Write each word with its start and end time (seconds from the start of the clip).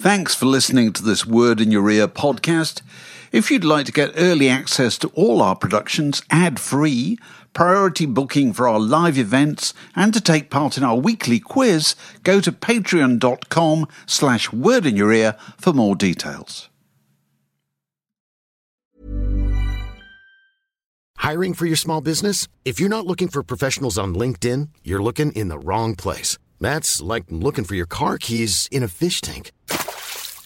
Thanks 0.00 0.34
for 0.34 0.46
listening 0.46 0.94
to 0.94 1.02
this 1.02 1.26
Word 1.26 1.60
in 1.60 1.70
Your 1.70 1.90
Ear 1.90 2.08
podcast. 2.08 2.80
If 3.32 3.50
you'd 3.50 3.64
like 3.64 3.84
to 3.84 3.92
get 3.92 4.14
early 4.16 4.48
access 4.48 4.96
to 4.96 5.08
all 5.08 5.42
our 5.42 5.54
productions 5.54 6.22
ad 6.30 6.58
free, 6.58 7.18
priority 7.52 8.06
booking 8.06 8.54
for 8.54 8.66
our 8.66 8.80
live 8.80 9.18
events, 9.18 9.74
and 9.94 10.14
to 10.14 10.20
take 10.22 10.48
part 10.48 10.78
in 10.78 10.84
our 10.84 10.96
weekly 10.96 11.38
quiz, 11.38 11.96
go 12.22 12.40
to 12.40 12.50
patreon.com 12.50 13.88
slash 14.06 14.50
word 14.50 14.86
in 14.86 14.96
your 14.96 15.12
ear 15.12 15.36
for 15.58 15.74
more 15.74 15.94
details. 15.94 16.70
Hiring 21.18 21.52
for 21.52 21.66
your 21.66 21.76
small 21.76 22.00
business? 22.00 22.48
If 22.64 22.80
you're 22.80 22.88
not 22.88 23.06
looking 23.06 23.28
for 23.28 23.42
professionals 23.42 23.98
on 23.98 24.14
LinkedIn, 24.14 24.70
you're 24.82 25.02
looking 25.02 25.32
in 25.32 25.48
the 25.48 25.58
wrong 25.58 25.94
place. 25.94 26.38
That's 26.58 27.02
like 27.02 27.24
looking 27.28 27.64
for 27.64 27.74
your 27.74 27.84
car 27.84 28.16
keys 28.16 28.66
in 28.72 28.82
a 28.82 28.88
fish 28.88 29.20
tank. 29.20 29.52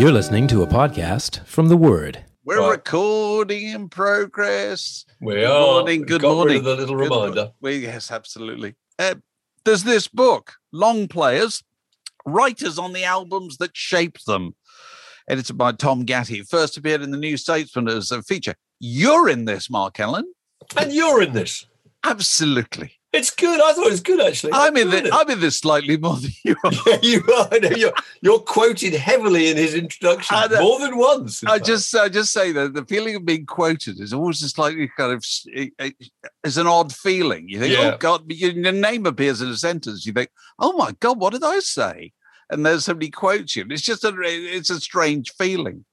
You're 0.00 0.12
listening 0.12 0.46
to 0.48 0.62
a 0.62 0.66
podcast 0.66 1.44
from 1.44 1.68
The 1.68 1.76
Word. 1.76 2.24
We're 2.42 2.60
Right. 2.62 2.70
recording 2.70 3.68
in 3.68 3.90
progress. 3.90 5.04
We 5.20 5.34
Good 5.34 5.44
are. 5.44 5.60
morning, 5.60 6.02
good 6.06 6.22
Got 6.22 6.28
rid 6.30 6.34
morning. 6.36 6.56
of 6.60 6.64
the 6.64 6.76
little 6.76 6.96
Good 6.96 7.08
mo- 7.10 7.20
reminder. 7.24 7.52
We, 7.60 7.76
yes, 7.76 8.10
absolutely. 8.10 8.76
Uh, 8.98 9.16
there's 9.66 9.84
this 9.84 10.08
book, 10.08 10.54
Long 10.72 11.06
Players, 11.06 11.62
Writers 12.24 12.78
on 12.78 12.94
the 12.94 13.04
Albums 13.04 13.58
That 13.58 13.76
Shaped 13.76 14.24
Them, 14.24 14.54
edited 15.28 15.58
by 15.58 15.72
Tom 15.72 16.06
Gatti. 16.06 16.44
First 16.44 16.78
appeared 16.78 17.02
in 17.02 17.10
the 17.10 17.18
New 17.18 17.36
Statesman 17.36 17.86
as 17.86 18.10
a 18.10 18.22
feature. 18.22 18.54
You're 18.78 19.28
in 19.28 19.44
this, 19.44 19.68
Mark 19.68 20.00
Ellen. 20.00 20.32
And 20.78 20.94
you're 20.94 21.20
in 21.20 21.34
this. 21.34 21.66
Absolutely. 22.04 22.94
It's 23.12 23.30
good. 23.30 23.60
I 23.60 23.72
thought 23.72 23.86
it 23.86 23.90
was 23.90 24.00
good 24.00 24.20
actually. 24.20 24.52
I'm 24.52 24.76
in 24.76 24.88
this. 24.88 25.10
I'm 25.12 25.28
in 25.28 25.40
this 25.40 25.58
slightly 25.58 25.96
more 25.96 26.16
than 26.16 26.30
you 26.44 26.54
are. 26.64 26.70
Yeah, 26.86 26.98
you 27.02 27.22
are. 27.36 27.58
Know 27.58 27.70
You're, 27.70 27.92
you're 28.22 28.38
quoted 28.38 28.94
heavily 28.94 29.48
in 29.50 29.56
his 29.56 29.74
introduction 29.74 30.36
I 30.36 30.46
know. 30.46 30.58
Uh, 30.58 30.60
more 30.60 30.78
than 30.78 30.96
once. 30.96 31.42
I 31.42 31.54
fact. 31.54 31.66
just, 31.66 31.94
I 31.96 32.08
just 32.08 32.32
say 32.32 32.52
that 32.52 32.72
the 32.72 32.84
feeling 32.84 33.16
of 33.16 33.24
being 33.24 33.46
quoted 33.46 33.98
is 34.00 34.12
always 34.12 34.38
just 34.38 34.54
slightly 34.54 34.88
kind 34.96 35.12
of, 35.12 35.24
it, 35.46 35.72
it, 35.80 35.94
it's 36.44 36.56
an 36.56 36.68
odd 36.68 36.94
feeling. 36.94 37.48
You 37.48 37.58
think, 37.58 37.76
oh, 37.76 37.82
Yeah. 37.82 37.94
oh 37.94 37.98
God, 37.98 38.30
your 38.30 38.52
your 38.52 38.72
name 38.72 39.06
appears 39.06 39.40
in 39.42 39.48
a 39.48 39.56
sentence. 39.56 40.06
You 40.06 40.12
think, 40.12 40.30
oh 40.60 40.72
my 40.74 40.92
God, 41.00 41.18
what 41.18 41.32
did 41.32 41.42
I 41.42 41.58
say? 41.58 42.12
And 42.48 42.64
there's 42.64 42.84
somebody 42.84 43.10
quotes 43.10 43.56
you. 43.56 43.64
It's 43.70 43.82
just 43.82 44.04
a, 44.04 44.12
it's 44.20 44.70
a 44.70 44.80
strange 44.80 45.32
feeling. 45.36 45.84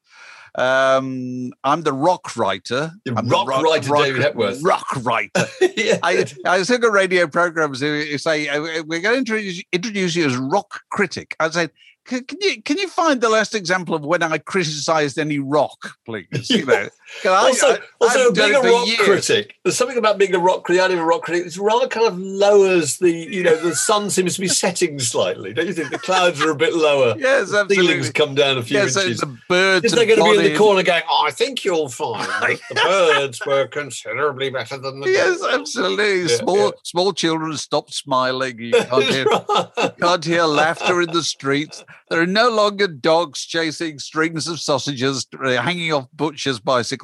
Um, 0.55 1.53
I'm 1.63 1.83
the 1.83 1.93
rock 1.93 2.35
writer. 2.35 2.91
The 3.05 3.15
I'm 3.15 3.27
rock 3.27 3.47
writer, 3.47 3.93
David 3.95 4.21
Hepworth. 4.21 4.61
Rock 4.63 4.87
writer. 5.03 5.45
yeah. 5.75 5.99
I, 6.03 6.25
I 6.45 6.63
think 6.63 6.83
of 6.83 6.93
radio 6.93 7.27
programs 7.27 7.79
who 7.79 8.17
say 8.17 8.47
uh, 8.47 8.83
we're 8.85 8.99
going 8.99 9.15
to 9.15 9.17
introduce, 9.17 9.63
introduce 9.71 10.15
you 10.15 10.25
as 10.25 10.35
rock 10.35 10.81
critic. 10.91 11.35
I 11.39 11.49
say, 11.49 11.69
can, 12.07 12.23
can 12.23 12.37
you 12.41 12.61
can 12.63 12.77
you 12.77 12.87
find 12.87 13.19
the 13.19 13.29
last 13.29 13.53
example 13.53 13.93
of 13.93 14.05
when 14.05 14.23
I 14.23 14.37
criticised 14.37 15.19
any 15.19 15.39
rock, 15.39 15.97
please? 16.05 16.49
You 16.49 16.65
know, 16.65 16.87
also, 17.25 17.67
I- 17.73 17.79
also 18.01 18.31
being 18.31 18.53
a 18.55 18.59
rock 18.61 18.87
years. 18.87 18.99
critic, 18.99 19.55
there's 19.63 19.75
something 19.77 19.97
about 19.97 20.17
being 20.17 20.33
a 20.35 20.39
rock 20.39 20.63
critic, 20.63 20.79
the 20.81 20.85
idea 20.85 20.97
of 20.97 21.03
a 21.03 21.05
rock 21.05 21.23
critic, 21.23 21.45
it's 21.45 21.57
rather 21.57 21.87
kind 21.87 22.05
of 22.07 22.17
lowers 22.19 22.97
the, 22.97 23.11
you 23.11 23.43
know, 23.43 23.55
the 23.55 23.75
sun 23.75 24.09
seems 24.09 24.35
to 24.35 24.41
be 24.41 24.47
setting 24.47 24.99
slightly. 24.99 25.53
Don't 25.53 25.67
you 25.67 25.73
think? 25.73 25.89
The 25.91 25.99
clouds 25.99 26.41
are 26.41 26.51
a 26.51 26.55
bit 26.55 26.73
lower. 26.73 27.15
Yes, 27.27 27.51
The 27.51 27.59
absolutely. 27.61 27.75
ceilings 27.87 28.09
come 28.11 28.35
down 28.35 28.57
a 28.57 28.63
few 28.63 28.77
Yes, 28.77 28.93
so 28.93 29.01
inches. 29.01 29.19
the 29.21 29.37
birds. 29.49 29.85
Is 29.85 29.91
they 29.93 30.01
and 30.01 30.17
going 30.17 30.35
to 30.35 30.39
be 30.41 30.45
in 30.47 30.53
the 30.53 30.57
corner 30.59 30.83
going, 30.83 31.03
oh, 31.09 31.25
I 31.27 31.31
think 31.31 31.65
you'll 31.65 31.89
find 31.89 32.25
the 32.41 32.75
birds 32.83 33.41
were 33.45 33.67
considerably 33.67 34.49
better 34.49 34.77
than 34.77 34.99
the 34.99 35.09
Yes, 35.09 35.39
dogs." 35.41 35.53
absolutely. 35.53 36.21
Yeah, 36.31 36.37
small 36.37 36.57
yeah. 36.57 36.69
small 36.83 37.13
children 37.13 37.57
stop 37.57 37.91
smiling. 37.91 38.59
You 38.59 38.71
can't 38.73 39.03
hear, 39.13 39.25
Right. 39.25 39.93
can't 39.99 40.25
hear 40.25 40.43
laughter 40.43 41.01
in 41.01 41.11
the 41.11 41.23
streets. 41.23 41.83
There 42.09 42.21
are 42.21 42.25
no 42.27 42.49
longer 42.49 42.87
dogs 42.87 43.43
chasing 43.45 43.99
strings 43.99 44.47
of 44.47 44.59
sausages 44.59 45.25
uh, 45.43 45.61
hanging 45.61 45.91
off 45.93 46.07
butchers' 46.13 46.59
bicycles. 46.59 46.96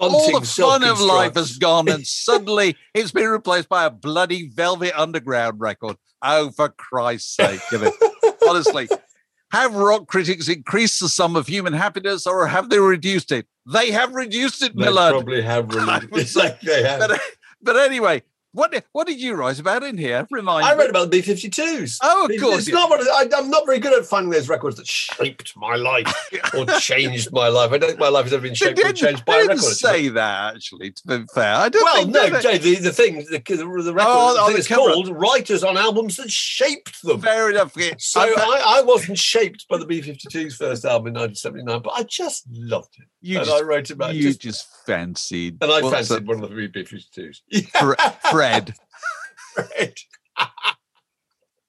All 0.00 0.10
Bunting 0.10 0.40
the 0.40 0.46
fun 0.46 0.84
of 0.84 1.00
life 1.00 1.34
has 1.34 1.56
gone, 1.58 1.88
and 1.88 2.06
suddenly 2.06 2.76
it's 2.94 3.10
been 3.12 3.28
replaced 3.28 3.68
by 3.68 3.84
a 3.84 3.90
bloody 3.90 4.48
Velvet 4.48 4.92
Underground 4.98 5.60
record. 5.60 5.96
Oh, 6.22 6.50
for 6.50 6.68
Christ's 6.68 7.34
sake! 7.36 7.60
You 7.72 7.78
know, 7.78 7.92
honestly, 8.48 8.88
have 9.52 9.74
rock 9.74 10.06
critics 10.06 10.48
increased 10.48 11.00
the 11.00 11.08
sum 11.08 11.36
of 11.36 11.46
human 11.46 11.72
happiness, 11.72 12.26
or 12.26 12.46
have 12.46 12.70
they 12.70 12.78
reduced 12.78 13.32
it? 13.32 13.46
They 13.66 13.90
have 13.90 14.14
reduced 14.14 14.62
it, 14.62 14.76
They 14.76 14.84
probably 14.86 15.42
have 15.42 15.68
reduced 15.74 16.04
it. 16.04 16.10
would 16.12 16.28
say- 16.28 16.58
they 16.62 16.82
have. 16.82 17.00
But, 17.00 17.20
but 17.62 17.76
anyway, 17.76 18.22
what 18.52 18.72
did- 18.72 18.84
what 18.92 19.06
did 19.06 19.20
you 19.20 19.34
write 19.34 19.58
about 19.58 19.82
in 19.82 19.98
here? 19.98 20.26
Remind 20.30 20.64
I 20.66 20.74
me. 20.74 20.80
read 20.80 20.90
about 20.90 21.10
the 21.10 21.20
B-52s. 21.20 21.98
Oh, 22.02 22.24
of 22.26 22.40
course, 22.40 22.58
It's 22.60 22.68
yeah. 22.68 22.74
not 22.74 22.90
what 22.90 23.00
I, 23.06 23.38
I'm 23.38 23.50
not 23.50 23.66
very 23.66 23.78
good 23.78 23.92
at 23.92 24.06
finding 24.06 24.30
those 24.30 24.48
records 24.48 24.76
that 24.76 24.86
shaped 24.86 25.52
my 25.56 25.76
life 25.76 26.12
or 26.54 26.64
changed 26.80 27.30
my 27.32 27.48
life. 27.48 27.72
I 27.72 27.78
don't 27.78 27.88
think 27.90 28.00
my 28.00 28.08
life 28.08 28.24
has 28.24 28.32
ever 28.32 28.42
been 28.42 28.54
shaped 28.54 28.78
or 28.84 28.92
changed 28.92 29.24
by 29.24 29.36
a 29.36 29.40
didn't 29.42 29.56
record. 29.58 29.74
say 29.76 30.08
that 30.08 30.54
actually. 30.56 30.92
To 30.92 31.02
be 31.06 31.24
fair, 31.34 31.54
I 31.54 31.68
don't 31.68 31.84
Well, 31.84 32.06
no, 32.06 32.30
that- 32.30 32.42
Jay, 32.42 32.58
the, 32.58 32.74
the 32.76 32.92
thing, 32.92 33.16
the, 33.30 33.38
the, 33.46 33.56
the 33.82 33.94
record, 33.94 34.08
Oh, 34.10 34.50
the 34.50 34.58
is 34.58 34.66
cover. 34.66 34.80
called 34.92 35.08
Writers 35.10 35.62
on 35.62 35.76
Albums 35.76 36.16
That 36.16 36.30
Shaped 36.30 37.02
Them. 37.02 37.20
Fair 37.20 37.50
enough. 37.50 37.74
So 37.98 38.20
I- 38.20 38.62
I, 38.66 38.82
wasn't 38.82 39.18
shaped 39.18 39.66
by 39.68 39.76
the 39.78 39.84
B-52s' 39.86 40.54
first 40.54 40.84
album 40.84 41.08
in 41.08 41.14
1979, 41.14 41.82
but 41.82 41.92
I 41.94 42.02
just 42.04 42.44
loved 42.50 42.94
it. 42.98 43.06
you 43.20 43.36
and 43.38 43.46
just, 43.46 43.60
I 43.62 43.64
wrote 43.64 43.90
about 43.90 44.10
it. 44.10 44.16
you 44.16 44.22
Just, 44.22 44.40
just, 44.40 44.66
fancied. 44.88 45.58
and 45.60 45.70
I 45.70 45.80
fancied 45.90 46.26
one 46.26 46.42
of 46.42 46.50
the 46.50 46.68
B-52s. 46.68 47.42
Fre- 47.78 48.30
Fred. 48.30 48.74
Fred. 49.54 49.94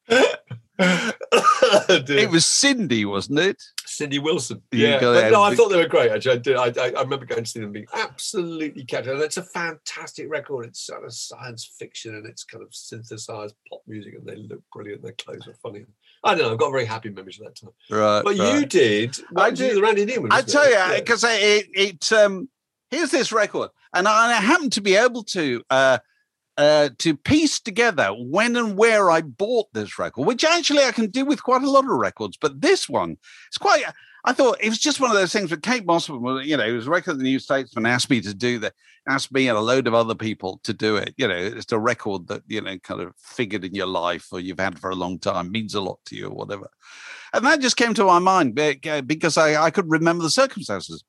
It 0.81 2.29
was 2.31 2.45
Cindy, 2.45 3.03
wasn't 3.03 3.39
it? 3.39 3.61
Cindy 3.85 4.17
Wilson. 4.17 4.61
Yeah, 4.71 4.99
but 4.99 5.29
no, 5.31 5.43
I 5.43 5.53
thought 5.53 5.69
they 5.69 5.77
were 5.77 5.87
great. 5.87 6.09
Actually, 6.11 6.35
I 6.35 6.37
did. 6.37 6.55
I, 6.55 6.65
I, 6.81 6.87
I 6.97 7.01
remember 7.01 7.25
going 7.25 7.43
to 7.43 7.49
see 7.49 7.59
them 7.59 7.73
being 7.73 7.85
absolutely 7.93 8.85
captivating. 8.85 9.15
And 9.17 9.25
it's 9.25 9.35
a 9.37 9.43
fantastic 9.43 10.29
record. 10.29 10.67
It's 10.67 10.85
sort 10.85 11.03
of 11.03 11.13
science 11.13 11.69
fiction 11.77 12.15
and 12.15 12.25
it's 12.25 12.45
kind 12.45 12.63
of 12.63 12.73
synthesized 12.73 13.55
pop 13.69 13.81
music, 13.87 14.13
and 14.15 14.25
they 14.25 14.37
look 14.37 14.61
brilliant. 14.73 15.01
Their 15.03 15.11
clothes 15.13 15.47
are 15.47 15.55
funny. 15.61 15.85
I 16.23 16.35
don't 16.35 16.45
know. 16.47 16.53
I've 16.53 16.59
got 16.59 16.71
very 16.71 16.85
happy 16.85 17.09
memories 17.09 17.39
of 17.41 17.47
that 17.47 17.59
time. 17.59 17.71
Right. 17.89 18.23
But 18.23 18.37
you 18.37 18.65
did. 18.65 19.17
I 19.35 19.49
did 19.49 19.57
did. 19.57 19.77
The 19.77 19.81
Randy 19.81 20.05
Newman. 20.05 20.31
I 20.31 20.41
tell 20.41 20.63
it? 20.63 20.69
you, 20.69 20.73
Yeah. 20.75 20.99
because 20.99 21.23
it, 21.25 21.67
it 21.73 22.13
um, 22.13 22.47
here's 22.89 23.11
this 23.11 23.31
record, 23.31 23.69
and 23.93 24.07
I, 24.07 24.33
happen 24.33 24.69
to 24.71 24.81
be 24.81 24.95
able 24.95 25.23
to 25.25 25.63
uh, 25.69 25.99
uh, 26.57 26.89
to 26.97 27.15
piece 27.15 27.59
together 27.59 28.09
when 28.17 28.55
and 28.55 28.75
where 28.75 29.09
I 29.09 29.21
bought 29.21 29.67
this 29.73 29.97
record, 29.97 30.27
which 30.27 30.43
actually 30.43 30.83
I 30.83 30.91
can 30.91 31.09
do 31.09 31.23
with 31.23 31.41
quite 31.41 31.63
a 31.63 31.69
lot 31.69 31.85
of 31.85 31.91
records, 31.91 32.37
but 32.39 32.61
this 32.61 32.89
one, 32.89 33.17
it's 33.47 33.57
quite. 33.57 33.83
I 34.25 34.33
thought 34.33 34.57
it 34.61 34.67
was 34.67 34.79
just 34.79 34.99
one 34.99 35.09
of 35.09 35.15
those 35.15 35.31
things. 35.31 35.49
With 35.49 35.61
Kate 35.61 35.85
was, 35.85 36.09
you 36.09 36.57
know, 36.57 36.65
it 36.65 36.73
was 36.73 36.87
a 36.87 36.89
record 36.89 37.17
the 37.17 37.23
New 37.23 37.39
Statesman 37.39 37.85
asked 37.85 38.09
me 38.09 38.19
to 38.19 38.33
do 38.33 38.59
that, 38.59 38.73
asked 39.07 39.31
me 39.31 39.47
and 39.47 39.57
a 39.57 39.61
load 39.61 39.87
of 39.87 39.93
other 39.93 40.15
people 40.15 40.59
to 40.63 40.73
do 40.73 40.97
it. 40.97 41.13
You 41.15 41.29
know, 41.29 41.37
it's 41.37 41.71
a 41.71 41.79
record 41.79 42.27
that 42.27 42.43
you 42.47 42.59
know 42.59 42.77
kind 42.79 42.99
of 42.99 43.13
figured 43.17 43.63
in 43.63 43.73
your 43.73 43.87
life 43.87 44.27
or 44.33 44.41
you've 44.41 44.59
had 44.59 44.77
for 44.77 44.89
a 44.89 44.95
long 44.95 45.19
time, 45.19 45.51
means 45.51 45.73
a 45.73 45.79
lot 45.81 45.99
to 46.07 46.17
you 46.17 46.27
or 46.27 46.35
whatever. 46.35 46.67
And 47.31 47.45
that 47.45 47.61
just 47.61 47.77
came 47.77 47.93
to 47.93 48.03
my 48.03 48.19
mind 48.19 48.59
uh, 48.59 49.01
because 49.01 49.37
I, 49.37 49.63
I 49.63 49.71
could 49.71 49.89
remember 49.89 50.23
the 50.23 50.29
circumstances. 50.29 51.05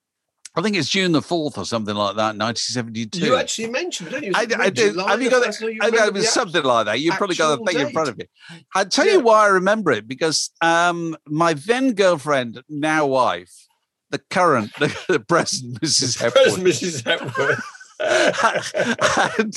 I 0.56 0.62
think 0.62 0.76
it's 0.76 0.88
June 0.88 1.12
the 1.12 1.23
fourth 1.23 1.56
or 1.58 1.64
something 1.64 1.94
like 1.94 2.17
that, 2.17 2.37
1972. 2.37 3.25
You 3.25 3.37
actually 3.37 3.70
mentioned, 3.70 4.11
don't 4.11 4.25
you? 4.25 4.32
I, 4.35 4.47
I. 4.58 4.70
July 4.70 5.11
Have 5.11 5.23
you 5.23 5.31
got 5.31 5.47
it? 5.47 5.61
you 5.61 5.79
I 5.81 6.06
it 6.06 6.12
was 6.12 6.29
something 6.29 6.64
like 6.64 6.87
that. 6.87 6.99
You've 6.99 7.14
probably 7.14 7.37
got 7.37 7.58
the 7.58 7.64
thing 7.73 7.87
in 7.87 7.93
front 7.93 8.08
of 8.08 8.19
you. 8.19 8.26
I'll 8.75 8.87
tell 8.87 9.06
Yeah. 9.06 9.12
you 9.12 9.20
why 9.20 9.44
I 9.44 9.49
remember 9.49 9.93
it 9.93 10.08
because 10.08 10.50
um, 10.61 11.17
my 11.26 11.55
then 11.55 11.93
girlfriend, 11.93 12.62
now 12.69 13.06
wife, 13.06 13.69
the 14.11 14.19
current, 14.31 14.73
the, 14.81 14.88
the 15.08 15.20
present 15.20 15.81
Mrs. 15.81 16.20
Where's 16.20 16.35
Hepworth, 16.35 16.58
Mrs. 16.58 17.05
Hepworth? 17.05 17.62
and, 19.38 19.55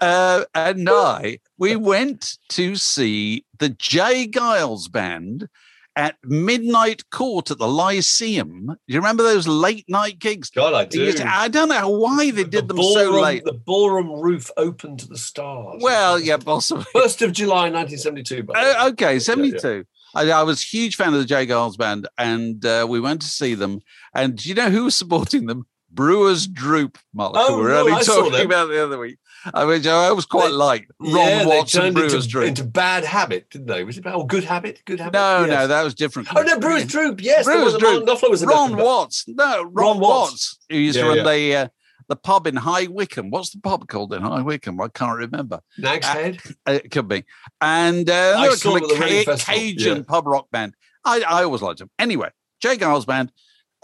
uh, 0.00 0.44
and 0.54 0.88
I, 0.88 1.38
we 1.58 1.74
went 1.74 2.38
to 2.50 2.76
see 2.76 3.44
the 3.58 3.70
J. 3.70 4.28
Geils 4.28 4.90
band 4.90 5.48
at 5.96 6.16
Midnight 6.24 7.10
Court 7.10 7.50
at 7.50 7.58
the 7.58 7.68
Lyceum. 7.68 8.66
Do 8.66 8.76
you 8.86 8.98
remember 8.98 9.22
those 9.22 9.46
late 9.46 9.84
night 9.88 10.18
gigs? 10.18 10.50
God, 10.50 10.74
I 10.74 10.84
do. 10.84 11.12
I 11.24 11.48
don't 11.48 11.68
know 11.68 11.88
why 11.88 12.30
they 12.30 12.42
The 12.42 12.50
did 12.50 12.68
them 12.68 12.82
so 12.82 13.20
late. 13.20 13.44
The 13.44 13.52
ballroom 13.52 14.20
roof 14.20 14.50
open 14.56 14.96
to 14.98 15.08
the 15.08 15.18
stars. 15.18 15.80
Well, 15.82 16.20
yeah, 16.20 16.36
possibly. 16.36 16.84
First 16.92 17.22
of 17.22 17.32
July, 17.32 17.70
1972. 17.70 18.42
by 18.44 18.52
the 18.52 18.66
way. 18.66 18.74
Oh, 18.78 18.88
okay, 18.90 19.12
Yeah, 19.14 19.18
72. 19.18 19.84
I, 20.14 20.30
I 20.30 20.42
was 20.42 20.62
a 20.62 20.64
huge 20.64 20.96
fan 20.96 21.14
of 21.14 21.20
the 21.20 21.24
J. 21.24 21.46
Geils 21.46 21.78
band, 21.78 22.08
and 22.18 22.64
uh, 22.64 22.86
we 22.88 23.00
went 23.00 23.22
to 23.22 23.28
see 23.28 23.54
them. 23.54 23.80
And 24.14 24.36
do 24.36 24.48
you 24.48 24.54
know 24.54 24.70
who 24.70 24.84
was 24.84 24.96
supporting 24.96 25.46
them? 25.46 25.66
Brewers 25.92 26.46
Droop, 26.46 26.98
Mark. 27.12 27.32
Oh, 27.34 27.56
we 27.56 27.62
were 27.64 27.68
no, 27.70 27.80
only 27.88 28.04
talking 28.04 28.44
about 28.44 28.66
the 28.68 28.82
other 28.84 28.98
week. 28.98 29.18
I 29.54 29.64
mean, 29.64 29.86
I 29.86 30.12
was 30.12 30.26
quite 30.26 30.48
They- 30.48 30.54
like 30.54 30.88
Ron 30.98 31.10
yeah, 31.16 31.40
and 31.82 31.94
Brewers 31.94 32.14
into, 32.14 32.28
Droop. 32.28 32.48
into 32.48 32.64
bad 32.64 33.04
habit, 33.04 33.48
didn't 33.50 33.68
they? 33.68 33.84
Was 33.84 33.98
it? 33.98 34.06
Oh, 34.06 34.24
good 34.24 34.44
habit? 34.44 34.82
Good 34.84 35.00
habit? 35.00 35.14
no, 35.14 35.40
Yes. 35.46 35.48
no, 35.48 35.66
that 35.66 35.82
was 35.82 35.94
different. 35.94 36.28
Oh, 36.36 36.42
no, 36.42 36.58
Brewers 36.58 36.84
Droop. 36.86 37.22
Yes, 37.22 37.44
Brewers 37.46 37.72
one 37.72 37.80
that 37.82 37.82
Martin 37.82 38.04
Droop. 38.06 38.30
Was 38.30 38.44
Ron. 38.44 38.76
Watts. 38.76 39.24
No, 39.28 39.62
Ron, 39.62 39.72
Ron 39.72 39.98
Watts. 40.00 40.30
Watts. 40.30 40.58
Who 40.68 40.76
used 40.76 40.98
to 40.98 41.04
run 41.06 41.16
yeah. 41.18 41.22
the 41.24 41.56
uh, 41.56 41.68
the 42.08 42.16
pub 42.16 42.46
in 42.48 42.56
High 42.56 42.86
Wycombe. 42.88 43.30
What's 43.30 43.50
the 43.50 43.60
pub 43.60 43.86
called 43.88 44.12
in 44.12 44.20
High 44.22 44.42
Wycombe? 44.42 44.80
I 44.80 44.88
can't 44.88 45.16
remember. 45.16 45.60
Nag's 45.78 46.06
Uh, 46.06 46.12
Head. 46.12 46.38
Uh, 46.66 46.72
It 46.72 46.90
could 46.90 47.08
be. 47.08 47.24
And 47.60 48.10
uh, 48.10 48.34
I 48.36 48.54
saw 48.56 48.72
kind 48.72 48.84
them 48.84 48.84
of 48.84 48.90
at 48.90 48.98
the 48.98 49.04
Reading 49.04 49.24
Ca- 49.36 49.52
Cajun 49.52 49.96
yeah. 49.98 50.02
pub 50.06 50.26
rock 50.26 50.50
band. 50.50 50.74
I, 51.04 51.22
I 51.22 51.44
always 51.44 51.62
liked 51.62 51.78
them. 51.78 51.90
Anyway, 51.98 52.30
J. 52.60 52.76
Geils 52.76 53.06
band, 53.06 53.32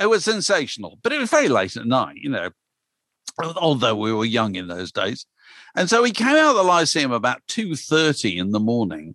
it 0.00 0.06
was 0.06 0.24
sensational, 0.24 0.98
but 1.02 1.12
it 1.12 1.18
was 1.18 1.30
very 1.30 1.48
late 1.48 1.76
at 1.76 1.86
night, 1.86 2.16
you 2.16 2.30
know, 2.30 2.50
although 3.56 3.96
we 3.96 4.12
were 4.12 4.24
young 4.24 4.54
in 4.54 4.68
those 4.68 4.92
days. 4.92 5.26
And 5.74 5.88
so 5.88 6.02
we 6.02 6.10
came 6.10 6.36
out 6.36 6.50
of 6.50 6.56
the 6.56 6.62
Lyceum 6.62 7.12
about 7.12 7.42
2.30 7.48 8.38
in 8.38 8.50
the 8.50 8.60
morning 8.60 9.14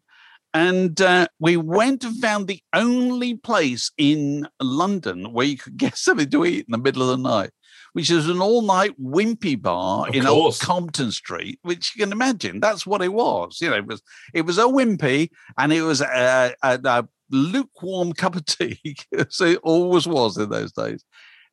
and 0.54 1.00
uh, 1.01 1.28
we 1.39 1.56
went 1.56 2.04
and 2.04 2.18
found 2.18 2.48
the 2.48 2.62
only 2.74 3.36
place 3.36 3.92
in 3.98 4.48
London 4.62 5.31
where 5.31 5.45
you 5.45 5.57
could 5.57 5.78
get 5.78 5.98
something 5.98 6.30
to 6.30 6.45
eat 6.45 6.66
in 6.68 6.72
the 6.72 6.78
middle 6.78 7.04
of 7.04 7.10
the 7.10 7.30
night, 7.30 7.51
which 7.94 8.10
is 8.10 8.27
an 8.27 8.42
all-night 8.42 9.01
wimpy 9.01 9.62
bar 9.62 10.10
Of 10.10 10.16
in 10.16 10.27
Old. 10.27 10.60
Compton 10.60 11.12
Street, 11.12 11.60
which 11.62 11.95
you 11.95 12.04
can 12.04 12.12
imagine. 12.12 12.60
That's 12.60 12.86
what 12.86 13.01
it 13.01 13.13
was. 13.13 13.60
You 13.62 13.69
know, 13.69 13.77
it 13.77 13.86
was 13.86 14.01
it 14.34 14.42
was 14.45 14.57
a 14.57 14.63
wimpy 14.63 15.30
and 15.57 15.72
it 15.72 15.84
was 15.84 16.01
a, 16.01 16.54
a, 16.62 16.80
a 16.84 17.07
lukewarm 17.31 18.13
cup 18.22 18.36
of 18.36 18.45
tea. 18.45 18.95
as 19.18 19.42
it 19.42 19.60
always 19.63 20.07
was 20.07 20.38
in 20.38 20.50
those 20.50 20.72
days. 20.72 21.04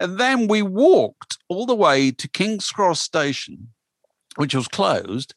And 0.00 0.18
then 0.18 0.46
we 0.46 0.62
walked 0.62 1.38
all 1.48 1.66
the 1.66 1.74
way 1.74 2.10
to 2.12 2.28
King's 2.28 2.70
Cross 2.70 3.00
Station, 3.00 3.68
which 4.36 4.54
was 4.54 4.68
closed, 4.68 5.34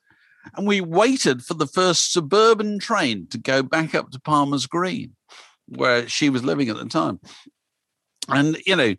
and 0.55 0.67
we 0.67 0.81
waited 0.81 1.43
for 1.43 1.53
the 1.53 1.67
first 1.67 2.11
suburban 2.11 2.79
train 2.79 3.27
to 3.27 3.37
go 3.37 3.63
back 3.63 3.95
up 3.95 4.11
to 4.11 4.19
Palmer's 4.19 4.65
Green, 4.65 5.15
where 5.67 6.07
she 6.07 6.29
was 6.29 6.43
living 6.43 6.69
at 6.69 6.77
the 6.77 6.85
time. 6.85 7.19
And 8.27 8.57
you 8.65 8.75
know, 8.75 8.95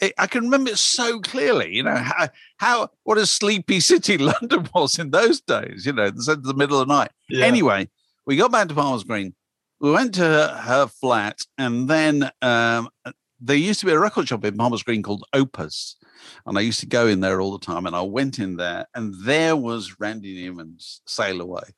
it, 0.00 0.12
I 0.18 0.26
can 0.26 0.44
remember 0.44 0.70
it 0.70 0.78
so 0.78 1.20
clearly. 1.20 1.74
You 1.74 1.82
know 1.82 1.96
how, 1.96 2.28
how 2.58 2.88
what 3.04 3.18
a 3.18 3.26
sleepy 3.26 3.80
city 3.80 4.18
London 4.18 4.68
was 4.74 4.98
in 4.98 5.10
those 5.10 5.40
days. 5.40 5.86
You 5.86 5.92
know, 5.92 6.10
the, 6.10 6.36
the 6.36 6.54
middle 6.54 6.80
of 6.80 6.88
the 6.88 6.94
night. 6.94 7.10
Yeah. 7.28 7.46
Anyway, 7.46 7.88
we 8.26 8.36
got 8.36 8.52
back 8.52 8.68
to 8.68 8.74
Palmer's 8.74 9.04
Green. 9.04 9.34
We 9.80 9.90
went 9.90 10.14
to 10.14 10.22
her, 10.22 10.86
flat, 10.86 11.38
and 11.58 11.88
then 11.88 12.30
um, 12.40 12.88
there 13.40 13.56
used 13.56 13.80
to 13.80 13.86
be 13.86 13.92
a 13.92 13.98
record 13.98 14.26
shop 14.26 14.44
in 14.44 14.56
Palmer's 14.56 14.82
Green 14.82 15.02
called 15.02 15.24
Opus, 15.34 15.96
and 16.46 16.56
I 16.56 16.62
used 16.62 16.80
to 16.80 16.86
go 16.86 17.06
in 17.06 17.20
there 17.20 17.40
all 17.40 17.52
the 17.52 17.64
time. 17.64 17.84
And 17.86 17.94
I 17.94 18.00
went 18.00 18.38
in 18.38 18.56
there, 18.56 18.86
and 18.94 19.14
there 19.22 19.54
was 19.54 20.00
Randy 20.00 20.34
Newman's 20.42 21.02
"Sail 21.06 21.42
Away," 21.42 21.74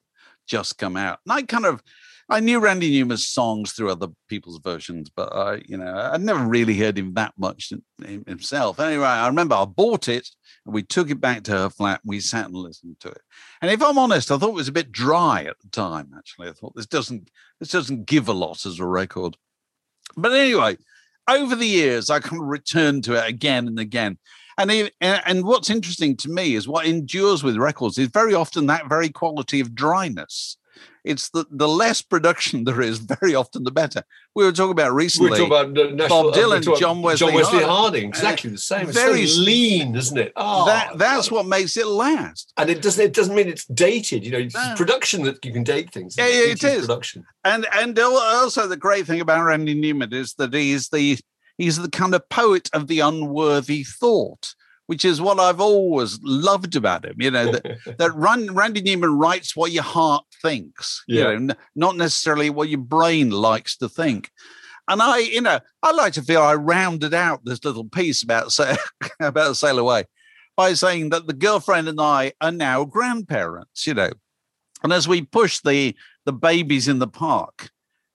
just 0.46 0.78
come 0.78 0.96
out. 0.96 1.18
And 1.26 1.32
I 1.32 1.42
kind 1.42 1.66
of, 1.66 1.82
I 2.30 2.40
knew 2.40 2.60
Randy 2.60 2.90
Newman's 2.90 3.26
songs 3.26 3.72
through 3.72 3.90
other 3.90 4.08
people's 4.28 4.60
versions, 4.62 5.10
but 5.14 5.32
I, 5.34 5.62
you 5.66 5.78
know, 5.78 6.10
I'd 6.12 6.20
never 6.20 6.44
really 6.44 6.76
heard 6.76 6.98
him 6.98 7.14
that 7.14 7.32
much 7.38 7.72
himself. 8.26 8.78
Anyway, 8.78 9.06
I 9.06 9.26
remember 9.26 9.54
I 9.54 9.64
bought 9.64 10.08
it, 10.08 10.28
and 10.66 10.74
we 10.74 10.82
took 10.82 11.10
it 11.10 11.22
back 11.22 11.44
to 11.44 11.52
her 11.52 11.70
flat. 11.70 12.00
And 12.02 12.10
we 12.10 12.20
sat 12.20 12.46
and 12.46 12.54
listened 12.54 13.00
to 13.00 13.08
it. 13.08 13.22
And 13.62 13.70
if 13.70 13.82
I'm 13.82 13.96
honest, 13.96 14.30
I 14.30 14.36
thought 14.36 14.50
it 14.50 14.54
was 14.54 14.68
a 14.68 14.72
bit 14.72 14.92
dry 14.92 15.44
at 15.44 15.58
the 15.60 15.70
time. 15.70 16.10
Actually, 16.16 16.50
I 16.50 16.52
thought 16.52 16.74
this 16.76 16.86
doesn't 16.86 17.30
this 17.60 17.70
doesn't 17.70 18.04
give 18.04 18.28
a 18.28 18.34
lot 18.34 18.66
as 18.66 18.78
a 18.78 18.86
record. 18.86 19.36
But 20.14 20.32
anyway, 20.32 20.76
over 21.28 21.56
the 21.56 21.66
years, 21.66 22.10
I 22.10 22.20
kind 22.20 22.42
of 22.42 22.48
returned 22.48 23.04
to 23.04 23.14
it 23.14 23.26
again 23.26 23.66
and 23.66 23.78
again. 23.78 24.18
And 24.58 24.90
and 25.00 25.44
what's 25.44 25.70
interesting 25.70 26.14
to 26.18 26.28
me 26.28 26.56
is 26.56 26.68
what 26.68 26.84
endures 26.84 27.42
with 27.42 27.56
records 27.56 27.96
is 27.96 28.08
very 28.08 28.34
often 28.34 28.66
that 28.66 28.88
very 28.88 29.08
quality 29.08 29.60
of 29.60 29.74
dryness. 29.74 30.58
It's 31.08 31.30
the, 31.30 31.46
the 31.50 31.66
less 31.68 32.02
production 32.02 32.64
there 32.68 32.80
is, 32.80 32.98
very 32.98 33.34
often 33.34 33.64
the 33.64 33.70
better. 33.70 34.02
We 34.34 34.44
were 34.44 34.52
talking 34.52 34.72
about 34.72 34.92
We 34.92 35.04
recently. 35.04 35.30
were 35.30 35.48
talking 35.48 35.72
about 35.72 35.94
national, 35.94 36.24
Bob 36.24 36.34
Dylan, 36.34 36.68
uh, 36.68 36.78
John 36.78 37.02
Wesley 37.02 37.26
John 37.26 37.34
Wesley 37.34 37.58
Harding. 37.60 37.68
Harding. 37.68 38.08
Exactly 38.08 38.50
the 38.50 38.58
same. 38.58 38.88
It's 38.88 38.96
very 38.98 39.26
so 39.26 39.40
lean, 39.40 39.96
isn't 39.96 40.18
it? 40.18 40.32
Oh, 40.36 40.66
that 40.66 40.98
that's 40.98 41.30
what 41.30 41.46
makes 41.46 41.76
it 41.76 41.86
last. 41.86 42.52
And 42.56 42.70
it 42.70 42.82
doesn't. 42.82 43.04
It 43.04 43.14
doesn't 43.14 43.34
mean 43.34 43.48
it's 43.48 43.64
dated. 43.64 44.24
You 44.24 44.32
know, 44.32 44.38
it's 44.38 44.54
No. 44.54 44.74
production 44.76 45.22
that 45.24 45.44
you 45.44 45.52
can 45.52 45.64
date 45.64 45.92
things. 45.92 46.14
Yeah, 46.18 46.28
yeah, 46.28 46.52
it 46.52 46.62
is. 46.62 46.86
production. 46.86 47.24
And 47.44 47.66
and 47.72 47.98
also 47.98 48.66
the 48.66 48.76
great 48.76 49.06
thing 49.06 49.20
about 49.20 49.44
Randy 49.44 49.74
Newman 49.74 50.12
is 50.12 50.34
that 50.34 50.52
he's 50.54 50.88
the 50.90 51.18
he's 51.56 51.78
the 51.78 51.90
kind 51.90 52.14
of 52.14 52.28
poet 52.28 52.68
of 52.72 52.86
the 52.86 53.00
unworthy 53.00 53.82
thought, 53.84 54.54
which 54.88 55.04
is 55.04 55.20
what 55.20 55.38
I've 55.38 55.60
always 55.60 56.18
loved 56.22 56.74
about 56.74 57.04
him. 57.04 57.16
You 57.18 57.30
know 57.30 57.52
that 57.52 57.78
that 57.98 58.14
Ran, 58.14 58.54
Randy 58.54 58.80
Newman 58.80 59.18
writes 59.18 59.54
what 59.54 59.70
your 59.70 59.82
heart 59.82 60.24
thinks. 60.40 61.04
You 61.06 61.24
know, 61.24 61.54
not 61.76 61.96
necessarily 61.96 62.48
what 62.48 62.70
your 62.70 62.80
brain 62.80 63.30
likes 63.30 63.76
to 63.76 63.88
think. 63.88 64.30
And 64.88 65.02
I, 65.02 65.18
you 65.18 65.42
know, 65.42 65.60
I 65.82 65.92
like 65.92 66.14
to 66.14 66.22
feel 66.22 66.40
I 66.40 66.54
rounded 66.54 67.12
out 67.12 67.44
this 67.44 67.62
little 67.62 67.84
piece 67.84 68.22
about 68.22 68.50
say, 68.50 68.76
about 69.20 69.58
Sail 69.58 69.78
Away 69.78 70.04
by 70.56 70.72
saying 70.72 71.10
that 71.10 71.26
the 71.26 71.34
girlfriend 71.34 71.86
and 71.88 72.00
I 72.00 72.32
are 72.40 72.50
now 72.50 72.86
grandparents. 72.86 73.86
You 73.86 73.92
know, 73.92 74.10
and 74.82 74.90
as 74.90 75.06
we 75.06 75.20
push 75.20 75.60
the 75.60 75.94
the 76.24 76.32
babies 76.32 76.88
in 76.88 76.98
the 76.98 77.08
park, 77.08 77.68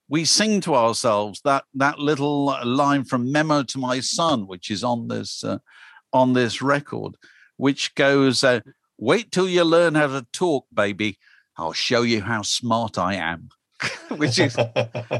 we 0.08 0.24
sing 0.24 0.60
to 0.62 0.74
ourselves 0.74 1.40
that 1.44 1.62
that 1.74 2.00
little 2.00 2.46
line 2.64 3.04
from 3.04 3.30
"Memo 3.30 3.62
to 3.62 3.78
My 3.78 4.00
Son," 4.00 4.48
which 4.48 4.72
is 4.72 4.82
on 4.82 5.06
this 5.06 5.44
uh, 5.44 5.58
on 6.14 6.32
this 6.32 6.62
record, 6.62 7.16
which 7.58 7.94
goes, 7.94 8.42
uh, 8.42 8.60
"Wait 8.98 9.30
till 9.30 9.48
you 9.48 9.64
learn 9.64 9.94
how 9.94 10.06
to 10.06 10.26
talk, 10.32 10.66
baby. 10.72 11.18
I'll 11.58 11.74
show 11.74 12.02
you 12.02 12.22
how 12.22 12.42
smart 12.42 12.96
I 12.96 13.14
am." 13.16 13.50
which 14.16 14.38
is 14.38 14.56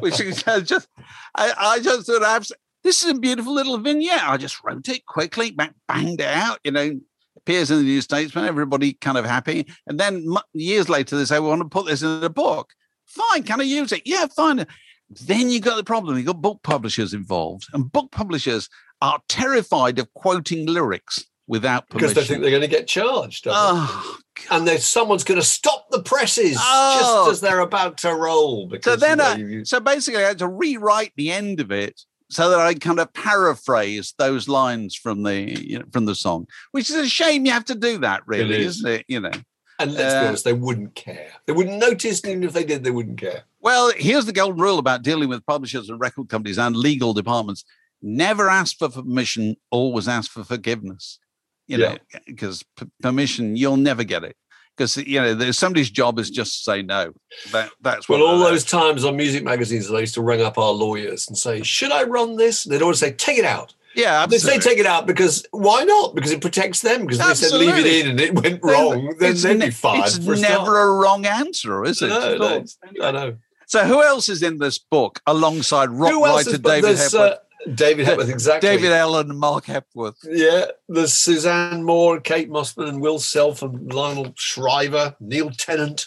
which 0.00 0.20
is 0.20 0.42
uh, 0.46 0.60
just 0.60 0.88
I, 1.34 1.52
I 1.58 1.80
just 1.80 2.06
thought 2.06 2.22
I've, 2.22 2.46
this 2.82 3.02
is 3.02 3.10
a 3.10 3.18
beautiful 3.18 3.54
little 3.54 3.78
vignette. 3.78 4.22
I 4.22 4.36
just 4.36 4.62
wrote 4.62 4.88
it 4.88 5.06
quickly, 5.06 5.50
bang, 5.50 5.74
banged 5.88 6.20
it 6.20 6.28
out, 6.28 6.60
you 6.64 6.70
know, 6.70 7.00
appears 7.36 7.70
in 7.70 7.78
the 7.78 7.84
New 7.84 8.00
Statesman, 8.00 8.44
everybody 8.44 8.92
kind 8.92 9.18
of 9.18 9.24
happy. 9.24 9.66
And 9.86 9.98
then 9.98 10.26
years 10.52 10.88
later, 10.88 11.16
they 11.16 11.24
say, 11.24 11.40
we 11.40 11.48
want 11.48 11.62
to 11.62 11.68
put 11.68 11.86
this 11.86 12.02
in 12.02 12.22
a 12.22 12.28
book. 12.28 12.72
Fine, 13.06 13.42
can 13.44 13.60
I 13.60 13.64
use 13.64 13.92
it? 13.92 14.02
Yeah, 14.04 14.26
fine. 14.26 14.66
Then 15.10 15.50
you 15.50 15.60
got 15.60 15.76
the 15.76 15.84
problem. 15.84 16.16
You 16.16 16.24
got 16.24 16.40
book 16.40 16.60
publishers 16.62 17.12
involved, 17.12 17.66
and 17.72 17.92
book 17.92 18.10
publishers 18.10 18.68
are 19.04 19.20
terrified 19.28 19.98
of 19.98 20.12
quoting 20.14 20.66
lyrics 20.66 21.24
without 21.46 21.88
permission. 21.90 22.08
because 22.08 22.14
they 22.14 22.26
think 22.26 22.40
they're 22.42 22.50
going 22.50 22.62
to 22.62 22.68
get 22.68 22.86
charged. 22.86 23.46
oh, 23.50 24.16
and 24.50 24.66
there's 24.66 24.84
someone's 24.86 25.24
going 25.24 25.38
to 25.38 25.46
stop 25.46 25.90
the 25.90 26.02
presses 26.02 26.56
Oh. 26.58 27.26
just 27.26 27.32
as 27.32 27.40
they're 27.42 27.60
about 27.60 27.98
to 27.98 28.14
roll. 28.14 28.66
Because 28.66 29.00
So 29.00 29.06
then, 29.06 29.18
you 29.18 29.24
know, 29.24 29.30
I, 29.30 29.50
you- 29.58 29.64
so 29.66 29.78
basically, 29.78 30.24
I 30.24 30.28
had 30.28 30.38
to 30.38 30.48
rewrite 30.48 31.12
the 31.16 31.30
end 31.30 31.60
of 31.60 31.70
it 31.70 32.00
so 32.30 32.48
that 32.48 32.60
I 32.60 32.72
kind 32.74 32.98
of 32.98 33.12
paraphrase 33.12 34.14
those 34.16 34.48
lines 34.48 34.96
from 34.96 35.22
the 35.22 35.36
you 35.62 35.78
know, 35.80 35.84
from 35.92 36.06
the 36.06 36.14
song, 36.14 36.46
which 36.72 36.88
is 36.88 36.96
a 36.96 37.06
shame. 37.08 37.44
You 37.44 37.52
have 37.52 37.66
to 37.66 37.74
do 37.74 37.98
that, 37.98 38.22
really, 38.26 38.56
is. 38.56 38.76
isn't 38.78 38.90
it? 38.90 39.04
You 39.08 39.20
know. 39.20 39.32
and 39.78 39.92
let's 39.92 40.14
be 40.14 40.18
uh, 40.18 40.28
honest, 40.28 40.44
they 40.44 40.52
wouldn't 40.54 40.94
care. 40.94 41.28
They 41.46 41.52
wouldn't 41.52 41.78
notice, 41.78 42.22
and 42.22 42.30
even 42.32 42.44
if 42.44 42.54
they 42.54 42.64
did, 42.64 42.82
they 42.84 42.90
wouldn't 42.90 43.18
care. 43.20 43.42
Well, 43.60 43.92
here's 43.96 44.24
the 44.24 44.32
golden 44.32 44.60
rule 44.60 44.78
about 44.78 45.02
dealing 45.02 45.28
with 45.28 45.44
publishers 45.44 45.90
and 45.90 46.00
record 46.00 46.28
companies 46.30 46.58
and 46.58 46.74
legal 46.74 47.12
departments: 47.12 47.64
never 48.04 48.48
ask 48.48 48.76
for 48.78 48.88
permission, 48.88 49.56
always 49.70 50.06
ask 50.06 50.30
for 50.30 50.44
forgiveness. 50.44 51.18
You 51.66 51.78
know, 51.78 51.96
because 52.26 52.62
p- 52.78 52.86
permission 53.02 53.56
you'll 53.56 53.78
never 53.78 54.04
get 54.04 54.22
it. 54.22 54.36
Because 54.76 54.96
you 54.98 55.18
know, 55.20 55.32
there's 55.34 55.58
somebody's 55.58 55.88
job 55.88 56.18
is 56.18 56.28
just 56.30 56.58
to 56.58 56.70
say 56.72 56.82
no. 56.82 57.14
That 57.52 57.70
that's 57.80 58.06
what 58.08 58.20
Well, 58.20 58.28
all 58.28 58.38
those 58.38 58.64
is. 58.64 58.70
times 58.70 59.02
on 59.04 59.16
music 59.16 59.42
magazines, 59.44 59.90
I 59.90 60.00
used 60.00 60.14
to 60.14 60.20
ring 60.22 60.42
up 60.42 60.58
our 60.58 60.72
lawyers 60.72 61.26
and 61.26 61.38
say, 61.38 61.62
"Should 61.62 61.90
I 61.92 62.02
run 62.02 62.36
this?" 62.36 62.66
And 62.66 62.74
they'd 62.74 62.82
always 62.82 62.98
say, 62.98 63.12
"Take 63.12 63.38
it 63.38 63.44
out." 63.46 63.72
Yeah, 63.96 64.26
They 64.26 64.38
say 64.38 64.58
take 64.58 64.78
it 64.78 64.86
out 64.86 65.06
because 65.06 65.46
why 65.52 65.84
not? 65.84 66.16
Because 66.16 66.32
it 66.32 66.40
protects 66.40 66.80
them. 66.80 67.06
Because 67.06 67.20
if 67.20 67.26
they 67.28 67.34
said 67.34 67.56
leave 67.56 67.76
it 67.78 67.86
in 67.86 68.10
and 68.10 68.20
it 68.20 68.34
went 68.34 68.58
wrong, 68.62 69.14
then 69.20 69.30
it's 69.30 69.42
they'd 69.44 69.56
ne- 69.56 69.66
be 69.66 69.70
fired. 69.70 70.06
It's 70.06 70.18
for 70.18 70.32
a 70.34 70.36
never 70.36 70.64
start. 70.64 70.88
a 70.88 70.90
wrong 70.90 71.24
answer, 71.26 71.84
is 71.84 72.02
it? 72.02 72.08
No, 72.08 72.32
at 72.32 72.38
no, 72.40 72.48
all? 72.54 72.64
I 73.06 73.10
know. 73.12 73.36
So, 73.66 73.84
who 73.86 74.02
else 74.02 74.28
is 74.28 74.42
in 74.42 74.58
this 74.58 74.78
book 74.78 75.20
alongside 75.28 75.90
rock 75.90 76.10
Who 76.10 76.26
else 76.26 76.38
writer 76.44 76.50
is 76.56 76.58
David 76.58 76.84
there's, 76.84 77.12
Hepworth? 77.12 77.32
uh, 77.34 77.36
David 77.72 78.06
Hepworth, 78.06 78.28
exactly. 78.28 78.68
David 78.68 78.92
Allen 78.92 79.30
and 79.30 79.38
Mark 79.38 79.66
Hepworth. 79.66 80.18
Yeah, 80.24 80.66
there's 80.88 81.14
Suzanne 81.14 81.82
Moore, 81.82 82.20
Kate 82.20 82.50
Mossman, 82.50 82.88
and 82.88 83.00
Will 83.00 83.18
Self, 83.18 83.62
and 83.62 83.92
Lionel 83.92 84.32
Shriver, 84.36 85.16
Neil 85.20 85.50
Tennant, 85.50 86.06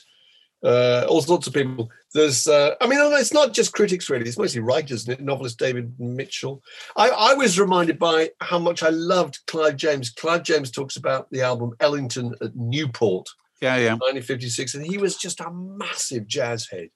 uh, 0.63 1.05
all 1.07 1.21
sorts 1.21 1.47
of 1.47 1.53
people. 1.53 1.89
There's, 2.13 2.47
uh, 2.47 2.75
I 2.81 2.87
mean, 2.87 2.99
it's 3.01 3.33
not 3.33 3.53
just 3.53 3.73
critics 3.73 4.09
really; 4.09 4.27
it's 4.27 4.37
mostly 4.37 4.61
writers, 4.61 5.01
isn't 5.01 5.13
it? 5.13 5.21
Novelist 5.21 5.59
David 5.59 5.93
Mitchell. 5.99 6.61
I, 6.95 7.09
I 7.09 7.33
was 7.33 7.59
reminded 7.59 7.99
by 7.99 8.31
how 8.41 8.59
much 8.59 8.83
I 8.83 8.89
loved 8.89 9.39
Clive 9.47 9.75
James. 9.75 10.09
Clive 10.09 10.43
James 10.43 10.71
talks 10.71 10.95
about 10.95 11.29
the 11.31 11.41
album 11.41 11.73
Ellington 11.79 12.33
at 12.41 12.55
Newport, 12.55 13.27
Yeah, 13.61 13.75
yeah. 13.77 13.91
1956, 13.93 14.75
and 14.75 14.85
he 14.85 14.97
was 14.97 15.17
just 15.17 15.39
a 15.41 15.51
massive 15.51 16.27
jazz 16.27 16.67
head. 16.69 16.89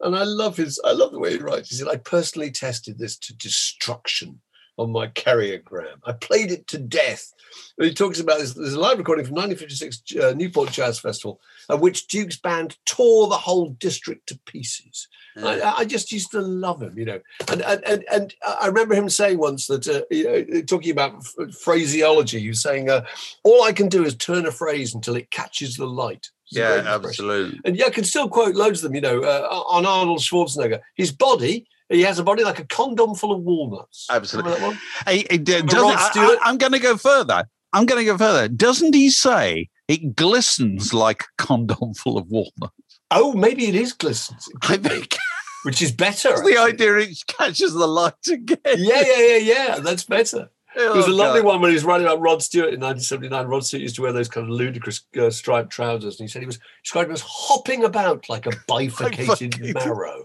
And 0.00 0.16
I 0.16 0.24
love 0.24 0.56
his, 0.56 0.80
I 0.84 0.92
love 0.92 1.12
the 1.12 1.18
way 1.18 1.32
he 1.32 1.38
writes. 1.38 1.70
He 1.70 1.76
said, 1.76 1.88
I 1.88 1.96
personally 1.96 2.50
tested 2.50 2.98
this 2.98 3.16
to 3.18 3.36
destruction 3.36 4.40
on 4.76 4.90
my 4.90 5.06
carriogram. 5.08 6.00
I 6.04 6.12
played 6.12 6.50
it 6.50 6.66
to 6.68 6.78
death. 6.78 7.32
And 7.78 7.86
he 7.86 7.94
talks 7.94 8.18
about 8.18 8.38
this. 8.38 8.54
There's 8.54 8.74
a 8.74 8.80
live 8.80 8.98
recording 8.98 9.24
from 9.24 9.36
1956 9.36 10.16
uh, 10.16 10.34
Newport 10.36 10.72
Jazz 10.72 10.98
Festival, 10.98 11.40
at 11.70 11.80
which 11.80 12.08
Duke's 12.08 12.36
band 12.36 12.76
tore 12.84 13.28
the 13.28 13.36
whole 13.36 13.70
district 13.70 14.28
to 14.28 14.38
pieces. 14.46 15.08
I, 15.36 15.60
I 15.78 15.84
just 15.84 16.12
used 16.12 16.30
to 16.32 16.40
love 16.40 16.80
him, 16.80 16.96
you 16.96 17.04
know. 17.04 17.20
And 17.48 17.60
and 17.62 17.84
and, 17.84 18.04
and 18.12 18.34
I 18.46 18.66
remember 18.66 18.94
him 18.94 19.08
saying 19.08 19.38
once 19.38 19.66
that, 19.66 19.86
uh, 19.88 20.02
you 20.10 20.24
know, 20.24 20.62
talking 20.62 20.92
about 20.92 21.24
phraseology, 21.60 22.40
he 22.40 22.48
was 22.48 22.62
saying, 22.62 22.88
uh, 22.88 23.04
"All 23.42 23.64
I 23.64 23.72
can 23.72 23.88
do 23.88 24.04
is 24.04 24.14
turn 24.14 24.46
a 24.46 24.52
phrase 24.52 24.94
until 24.94 25.16
it 25.16 25.30
catches 25.32 25.76
the 25.76 25.86
light." 25.86 26.30
Yeah, 26.50 26.82
absolutely. 26.86 27.60
And 27.64 27.76
yeah, 27.76 27.86
I 27.86 27.90
can 27.90 28.04
still 28.04 28.28
quote 28.28 28.54
loads 28.54 28.82
of 28.82 28.90
them, 28.90 28.94
you 28.94 29.00
know, 29.00 29.22
uh, 29.22 29.48
on 29.68 29.86
Arnold 29.86 30.20
Schwarzenegger. 30.20 30.80
His 30.94 31.10
body, 31.10 31.66
he 31.88 32.02
has 32.02 32.18
a 32.18 32.22
body 32.22 32.44
like 32.44 32.58
a 32.58 32.66
condom 32.66 33.14
full 33.14 33.32
of 33.32 33.42
walnuts. 33.42 34.06
Absolutely. 34.10 34.52
Remember 34.52 34.74
that 34.74 34.76
one? 34.76 35.14
Hey, 35.14 35.26
it, 35.30 35.44
doesn't- 35.44 35.72
Rod 35.72 36.38
I, 36.42 36.50
am 36.50 36.58
going 36.58 36.72
to 36.72 36.78
go 36.78 36.96
further. 36.96 37.44
I'm 37.72 37.86
going 37.86 38.00
to 38.00 38.04
go 38.04 38.16
further. 38.18 38.48
Doesn't 38.48 38.94
he 38.94 39.10
say 39.10 39.68
it 39.88 40.14
glistens 40.14 40.94
like 40.94 41.22
a 41.22 41.42
condom 41.42 41.94
full 41.94 42.18
of 42.18 42.28
walnuts? 42.28 43.00
Oh, 43.10 43.32
maybe 43.32 43.66
it 43.66 43.74
is 43.74 43.92
glistens, 43.92 44.48
I 44.62 44.76
think 44.76 45.16
which 45.64 45.80
is 45.82 45.92
better. 45.92 46.36
the 46.42 46.58
idea 46.58 46.96
it 46.98 47.16
catches 47.26 47.72
the 47.72 47.86
light 47.86 48.12
again. 48.30 48.58
Yeah, 48.76 49.02
yeah, 49.06 49.20
yeah, 49.20 49.36
yeah. 49.36 49.78
That's 49.80 50.04
better. 50.04 50.50
Oh, 50.76 50.80
There 50.84 50.96
was 50.96 51.06
a 51.06 51.12
lovely 51.12 51.40
God. 51.40 51.46
one 51.48 51.60
when 51.60 51.70
he 51.70 51.74
was 51.74 51.84
writing 51.84 52.06
about 52.06 52.20
Rod 52.20 52.42
Stewart 52.42 52.74
in 52.74 52.80
1979. 52.80 53.46
Rod 53.46 53.64
Stewart 53.64 53.82
used 53.82 53.96
to 53.96 54.02
wear 54.02 54.12
those 54.12 54.28
kind 54.28 54.44
of 54.44 54.50
ludicrous 54.50 55.02
uh, 55.20 55.30
striped 55.30 55.70
trousers, 55.70 56.18
and 56.18 56.28
he 56.28 56.32
said 56.32 56.40
he 56.42 56.46
was 56.46 56.58
described 56.82 57.10
as 57.12 57.22
hopping 57.24 57.84
about 57.84 58.28
like 58.28 58.46
a 58.46 58.52
bifurcated 58.68 59.74
marrow. 59.74 60.24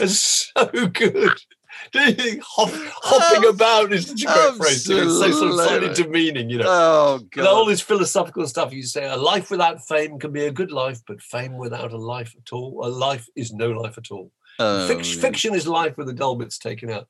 It's 0.00 0.50
so 0.56 0.66
good. 0.88 1.32
Do 1.92 2.00
you 2.00 2.12
think 2.12 2.42
hop, 2.42 2.68
hopping 2.72 3.48
about 3.48 3.92
is 3.92 4.06
such 4.08 4.22
a 4.22 4.26
great 4.26 4.54
phrase? 4.56 4.88
It's 4.90 5.18
so 5.18 5.30
sort 5.30 5.48
of 5.50 5.54
slightly 5.54 5.94
demeaning, 5.94 6.50
you 6.50 6.58
know. 6.58 6.64
Oh, 6.66 7.20
And 7.36 7.46
all 7.46 7.64
this 7.64 7.80
philosophical 7.80 8.46
stuff 8.46 8.72
you 8.72 8.82
say, 8.82 9.06
a 9.08 9.16
life 9.16 9.50
without 9.50 9.86
fame 9.86 10.18
can 10.18 10.32
be 10.32 10.44
a 10.46 10.50
good 10.52 10.72
life, 10.72 11.00
but 11.06 11.22
fame 11.22 11.56
without 11.56 11.92
a 11.92 11.96
life 11.96 12.34
at 12.36 12.52
all, 12.52 12.84
a 12.84 12.88
life 12.88 13.26
is 13.36 13.52
no 13.52 13.70
life 13.70 13.96
at 13.98 14.10
all. 14.10 14.30
Oh, 14.60 14.86
Fic- 14.90 15.14
yeah. 15.14 15.20
Fiction 15.22 15.54
is 15.54 15.66
life 15.66 15.96
with 15.96 16.06
the 16.06 16.12
dull 16.12 16.36
bits 16.36 16.58
taken 16.58 16.90
out. 16.90 17.08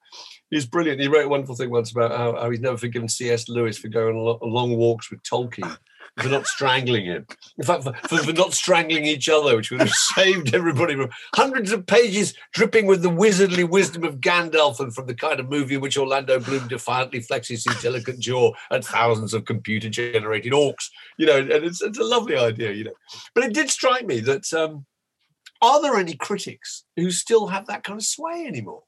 He's 0.50 0.66
brilliant. 0.66 1.00
He 1.00 1.08
wrote 1.08 1.26
a 1.26 1.28
wonderful 1.28 1.56
thing 1.56 1.70
once 1.70 1.90
about 1.90 2.12
how, 2.12 2.36
how 2.36 2.48
he's 2.48 2.60
never 2.60 2.76
forgiven 2.76 3.08
C.S. 3.08 3.48
Lewis 3.48 3.76
for 3.76 3.88
going 3.88 4.16
on 4.16 4.24
lo- 4.24 4.38
long 4.42 4.76
walks 4.76 5.10
with 5.10 5.20
Tolkien, 5.24 5.76
for 6.20 6.28
not 6.28 6.46
strangling 6.46 7.06
him. 7.06 7.26
In 7.58 7.64
fact, 7.64 7.82
for, 7.82 7.92
for, 8.06 8.18
for 8.18 8.32
not 8.32 8.54
strangling 8.54 9.04
each 9.04 9.28
other, 9.28 9.56
which 9.56 9.72
would 9.72 9.80
have 9.80 9.90
saved 10.14 10.54
everybody 10.54 10.94
from 10.94 11.10
hundreds 11.34 11.72
of 11.72 11.86
pages 11.86 12.34
dripping 12.52 12.86
with 12.86 13.02
the 13.02 13.10
wizardly 13.10 13.68
wisdom 13.68 14.04
of 14.04 14.20
Gandalf 14.20 14.78
and 14.78 14.94
from 14.94 15.06
the 15.06 15.14
kind 15.14 15.40
of 15.40 15.48
movie 15.48 15.74
in 15.74 15.80
which 15.80 15.98
Orlando 15.98 16.38
Bloom 16.38 16.68
defiantly 16.68 17.20
flexes 17.20 17.68
his 17.68 17.82
delicate 17.82 18.20
jaw 18.20 18.52
at 18.70 18.84
thousands 18.84 19.34
of 19.34 19.44
computer 19.44 19.88
generated 19.88 20.52
orcs. 20.52 20.88
You 21.18 21.26
know, 21.26 21.38
and 21.38 21.50
it's, 21.50 21.82
it's 21.82 21.98
a 21.98 22.04
lovely 22.04 22.36
idea, 22.36 22.70
you 22.70 22.84
know. 22.84 22.94
But 23.34 23.42
it 23.42 23.54
did 23.54 23.70
strike 23.70 24.06
me 24.06 24.20
that. 24.20 24.52
Um, 24.52 24.86
are 25.62 25.82
there 25.82 25.96
any 25.96 26.14
critics 26.14 26.84
who 26.96 27.10
still 27.10 27.48
have 27.48 27.66
that 27.66 27.84
kind 27.84 27.98
of 27.98 28.04
sway 28.04 28.44
anymore? 28.46 28.82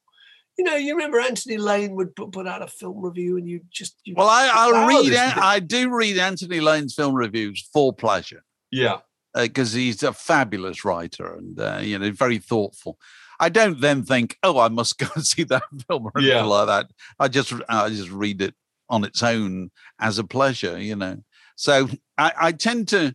You 0.58 0.64
know, 0.64 0.76
you 0.76 0.94
remember 0.94 1.18
Anthony 1.18 1.56
Lane 1.56 1.94
would 1.94 2.14
put, 2.14 2.32
put 2.32 2.46
out 2.46 2.60
a 2.62 2.66
film 2.66 3.02
review, 3.02 3.36
and 3.38 3.48
you 3.48 3.60
just 3.70 3.96
you 4.04 4.14
Well, 4.16 4.28
I, 4.28 4.50
I'll 4.52 4.86
read. 4.86 5.14
I 5.14 5.60
do 5.60 5.88
read 5.94 6.18
Anthony 6.18 6.60
Lane's 6.60 6.94
film 6.94 7.14
reviews 7.14 7.66
for 7.72 7.92
pleasure 7.92 8.44
yeah, 8.70 8.98
because 9.34 9.72
he's 9.72 10.02
a 10.02 10.12
fabulous 10.12 10.84
writer 10.84 11.34
and 11.34 11.58
uh, 11.58 11.78
you 11.82 11.98
know 11.98 12.10
very 12.10 12.38
thoughtful. 12.38 12.98
I 13.40 13.48
don't 13.48 13.80
then 13.80 14.04
think, 14.04 14.36
oh, 14.42 14.58
I 14.60 14.68
must 14.68 14.98
go 14.98 15.06
and 15.14 15.26
see 15.26 15.44
that 15.44 15.62
film 15.88 16.04
or 16.06 16.12
anything 16.16 16.36
Yeah. 16.36 16.44
like 16.44 16.66
that. 16.68 16.86
I 17.18 17.28
just 17.28 17.52
I 17.68 17.88
just 17.88 18.10
read 18.10 18.42
it 18.42 18.54
on 18.90 19.04
its 19.04 19.22
own 19.22 19.70
as 19.98 20.18
a 20.18 20.24
pleasure, 20.24 20.78
you 20.78 20.96
know. 20.96 21.16
So 21.56 21.88
I, 22.18 22.32
I 22.38 22.52
tend 22.52 22.88
to, 22.88 23.14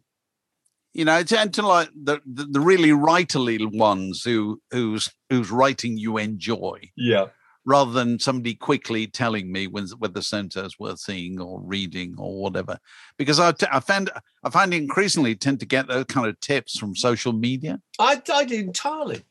you 0.98 1.06
know, 1.06 1.16
I 1.16 1.24
tend 1.24 1.54
to 1.54 1.66
like 1.66 1.90
the, 1.96 2.20
the 2.26 2.46
the 2.46 2.60
really 2.60 2.90
writerly 2.90 3.64
ones 3.78 4.24
who 4.24 4.60
whose 4.72 5.14
whose 5.30 5.52
writing 5.52 5.98
you 5.98 6.18
enjoy 6.18 6.80
yeah, 6.98 7.28
rather 7.68 7.92
than 7.92 8.18
somebody 8.18 8.56
quickly 8.56 9.06
telling 9.06 9.52
me 9.52 9.68
when, 9.68 9.86
whether 10.00 10.24
something 10.24 10.66
is 10.66 10.80
worth 10.80 11.00
seeing 11.00 11.40
or 11.40 11.62
reading 11.62 12.16
or 12.18 12.42
whatever. 12.42 12.80
Because 13.16 13.40
I, 13.40 13.52
t- 13.52 13.68
I 13.72 13.80
find 13.80 14.10
I 14.44 14.50
find 14.50 14.74
increasingly 14.74 15.36
tend 15.36 15.60
to 15.60 15.68
get 15.68 15.88
those 15.88 16.06
kind 16.06 16.26
of 16.26 16.40
tips 16.40 16.80
from 16.80 16.96
social 16.96 17.32
media. 17.32 17.80
I, 18.00 18.20
I 18.34 18.46
did 18.46 18.66
entirely. 18.66 19.22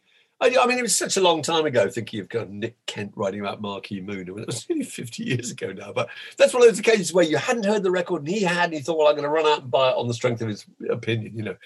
I, 0.40 0.54
I 0.60 0.66
mean, 0.66 0.78
it 0.78 0.82
was 0.82 0.96
such 0.96 1.16
a 1.16 1.22
long 1.22 1.40
time 1.40 1.64
ago. 1.64 1.88
Thinking 1.88 2.20
of 2.20 2.28
kind 2.28 2.44
of 2.44 2.50
Nick 2.50 2.76
Kent 2.86 3.12
writing 3.16 3.40
about 3.40 3.62
Marquee 3.62 4.02
Moon. 4.02 4.28
I 4.28 4.40
it 4.40 4.46
was 4.46 4.66
nearly 4.68 4.84
fifty 4.84 5.24
years 5.24 5.50
ago 5.50 5.72
now. 5.72 5.92
But 5.92 6.08
that's 6.36 6.52
one 6.52 6.62
of 6.62 6.68
those 6.68 6.78
occasions 6.78 7.12
where 7.12 7.24
you 7.24 7.38
hadn't 7.38 7.64
heard 7.64 7.82
the 7.82 7.90
record 7.90 8.22
and 8.22 8.28
he 8.28 8.42
had, 8.42 8.66
and 8.66 8.74
he 8.74 8.80
thought, 8.80 8.98
"Well, 8.98 9.08
I'm 9.08 9.14
going 9.14 9.24
to 9.24 9.30
run 9.30 9.46
out 9.46 9.62
and 9.62 9.70
buy 9.70 9.90
it 9.90 9.96
on 9.96 10.08
the 10.08 10.14
strength 10.14 10.42
of 10.42 10.48
his 10.48 10.66
opinion," 10.90 11.36
you 11.36 11.42
know. 11.42 11.56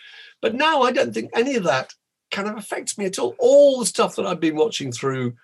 But 0.41 0.55
now 0.55 0.83
I 0.83 0.93
don't 0.93 1.13
think 1.13 1.31
any 1.35 1.57
of 1.57 1.65
that 1.65 1.95
kind 2.31 2.49
of 2.49 2.57
affects 2.57 2.97
me 2.97 3.07
at 3.07 3.19
all. 3.19 3.35
All 3.39 3.81
the 3.81 3.87
stuff 3.87 4.17
that 4.17 4.27
I've 4.27 4.41
been 4.41 4.57
watching 4.57 4.93
through 4.93 5.35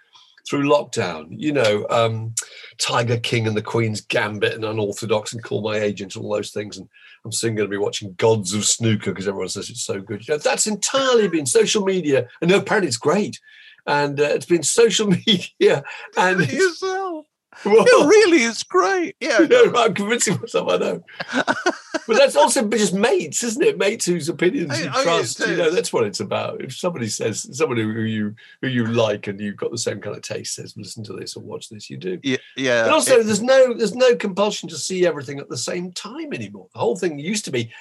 through 0.49 0.69
lockdown, 0.69 1.27
you 1.31 1.53
know, 1.53 1.87
um, 1.91 2.33
Tiger 2.79 3.17
King 3.17 3.49
and 3.49 3.57
the 3.57 3.63
Queen's 3.63 4.01
Gambit 4.01 4.55
and 4.55 4.65
Unorthodox 4.65 5.33
and 5.33 5.43
Call 5.43 5.61
My 5.61 5.77
Agent 5.79 6.17
all 6.17 6.33
those 6.33 6.53
things. 6.53 6.79
And 6.79 6.89
I'm 7.27 7.33
soon 7.33 7.57
going 7.57 7.69
to 7.69 7.71
be 7.71 7.77
watching 7.77 8.15
Gods 8.15 8.55
of 8.55 8.65
Snooker 8.65 9.11
because 9.11 9.27
everyone 9.27 9.49
says 9.49 9.69
it's 9.69 9.83
so 9.83 10.01
good. 10.01 10.27
You 10.29 10.35
know, 10.35 10.39
that's 10.39 10.69
entirely 10.69 11.27
been 11.27 11.45
social 11.45 11.85
media. 11.85 12.29
And 12.41 12.53
apparently 12.53 12.87
it's 12.87 12.97
great. 12.97 13.41
And 13.85 14.21
uh, 14.21 14.25
it's 14.25 14.47
been 14.47 14.63
social 14.63 15.09
media. 15.27 15.83
And 16.17 16.41
Yourself. 16.49 17.27
Well, 17.65 17.85
Yeah, 17.89 18.07
really, 18.07 18.39
it's 18.39 18.63
great. 18.63 19.17
Yeah. 19.21 19.39
know, 19.51 19.73
I'm 19.77 19.95
convincing 19.95 20.39
myself 20.41 20.69
I 20.71 20.77
know. 20.77 21.05
but 21.35 22.17
that's 22.17 22.37
also 22.37 22.67
just 22.69 22.95
mates, 22.95 23.43
isn't 23.43 23.63
it? 23.63 23.79
Mates 23.79 24.07
whose 24.07 24.29
opinions 24.29 24.79
you 24.79 24.87
yes, 24.87 25.03
trust. 25.03 25.41
it 25.41 25.49
you 25.51 25.57
know, 25.57 25.71
that's 25.71 25.93
what 25.93 26.05
it's 26.05 26.21
about. 26.21 26.61
If 26.61 26.77
somebody 26.77 27.09
says, 27.09 27.49
somebody 27.57 27.83
who 27.83 28.01
you 28.01 28.35
who 28.63 28.69
you 28.69 28.87
like 28.87 29.27
and 29.27 29.41
you've 29.41 29.57
got 29.57 29.71
the 29.71 29.79
same 29.79 30.01
kind 30.01 30.17
of 30.17 30.23
taste 30.23 30.55
says, 30.55 30.75
listen 30.77 31.05
to 31.05 31.13
this 31.13 31.37
or 31.37 31.43
watch 31.43 31.69
this, 31.69 31.91
you 31.91 31.97
do. 31.97 32.19
Yeah. 32.23 32.37
yeah. 32.57 32.85
But 32.85 32.93
also, 32.93 33.17
it- 33.19 33.27
there's 33.27 33.43
no 33.43 33.75
there's 33.75 33.95
no 33.95 34.15
compulsion 34.17 34.69
to 34.69 34.77
see 34.77 35.07
everything 35.07 35.39
at 35.39 35.49
the 35.49 35.57
same 35.57 35.93
time 35.93 36.33
anymore. 36.33 36.69
The 36.73 36.81
whole 36.81 36.97
thing 36.97 37.19
used 37.19 37.45
to 37.47 37.51
be, 37.51 37.73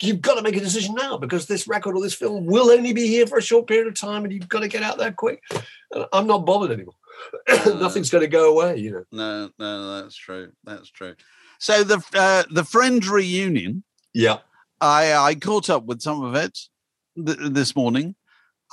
you've 0.00 0.20
got 0.20 0.34
to 0.34 0.42
make 0.42 0.56
a 0.56 0.60
decision 0.60 0.94
now 0.94 1.18
because 1.18 1.46
this 1.46 1.66
record 1.68 1.96
or 1.96 2.02
this 2.02 2.14
film 2.14 2.46
will 2.46 2.70
only 2.70 2.92
be 2.92 3.06
here 3.06 3.26
for 3.26 3.38
a 3.38 3.42
short 3.42 3.66
period 3.66 3.86
of 3.88 3.94
time, 3.94 4.24
and 4.24 4.32
you've 4.32 4.48
got 4.48 4.60
to 4.60 4.68
get 4.68 4.82
out 4.82 4.98
there 4.98 5.12
quick. 5.12 5.42
I'm 6.12 6.26
not 6.26 6.44
bothered 6.44 6.70
anymore. 6.70 6.94
Nothing's 7.66 8.10
going 8.10 8.22
to 8.22 8.28
go 8.28 8.50
away, 8.52 8.76
you 8.78 8.90
know. 8.92 9.04
no, 9.12 9.50
no, 9.58 10.02
that's 10.02 10.16
true. 10.16 10.52
That's 10.64 10.90
true. 10.90 11.14
So 11.58 11.82
the 11.84 12.02
uh, 12.14 12.44
the 12.50 12.64
Friends 12.64 13.08
reunion, 13.08 13.82
Yeah, 14.14 14.38
I 14.80 15.12
I 15.14 15.34
caught 15.34 15.68
up 15.70 15.84
with 15.84 16.00
some 16.00 16.22
of 16.22 16.34
it 16.34 16.58
th- 17.16 17.38
this 17.50 17.74
morning. 17.74 18.14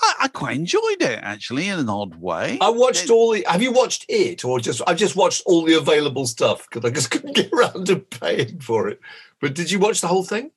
I, 0.01 0.13
I 0.23 0.27
quite 0.27 0.57
enjoyed 0.57 1.01
it 1.01 1.19
actually 1.23 1.69
in 1.69 1.79
an 1.79 1.89
odd 1.89 2.15
way. 2.15 2.57
I 2.61 2.69
watched 2.69 3.05
It- 3.05 3.09
all 3.11 3.31
the. 3.31 3.45
Have 3.47 3.61
you 3.63 3.71
watched 3.71 4.05
it 4.09 4.43
or 4.45 4.59
just? 4.59 4.81
I've 4.85 4.97
just 4.97 5.15
watched 5.15 5.41
all 5.45 5.63
the 5.63 5.73
available 5.75 6.27
stuff 6.27 6.67
because 6.69 6.87
I 6.89 6.93
just 6.93 7.09
couldn't 7.11 7.35
get 7.35 7.51
around 7.51 7.87
to 7.87 7.95
paying 7.97 8.59
for 8.59 8.87
it. 8.89 8.99
But 9.41 9.55
did 9.55 9.71
you 9.71 9.79
watch 9.79 10.01
the 10.01 10.07
whole 10.07 10.23
thing? 10.23 10.51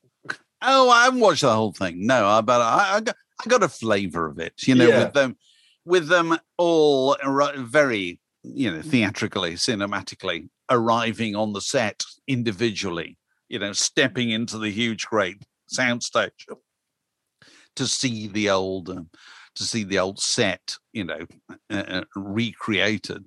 Oh, 0.61 0.91
I 0.91 1.05
haven't 1.05 1.21
watched 1.21 1.43
the 1.43 1.55
whole 1.55 1.73
thing. 1.73 2.05
No, 2.07 2.27
I- 2.27 2.41
but 2.43 2.61
I, 2.61 2.97
I 2.97 3.01
got 3.01 3.17
I 3.45 3.49
got 3.49 3.63
a 3.63 3.69
flavour 3.69 4.27
of 4.27 4.39
it. 4.41 4.55
You 4.67 4.75
know, 4.75 4.89
Yeah. 4.89 5.05
with 5.05 5.15
them 5.15 5.37
with 5.89 6.09
them 6.09 6.39
all 6.59 7.17
very 7.57 8.21
you 8.43 8.71
know 8.71 8.83
theatrically, 8.83 9.55
cinematically 9.55 10.49
arriving 10.71 11.35
on 11.35 11.53
the 11.53 11.61
set 11.61 12.05
individually. 12.27 13.17
You 13.49 13.59
know, 13.59 13.73
stepping 13.73 14.31
into 14.31 14.59
the 14.59 14.71
huge, 14.71 15.07
great 15.07 15.43
soundstage 15.73 16.47
to 17.77 17.87
see 17.87 18.29
the 18.29 18.51
old 18.51 18.91
um, 18.91 19.09
to 19.55 19.65
see 19.65 19.85
the 19.85 19.99
old 19.99 20.21
set. 20.21 20.77
You 20.93 21.05
know, 21.05 21.27
uh, 21.71 21.75
uh, 21.75 22.05
recreated. 22.15 23.25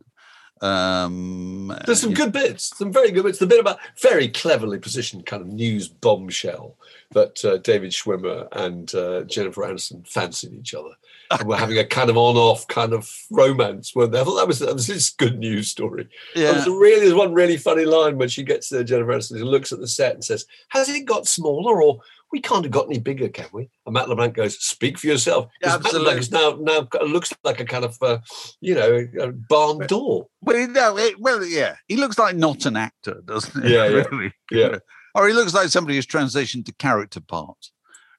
Um, 0.61 1.75
There's 1.87 2.01
some 2.01 2.13
good 2.13 2.31
bits, 2.31 2.77
some 2.77 2.93
very 2.93 3.09
good 3.09 3.23
bits. 3.23 3.39
The 3.39 3.47
bit 3.47 3.59
about 3.59 3.79
very 3.99 4.27
cleverly 4.27 4.77
positioned 4.77 5.25
kind 5.25 5.41
of 5.41 5.47
news 5.47 5.87
bombshell 5.87 6.77
that 7.11 7.43
uh, 7.43 7.57
David 7.57 7.91
Schwimmer 7.91 8.47
and 8.51 8.93
uh, 8.93 9.23
Jennifer 9.23 9.63
Aniston 9.63 10.07
fancied 10.07 10.53
each 10.53 10.75
other. 10.75 10.91
And 11.39 11.47
we're 11.47 11.57
having 11.57 11.77
a 11.77 11.85
kind 11.85 12.09
of 12.09 12.17
on-off 12.17 12.67
kind 12.67 12.93
of 12.93 13.09
romance. 13.29 13.95
When 13.95 14.13
I 14.15 14.23
thought 14.23 14.35
that 14.37 14.47
was 14.47 14.59
that 14.59 14.73
was 14.73 14.87
this 14.87 15.09
good 15.09 15.39
news 15.39 15.69
story. 15.69 16.07
There 16.35 16.53
was 16.53 16.65
Yeah. 16.67 16.73
a 16.73 16.75
really 16.77 16.99
there's 17.01 17.13
one 17.13 17.33
really 17.33 17.57
funny 17.57 17.85
line 17.85 18.17
when 18.17 18.29
she 18.29 18.43
gets 18.43 18.69
to 18.69 18.83
Jennifer 18.83 19.11
Aniston 19.11 19.35
and 19.39 19.45
looks 19.49 19.71
at 19.71 19.79
the 19.79 19.87
set 19.87 20.13
and 20.15 20.23
says, 20.23 20.45
"Has 20.69 20.89
it 20.89 21.05
got 21.05 21.27
smaller 21.27 21.81
or?" 21.81 21.99
We 22.33 22.39
can't 22.39 22.63
have 22.63 22.71
got 22.71 22.85
any 22.85 22.97
bigger, 22.97 23.27
can 23.27 23.47
we? 23.51 23.69
And 23.85 23.93
Matt 23.93 24.07
LeBlanc 24.07 24.33
goes, 24.35 24.57
"Speak 24.57 24.97
for 24.97 25.07
yourself." 25.07 25.49
Matt 25.65 25.83
LeBlanc 25.93 26.31
now 26.31 26.57
now 26.61 26.87
looks 27.05 27.33
like 27.43 27.59
a 27.59 27.65
kind 27.65 27.83
of, 27.83 27.97
uh, 28.01 28.19
you 28.61 28.73
know, 28.73 29.05
a 29.19 29.31
barn 29.33 29.79
door. 29.87 30.27
Well, 30.41 30.65
no, 30.69 30.97
it, 30.97 31.19
well, 31.19 31.43
yeah, 31.43 31.75
he 31.89 31.97
looks 31.97 32.17
like 32.17 32.37
not 32.37 32.65
an 32.65 32.77
actor, 32.77 33.21
doesn't 33.25 33.65
he? 33.65 33.73
Yeah, 33.73 33.83
yeah, 33.89 34.03
Really? 34.09 34.33
yeah. 34.49 34.77
Or 35.13 35.27
he 35.27 35.33
looks 35.33 35.53
like 35.53 35.67
somebody 35.67 35.95
who's 35.97 36.07
transitioned 36.07 36.65
to 36.67 36.71
character 36.73 37.19
parts 37.19 37.73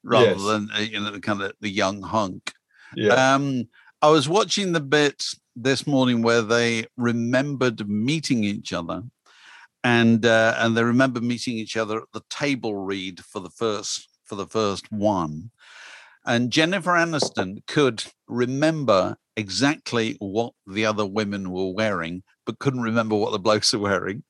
rather 0.05 0.33
Yes. 0.33 0.43
than 0.45 0.69
uh, 0.77 0.81
you 0.81 1.01
know 1.01 1.11
the 1.11 1.19
kind 1.21 1.41
of 1.41 1.53
the 1.63 1.71
young 1.71 2.03
hunk. 2.03 2.53
Yeah, 2.97 3.35
Um, 3.35 3.69
I 4.01 4.09
was 4.11 4.29
watching 4.29 4.73
the 4.73 4.81
bit 4.81 5.25
this 5.55 5.87
morning 5.87 6.23
where 6.23 6.43
they 6.43 6.87
remembered 6.97 7.89
meeting 7.89 8.45
each 8.45 8.73
other, 8.73 9.03
and 9.85 10.25
uh, 10.27 10.55
and 10.59 10.77
they 10.77 10.85
remember 10.85 11.21
meeting 11.21 11.57
each 11.57 11.77
other 11.77 11.99
at 11.99 12.13
the 12.13 12.23
table 12.29 12.75
read 12.75 13.21
for 13.21 13.41
the 13.41 13.51
first 13.51 14.09
for 14.25 14.35
the 14.37 14.47
first 14.47 14.91
one, 14.91 15.51
and 16.25 16.51
Jennifer 16.51 16.93
Aniston 16.93 17.67
could 17.67 18.05
remember 18.27 19.17
exactly 19.37 20.17
what 20.19 20.53
the 20.67 20.85
other 20.85 21.07
women 21.07 21.51
were 21.51 21.73
wearing, 21.73 22.23
but 22.45 22.59
couldn't 22.59 22.83
remember 22.83 23.17
what 23.17 23.33
the 23.33 23.39
blokes 23.39 23.73
are 23.75 23.79
wearing, 23.79 24.23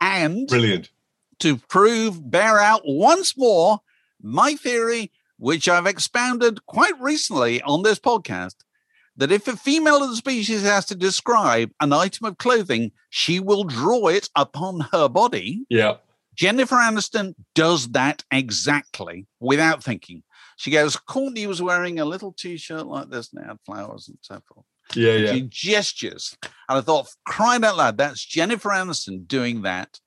and 0.00 0.48
brilliant. 0.48 0.90
to 1.40 1.56
prove, 1.56 2.30
bear 2.30 2.58
out 2.58 2.82
once 2.84 3.36
more 3.36 3.80
my 4.22 4.54
theory, 4.54 5.12
which 5.38 5.68
I've 5.68 5.86
expounded 5.86 6.66
quite 6.66 7.00
recently 7.00 7.62
on 7.62 7.82
this 7.82 7.98
podcast, 7.98 8.56
that 9.16 9.32
if 9.32 9.48
a 9.48 9.56
female 9.56 10.02
of 10.02 10.10
the 10.10 10.16
species 10.16 10.62
has 10.62 10.84
to 10.86 10.94
describe 10.94 11.70
an 11.80 11.92
item 11.92 12.26
of 12.26 12.38
clothing, 12.38 12.92
she 13.10 13.40
will 13.40 13.64
draw 13.64 14.08
it 14.08 14.28
upon 14.36 14.80
her 14.92 15.08
body. 15.08 15.64
Yeah, 15.68 15.96
Jennifer 16.38 16.76
Aniston 16.76 17.34
does 17.54 17.88
that 17.88 18.22
exactly 18.30 19.26
without 19.40 19.82
thinking. 19.82 20.22
She 20.56 20.70
goes, 20.70 20.96
Courtney 20.96 21.46
was 21.46 21.60
wearing 21.60 21.98
a 21.98 22.04
little 22.04 22.32
t 22.32 22.56
shirt 22.56 22.86
like 22.86 23.10
this 23.10 23.32
and 23.32 23.42
it 23.44 23.48
had 23.48 23.58
flowers 23.66 24.08
and 24.08 24.18
so 24.22 24.40
forth. 24.46 24.64
yeah, 24.94 25.14
yeah. 25.14 25.32
She 25.32 25.42
gestures. 25.42 26.36
And 26.68 26.78
I 26.78 26.80
thought, 26.80 27.08
crying 27.24 27.64
out 27.64 27.76
loud, 27.76 27.98
that's 27.98 28.24
Jennifer 28.24 28.70
Aniston 28.70 29.26
doing 29.26 29.62
that. 29.62 29.98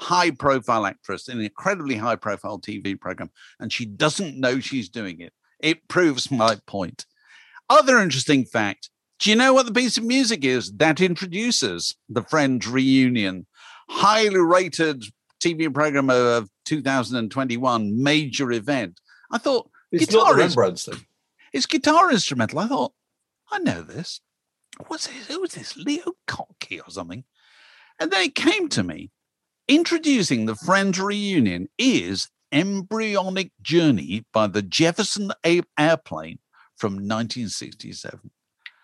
High 0.00 0.30
profile 0.30 0.86
actress 0.86 1.28
in 1.28 1.38
an 1.38 1.44
incredibly 1.44 1.96
high 1.96 2.16
profile 2.16 2.58
TV 2.60 2.98
program, 2.98 3.30
and 3.58 3.72
she 3.72 3.84
doesn't 3.84 4.38
know 4.38 4.60
she's 4.60 4.88
doing 4.88 5.20
it. 5.20 5.32
It 5.60 5.88
proves 5.88 6.30
my 6.30 6.56
point. 6.66 7.04
Other 7.68 7.98
interesting 7.98 8.44
fact 8.44 8.90
do 9.18 9.30
you 9.30 9.34
know 9.36 9.52
what 9.52 9.66
the 9.66 9.72
piece 9.72 9.98
of 9.98 10.04
music 10.04 10.44
is 10.44 10.70
that 10.76 11.00
introduces 11.00 11.96
the 12.08 12.22
Friends 12.22 12.68
reunion? 12.68 13.46
Highly 13.88 14.38
rated 14.38 15.04
TV 15.40 15.72
program 15.74 16.08
of 16.08 16.48
2021, 16.66 18.00
major 18.02 18.52
event. 18.52 19.00
I 19.32 19.38
thought 19.38 19.68
It's 19.90 20.12
not 20.12 20.28
the 20.28 20.34
guitar 20.34 20.40
is- 20.40 20.56
Rembrandts 20.56 20.84
thing. 20.84 21.06
it's 21.52 21.66
guitar 21.66 22.12
instrumental. 22.12 22.60
I 22.60 22.68
thought, 22.68 22.92
I 23.50 23.58
know 23.58 23.82
this. 23.82 24.20
What's 24.86 25.08
this? 25.08 25.26
Who 25.26 25.40
was 25.40 25.54
this? 25.54 25.76
Leo 25.76 26.12
Kottke 26.28 26.80
or 26.86 26.90
something? 26.90 27.24
And 27.98 28.12
then 28.12 28.22
it 28.22 28.34
came 28.36 28.68
to 28.68 28.84
me. 28.84 29.10
Introducing 29.68 30.46
the 30.46 30.54
Friends 30.54 30.98
reunion 30.98 31.68
is 31.78 32.28
Embryonic 32.52 33.50
Journey 33.60 34.24
by 34.32 34.46
the 34.46 34.62
Jefferson 34.62 35.30
A- 35.44 35.60
Airplane 35.78 36.38
from 36.76 36.94
1967. 36.94 38.30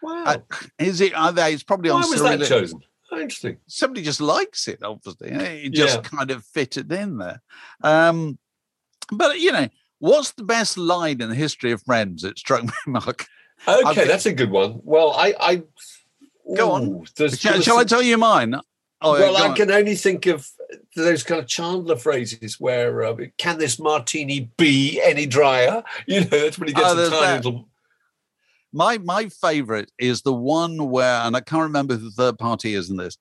Wow. 0.02 0.24
Uh, 0.26 0.38
is 0.78 1.00
it? 1.00 1.14
Are 1.14 1.32
they? 1.32 1.54
It's 1.54 1.62
probably 1.62 1.90
Why 1.90 2.02
on 2.02 2.10
was 2.10 2.20
that 2.20 2.26
Cyrillic- 2.28 2.48
chosen? 2.48 2.80
Oh, 3.10 3.18
interesting. 3.20 3.56
somebody 3.66 4.02
just 4.02 4.20
likes 4.20 4.68
it, 4.68 4.82
obviously. 4.82 5.30
eh? 5.30 5.42
It 5.66 5.72
just 5.72 5.96
Yeah. 5.96 6.02
kind 6.02 6.30
of 6.30 6.44
fitted 6.44 6.90
in 6.92 7.16
there. 7.18 7.40
Um, 7.82 8.38
but 9.10 9.38
you 9.40 9.52
know, 9.52 9.68
what's 10.00 10.32
the 10.32 10.42
best 10.44 10.76
line 10.76 11.22
in 11.22 11.28
the 11.30 11.34
history 11.34 11.72
of 11.72 11.82
Friends? 11.82 12.24
It 12.24 12.38
struck 12.38 12.62
me, 12.64 12.72
Mark. 12.86 13.24
Okay, 13.66 13.94
think- 13.94 14.08
that's 14.08 14.26
a 14.26 14.32
good 14.34 14.50
one. 14.50 14.80
Well, 14.82 15.12
I, 15.12 15.34
I 15.40 15.62
Go 16.56 16.72
on. 16.72 17.04
Shall, 17.38 17.62
shall 17.62 17.78
I 17.78 17.84
tell 17.84 18.02
you 18.02 18.18
mine? 18.18 18.56
Oh, 19.00 19.12
well, 19.12 19.36
I 19.36 19.54
can 19.54 19.70
only 19.70 19.96
think 19.96 20.26
of 20.26 20.48
those 20.96 21.22
kind 21.22 21.40
of 21.40 21.46
Chandler 21.46 21.96
phrases 21.96 22.58
where 22.58 23.04
uh, 23.04 23.16
"Can 23.38 23.58
this 23.58 23.78
martini 23.78 24.50
be 24.56 25.00
any 25.02 25.26
drier?" 25.26 25.82
You 26.06 26.20
know, 26.20 26.26
that's 26.26 26.58
when 26.58 26.68
he 26.68 26.74
gets 26.74 26.86
Oh, 26.88 27.06
a 27.06 27.10
tiny 27.10 27.20
that. 27.20 27.44
little. 27.44 27.68
My 28.72 28.98
my 28.98 29.28
favorite 29.28 29.90
is 29.98 30.22
the 30.22 30.32
one 30.32 30.90
where, 30.90 31.20
and 31.20 31.36
I 31.36 31.40
can't 31.40 31.62
remember 31.62 31.96
who 31.96 32.04
the 32.06 32.10
third 32.10 32.38
party 32.38 32.74
is 32.74 32.90
in 32.90 32.96
this, 32.96 33.18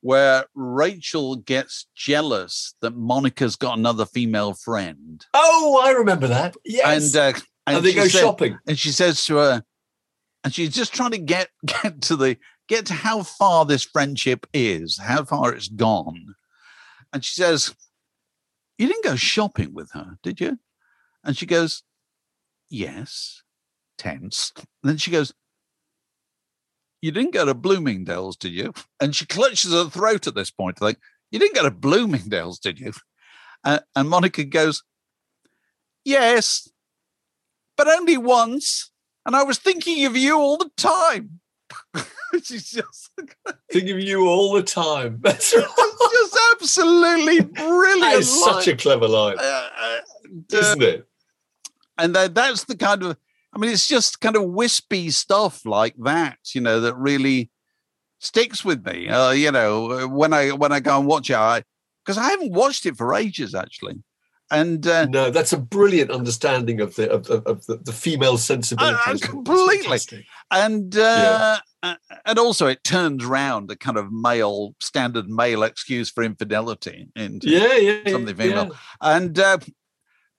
where 0.00 0.46
Rachel 0.54 1.36
gets 1.36 1.86
jealous 1.94 2.74
that 2.80 2.96
Monica's 2.96 3.56
got 3.56 3.78
another 3.78 4.06
female 4.06 4.54
friend, 4.54 5.24
Oh, 5.34 5.80
I 5.84 5.90
remember 5.90 6.26
that. 6.28 6.56
Yes, 6.64 7.14
and 7.14 7.16
uh, 7.16 7.38
and, 7.66 7.76
and, 7.78 7.84
they 7.86 7.92
go 7.94 8.08
said- 8.08 8.20
shopping. 8.20 8.58
and 8.66 8.78
she 8.78 8.90
says 8.90 9.24
to 9.26 9.36
her, 9.36 9.64
and 10.44 10.54
she's 10.54 10.74
just 10.74 10.94
trying 10.94 11.10
to 11.12 11.18
get 11.18 11.48
get 11.66 12.00
to 12.02 12.16
the 12.16 12.36
get 12.68 12.86
to 12.86 12.94
how 12.94 13.22
far 13.22 13.64
this 13.64 13.84
friendship 13.84 14.46
is, 14.52 14.98
how 14.98 15.24
far 15.24 15.54
it's 15.54 15.68
gone, 15.68 16.34
and 17.12 17.24
she 17.24 17.34
says, 17.34 17.74
"You 18.78 18.88
didn't 18.88 19.04
go 19.04 19.16
shopping 19.16 19.74
with 19.74 19.90
her, 19.92 20.18
did 20.22 20.40
you?" 20.40 20.58
And 21.24 21.36
she 21.36 21.46
goes, 21.46 21.82
"Yes." 22.68 23.42
Tense. 23.98 24.52
And 24.56 24.66
then 24.82 24.98
she 24.98 25.10
goes, 25.10 25.32
"You 27.00 27.12
didn't 27.12 27.32
go 27.32 27.44
to 27.46 27.54
Bloomingdale's, 27.54 28.36
did 28.36 28.52
you?" 28.52 28.74
And 29.00 29.16
she 29.16 29.26
clutches 29.26 29.72
her 29.72 29.88
throat 29.88 30.26
at 30.26 30.34
this 30.34 30.50
point, 30.50 30.80
like, 30.80 30.98
"You 31.30 31.38
didn't 31.38 31.56
go 31.56 31.62
to 31.62 31.70
Bloomingdale's, 31.70 32.58
did 32.58 32.78
you?" 32.78 32.92
Uh, 33.64 33.80
and 33.94 34.08
Monica 34.08 34.44
goes, 34.44 34.82
"Yes." 36.04 36.68
but 37.76 37.88
only 37.88 38.16
once. 38.16 38.90
And 39.24 39.36
I 39.36 39.42
was 39.42 39.58
thinking 39.58 40.04
of 40.04 40.16
you 40.16 40.36
all 40.36 40.56
the 40.56 40.70
time. 40.76 41.40
She's 42.42 42.70
just, 42.70 43.10
Think 43.72 43.90
of 43.90 44.00
you 44.00 44.26
all 44.28 44.52
the 44.52 44.62
time. 44.62 45.18
That's 45.22 45.50
just 45.52 46.38
absolutely 46.52 47.40
brilliant. 47.40 48.00
that 48.00 48.16
is 48.18 48.44
such 48.44 48.68
a 48.68 48.76
clever 48.76 49.08
line, 49.08 49.36
Uh, 49.38 49.68
uh, 49.80 49.98
isn't 50.52 50.82
it? 50.82 51.06
and 51.98 52.14
that, 52.14 52.34
that's 52.34 52.64
the 52.64 52.76
kind 52.76 53.02
of, 53.02 53.16
I 53.54 53.58
mean, 53.58 53.70
it's 53.70 53.86
just 53.88 54.20
kind 54.20 54.36
of 54.36 54.44
wispy 54.44 55.10
stuff 55.10 55.64
like 55.64 55.94
that, 55.98 56.38
you 56.54 56.60
know, 56.60 56.80
that 56.80 56.94
really 56.96 57.50
sticks 58.18 58.64
with 58.64 58.84
me. 58.84 59.08
Uh, 59.08 59.30
you 59.30 59.50
know, 59.50 60.06
when 60.08 60.32
I 60.32 60.50
when 60.52 60.72
I 60.72 60.80
go 60.80 60.98
and 60.98 61.06
watch 61.06 61.30
it, 61.30 61.36
I 61.36 61.62
because 62.04 62.18
I 62.18 62.30
haven't 62.30 62.52
watched 62.52 62.86
it 62.86 62.96
for 62.96 63.14
ages 63.14 63.54
actually, 63.54 64.02
and 64.50 64.86
uh, 64.86 65.06
No, 65.06 65.30
that's 65.30 65.52
a 65.52 65.58
brilliant 65.58 66.10
understanding 66.10 66.80
of 66.80 66.94
the 66.96 67.10
of, 67.10 67.28
of, 67.28 67.46
of 67.46 67.66
the, 67.66 67.76
the 67.78 67.92
female 67.92 68.38
sensibility. 68.38 68.94
uh, 68.96 68.98
isn't 69.00 69.10
it? 69.12 69.14
It's 69.16 69.26
completely. 69.26 70.26
and 70.50 70.96
uh, 70.96 71.58
uh, 71.82 71.94
and 72.24 72.38
also 72.38 72.66
it 72.66 72.82
turns 72.84 73.24
round 73.24 73.68
the 73.68 73.76
kind 73.76 73.96
of 73.96 74.12
male 74.12 74.74
standard 74.80 75.28
male 75.28 75.62
excuse 75.62 76.10
for 76.10 76.22
infidelity 76.24 77.08
into 77.16 77.48
Yeah, 77.48 77.74
yeah, 77.76 78.00
yeah, 78.04 78.12
something 78.12 78.36
female. 78.36 78.66
yeah. 78.70 78.76
and 79.16 79.38
uh, 79.38 79.58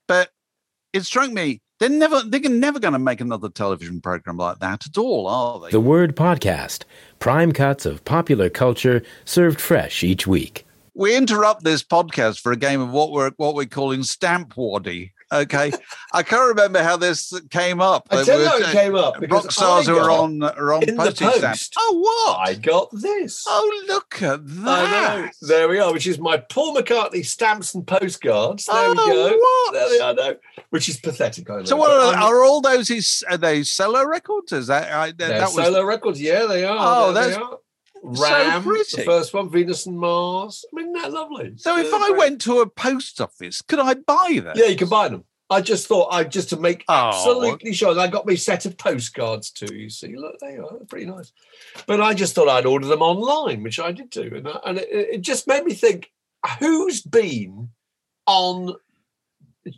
but 0.07 0.29
it 0.93 1.03
struck 1.05 1.31
me 1.31 1.61
they're 1.79 1.89
never 1.89 2.21
they're 2.23 2.39
never 2.49 2.79
going 2.79 2.93
to 2.93 2.99
make 2.99 3.21
another 3.21 3.49
television 3.49 4.01
program 4.01 4.37
like 4.37 4.59
that 4.59 4.85
at 4.87 4.97
all 4.97 5.27
are 5.27 5.59
they 5.59 5.69
The 5.69 5.79
Word 5.79 6.15
Podcast. 6.15 6.83
Prime 7.19 7.51
cuts 7.51 7.85
of 7.85 8.03
popular 8.05 8.49
culture 8.49 9.03
served 9.25 9.61
fresh 9.61 10.03
each 10.03 10.25
week. 10.25 10.65
We 10.97 11.15
interrupt 11.15 11.63
this 11.63 11.83
podcast 11.83 12.39
for 12.41 12.51
a 12.51 12.57
game 12.57 12.81
of 12.81 12.91
what 12.91 13.11
we're 13.11 13.31
what 13.37 13.53
we're 13.55 13.65
calling 13.65 14.01
stamp 14.03 14.53
waddy. 14.57 15.13
okay 15.31 15.71
i 16.13 16.23
can't 16.23 16.47
remember 16.47 16.81
how 16.81 16.95
this 16.97 17.33
came 17.51 17.79
up 17.81 18.07
I 18.09 18.23
tell 18.23 18.39
you 18.39 18.45
were 18.45 18.49
how 18.49 18.57
it 18.57 18.71
came 18.71 18.95
up 18.95 19.19
because 19.19 19.43
rock 19.43 19.51
stars 19.51 19.89
are 19.89 20.09
on 20.09 20.41
are 20.41 20.73
on 20.73 20.87
in 20.87 20.95
the 20.95 21.11
stamps 21.11 21.67
post, 21.69 21.75
oh 21.77 21.99
what 21.99 22.49
I 22.49 22.53
got 22.55 22.89
this. 22.93 23.43
oh 23.47 23.83
look 23.87 24.21
at 24.23 24.39
I 24.39 24.41
know. 24.41 25.23
that 25.23 25.31
There 25.41 25.67
we 25.69 25.79
are, 25.79 25.91
which 25.93 26.07
is 26.07 26.17
my 26.17 26.37
Paul 26.37 26.75
McCartney 26.75 27.25
stamps 27.25 27.75
and 27.75 27.85
postcards. 27.85 28.65
There 28.65 28.89
we 28.91 28.95
Oh, 28.99 29.05
go. 29.05 29.37
what? 29.37 29.73
There 29.73 29.89
they 29.89 29.99
are, 29.99 30.13
no, 30.13 30.35
which 30.69 30.87
is 30.89 30.97
pathetic. 30.97 31.49
I. 31.49 31.63
So 31.63 31.75
what 31.75 31.91
are, 31.91 32.15
are 32.15 32.43
all 32.43 32.61
those? 32.61 32.89
Is 32.89 33.23
are 33.29 33.37
they 33.37 33.63
solo 33.63 34.03
records? 34.05 34.51
Is 34.53 34.67
that 34.67 34.91
I, 34.91 35.07
that, 35.07 35.17
that 35.17 35.41
was 35.53 35.55
solo 35.55 35.83
records? 35.83 36.21
Yeah, 36.21 36.45
they 36.45 36.63
are. 36.63 36.77
Oh, 36.79 37.13
There 37.13 37.23
they 37.25 37.29
that's 37.31 37.43
are. 38.03 38.15
so 38.15 38.61
pretty. 38.61 38.95
the 38.97 39.03
first 39.03 39.33
one, 39.33 39.49
Venus 39.49 39.85
and 39.85 39.97
Mars. 39.99 40.65
I 40.71 40.75
mean, 40.75 40.93
that 40.93 41.11
lovely. 41.11 41.53
so 41.57 41.77
if 41.77 41.89
They're 41.91 41.99
I 41.99 42.07
great. 42.09 42.17
went 42.17 42.41
to 42.41 42.59
a 42.61 42.69
post 42.69 43.19
office, 43.21 43.61
could 43.61 43.79
I 43.79 43.95
buy 43.95 44.39
them? 44.43 44.53
yeah, 44.55 44.65
you 44.65 44.75
can 44.75 44.89
buy 44.89 45.09
them. 45.09 45.23
I 45.49 45.61
just 45.61 45.87
thought 45.87 46.09
I 46.11 46.25
just 46.25 46.49
to 46.49 46.57
make 46.57 46.83
Oh. 46.89 46.93
absolutely 46.93 47.73
sure. 47.73 47.97
I 47.97 48.07
got 48.07 48.27
my 48.27 48.35
set 48.35 48.65
of 48.65 48.77
postcards 48.77 49.49
too. 49.49 49.73
You 49.73 49.89
see, 49.89 50.15
look, 50.17 50.37
they 50.41 50.57
are 50.57 50.67
pretty 50.89 51.05
nice. 51.05 51.31
But 51.85 52.01
I 52.01 52.13
just 52.13 52.35
thought 52.35 52.49
I'd 52.49 52.65
order 52.65 52.85
them 52.85 53.01
online, 53.01 53.63
which 53.63 53.79
I 53.79 53.93
did 53.93 54.09
do, 54.09 54.29
and 54.35 54.47
I, 54.47 54.59
and 54.65 54.77
it, 54.77 54.87
it 54.91 55.21
just 55.21 55.47
made 55.47 55.63
me 55.63 55.73
think: 55.73 56.11
Who's 56.59 57.01
been 57.01 57.69
on? 58.25 58.75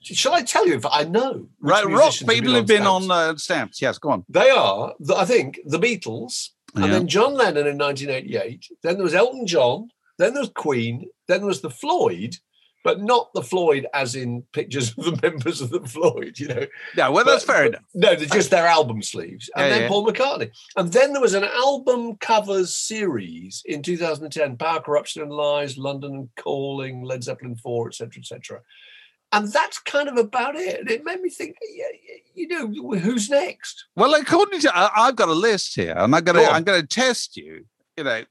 Shall 0.03 0.34
I 0.34 0.41
tell 0.43 0.67
you 0.67 0.75
if 0.75 0.86
I 0.86 1.03
know? 1.03 1.47
Right, 1.62 1.86
rock 1.86 2.13
people 2.27 2.53
have 2.53 2.67
been 2.67 2.86
on 2.88 3.10
uh, 3.10 3.36
stamps. 3.38 3.82
Yes, 3.82 3.97
go 3.97 4.10
on. 4.12 4.23
They 4.29 4.49
are, 4.51 4.93
the, 4.99 5.15
I 5.15 5.25
think, 5.25 5.60
the 5.65 5.79
Beatles, 5.79 6.49
and 6.75 6.86
Yeah. 6.86 6.91
then 6.91 7.08
John 7.08 7.34
Lennon 7.34 7.67
in 7.67 7.77
1988. 7.77 8.67
Then 8.84 8.95
there 8.95 9.03
was 9.03 9.15
Elton 9.15 9.45
John. 9.47 9.89
Then 10.17 10.34
there 10.34 10.41
was 10.41 10.51
Queen. 10.55 11.10
Then 11.27 11.39
there 11.39 11.47
was 11.47 11.62
the 11.62 11.69
Floyd, 11.69 12.36
but 12.84 13.01
not 13.01 13.34
the 13.34 13.41
Floyd 13.43 13.88
as 13.93 14.15
in 14.15 14.43
pictures 14.53 14.93
of 14.97 15.05
the 15.05 15.19
members 15.21 15.62
of 15.62 15.69
the 15.69 15.82
Floyd. 15.82 16.38
You 16.39 16.47
know, 16.49 16.65
Yeah, 16.95 17.10
well, 17.10 17.23
that's 17.25 17.43
fair 17.45 17.65
enough. 17.65 17.84
no, 17.93 18.15
they're 18.15 18.25
just 18.27 18.51
their 18.51 18.67
album 18.67 19.01
sleeves, 19.01 19.49
and 19.55 19.65
Yeah, 19.65 19.69
then 19.69 19.82
yeah. 19.84 19.88
Paul 19.88 20.05
McCartney. 20.08 20.51
And 20.75 20.91
then 20.91 21.13
there 21.13 21.21
was 21.21 21.34
an 21.34 21.43
album 21.45 22.17
covers 22.17 22.75
series 22.75 23.63
in 23.65 23.82
2010: 23.82 24.58
Power, 24.58 24.82
Corruption, 24.82 25.21
and 25.23 25.32
Lies, 25.32 25.77
London 25.77 26.13
and 26.15 26.29
Calling, 26.36 27.03
Led 27.03 27.23
Zeppelin 27.23 27.55
4, 27.55 27.88
etc., 27.88 28.19
etc. 28.19 28.62
And 29.32 29.52
that's 29.52 29.78
kind 29.80 30.10
of 30.10 30.18
about 30.18 30.56
it. 30.56 30.80
And 30.80 30.89
it 30.89 31.04
made 31.04 31.22
me 31.22 31.30
think, 31.30 31.56
yeah, 31.76 31.86
yeah, 32.08 32.15
you 32.34 32.48
know, 32.48 32.98
who's 32.98 33.30
next? 33.30 33.86
Well, 33.96 34.15
according 34.15 34.62
to 34.62 34.76
I, 34.76 35.08
I've 35.08 35.15
got 35.15 35.30
a 35.30 35.34
list 35.34 35.76
here, 35.76 35.92
and 35.92 36.15
I'm 36.15 36.24
gonna 36.24 36.39
Go. 36.39 36.50
I'm 36.50 36.63
gonna 36.63 36.86
test 36.86 37.38
you. 37.38 37.65
You 37.96 38.04
know, 38.06 38.24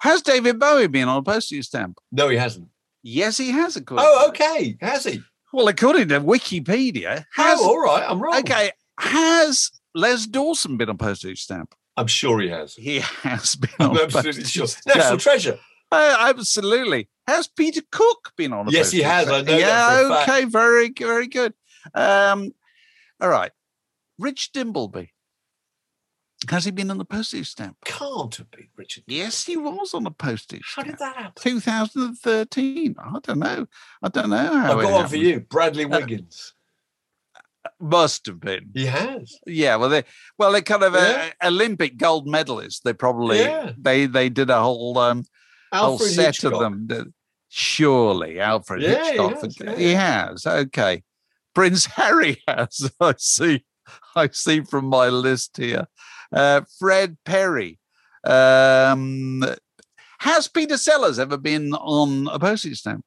has 0.00 0.22
David 0.22 0.58
Bowie 0.58 0.88
been 0.88 1.08
on 1.08 1.18
a 1.18 1.22
postage 1.22 1.66
stamp? 1.66 1.98
No, 2.10 2.28
he 2.28 2.36
hasn't. 2.36 2.68
Yes, 3.02 3.36
he 3.36 3.50
has. 3.52 3.76
According 3.76 4.06
Oh, 4.08 4.28
okay. 4.30 4.76
Has 4.80 5.04
he? 5.04 5.22
Well, 5.52 5.68
according 5.68 6.08
to 6.08 6.20
Wikipedia, 6.20 7.20
oh, 7.20 7.42
has 7.42 7.60
oh, 7.60 7.68
all 7.68 7.78
right. 7.78 8.04
I'm 8.08 8.20
wrong. 8.20 8.38
okay 8.40 8.72
has 8.98 9.70
Les 9.94 10.26
Dawson 10.26 10.76
been 10.76 10.88
on 10.88 10.98
postage 10.98 11.42
stamp? 11.42 11.74
I'm 11.96 12.06
sure 12.06 12.40
he 12.40 12.48
has. 12.48 12.74
He 12.74 12.98
has 13.22 13.54
been 13.54 13.70
I'm 13.78 13.90
on 13.90 13.98
absolutely 13.98 14.32
postage 14.32 14.50
sure. 14.50 14.66
stamp. 14.66 14.96
National 14.96 15.18
treasure. 15.18 15.58
Uh, 15.92 16.16
absolutely. 16.20 17.08
Has 17.26 17.48
Peter 17.48 17.82
Cook 17.90 18.32
been 18.36 18.52
on 18.52 18.68
a 18.68 18.70
Yes, 18.70 18.90
he 18.90 19.02
has. 19.02 19.28
I 19.28 19.42
know 19.42 19.56
Yeah, 19.56 20.00
a 20.00 20.08
fact. 20.08 20.28
okay, 20.28 20.44
very, 20.44 20.90
very 20.90 21.26
good. 21.26 21.54
Um, 21.94 22.52
all 23.20 23.28
right. 23.28 23.52
Rich 24.18 24.52
Dimbleby. 24.52 25.10
Has 26.50 26.64
he 26.64 26.70
been 26.70 26.90
on 26.90 26.98
the 26.98 27.04
postage 27.04 27.48
stamp? 27.50 27.76
Can't 27.84 28.34
have 28.36 28.50
been 28.50 28.68
Richard. 28.76 29.04
Yes, 29.06 29.44
he 29.46 29.56
was 29.56 29.94
on 29.94 30.04
the 30.04 30.10
postage 30.10 30.62
How 30.76 30.82
stamp. 30.82 30.98
did 30.98 30.98
that 31.06 31.16
happen? 31.16 31.32
2013. 31.42 32.94
I 32.98 33.18
don't 33.22 33.38
know. 33.38 33.66
I 34.02 34.08
don't 34.08 34.30
know 34.30 34.36
how. 34.36 34.76
I've 34.76 34.82
got 34.84 34.92
one 34.92 35.08
for 35.08 35.16
you. 35.16 35.40
Bradley 35.40 35.86
Wiggins. 35.86 36.52
Must 37.80 38.26
have 38.26 38.38
been. 38.40 38.70
He 38.74 38.86
has. 38.86 39.38
Yeah, 39.44 39.74
well, 39.76 39.88
they 39.88 40.04
well, 40.38 40.52
they 40.52 40.62
kind 40.62 40.84
of 40.84 40.94
Yeah. 40.94 41.30
uh, 41.42 41.48
Olympic 41.48 41.96
gold 41.96 42.28
medalists. 42.28 42.82
They 42.82 42.92
probably 42.92 43.40
Yeah. 43.40 43.72
they 43.76 44.06
they 44.06 44.28
did 44.28 44.50
a 44.50 44.60
whole 44.60 44.96
um 44.98 45.18
whole 45.18 45.26
Alfred 45.72 46.10
set 46.10 46.26
Hitchcock. 46.26 46.52
of 46.54 46.58
them. 46.60 46.86
Did- 46.86 47.12
Surely, 47.48 48.40
Alfred 48.40 48.82
Yeah, 48.82 49.02
he 49.04 49.08
Hitchcock. 49.10 49.42
has, 49.42 49.60
yeah, 49.60 49.74
he 49.76 49.92
has. 49.94 50.46
Okay, 50.46 51.02
Prince 51.54 51.86
Harry 51.96 52.42
has. 52.48 52.90
I 53.00 53.14
see. 53.18 53.64
I 54.16 54.28
see 54.28 54.62
from 54.62 54.86
my 54.86 55.08
list 55.08 55.56
here. 55.56 55.86
Uh, 56.32 56.62
Fred 56.78 57.16
Perry. 57.24 57.78
Um, 58.24 59.44
has 60.18 60.48
Peter 60.48 60.76
Sellers 60.76 61.18
ever 61.20 61.36
been 61.36 61.72
on 61.74 62.26
a 62.32 62.38
postage 62.38 62.78
stamp? 62.80 63.06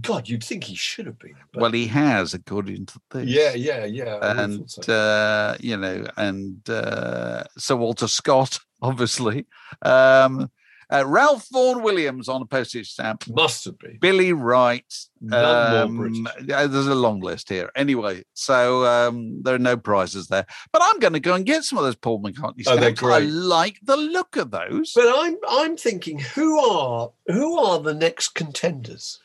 God, 0.00 0.26
you'd 0.26 0.42
think 0.42 0.64
he 0.64 0.74
should 0.74 1.04
have 1.04 1.18
been. 1.18 1.34
but- 1.52 1.60
Well, 1.60 1.72
he 1.72 1.86
has, 1.88 2.32
according 2.32 2.86
to 2.86 2.98
this. 3.10 3.26
yeah, 3.28 3.52
yeah, 3.52 3.84
yeah. 3.84 4.14
I 4.22 4.42
and 4.42 4.70
so. 4.70 4.90
uh, 4.92 5.56
you 5.60 5.76
know, 5.76 6.06
and 6.16 6.66
uh, 6.70 7.44
Sir 7.58 7.76
Walter 7.76 8.08
Scott, 8.08 8.58
obviously, 8.82 9.46
um, 9.82 10.50
uh, 10.90 11.04
Ralph 11.06 11.46
Vaughan 11.52 11.82
Williams 11.82 12.28
on 12.28 12.42
a 12.42 12.46
postage 12.46 12.90
stamp, 12.90 13.24
Must 13.28 13.64
have 13.66 13.78
been. 13.78 13.98
Billy 14.00 14.32
Wright. 14.32 14.84
Um, 15.30 16.26
there's 16.40 16.86
a 16.86 16.94
long 16.94 17.20
list 17.20 17.48
here. 17.48 17.70
Anyway, 17.76 18.24
so 18.34 18.84
um, 18.84 19.42
there 19.42 19.54
are 19.54 19.58
no 19.58 19.76
prizes 19.76 20.28
there, 20.28 20.46
but 20.72 20.82
I'm 20.84 20.98
going 20.98 21.12
to 21.12 21.20
go 21.20 21.34
and 21.34 21.46
get 21.46 21.64
some 21.64 21.78
of 21.78 21.84
those 21.84 21.94
Paul 21.96 22.22
McCartney 22.22 22.64
Oh, 22.66 22.76
stamps. 22.76 23.00
they're 23.00 23.10
I 23.12 23.18
like 23.20 23.78
the 23.82 23.96
look 23.96 24.36
of 24.36 24.50
those. 24.50 24.92
But 24.94 25.12
I'm 25.14 25.36
I'm 25.48 25.76
thinking 25.76 26.18
who 26.18 26.58
are 26.58 27.12
who 27.26 27.58
are 27.58 27.78
the 27.80 27.94
next 27.94 28.30
contenders 28.30 29.20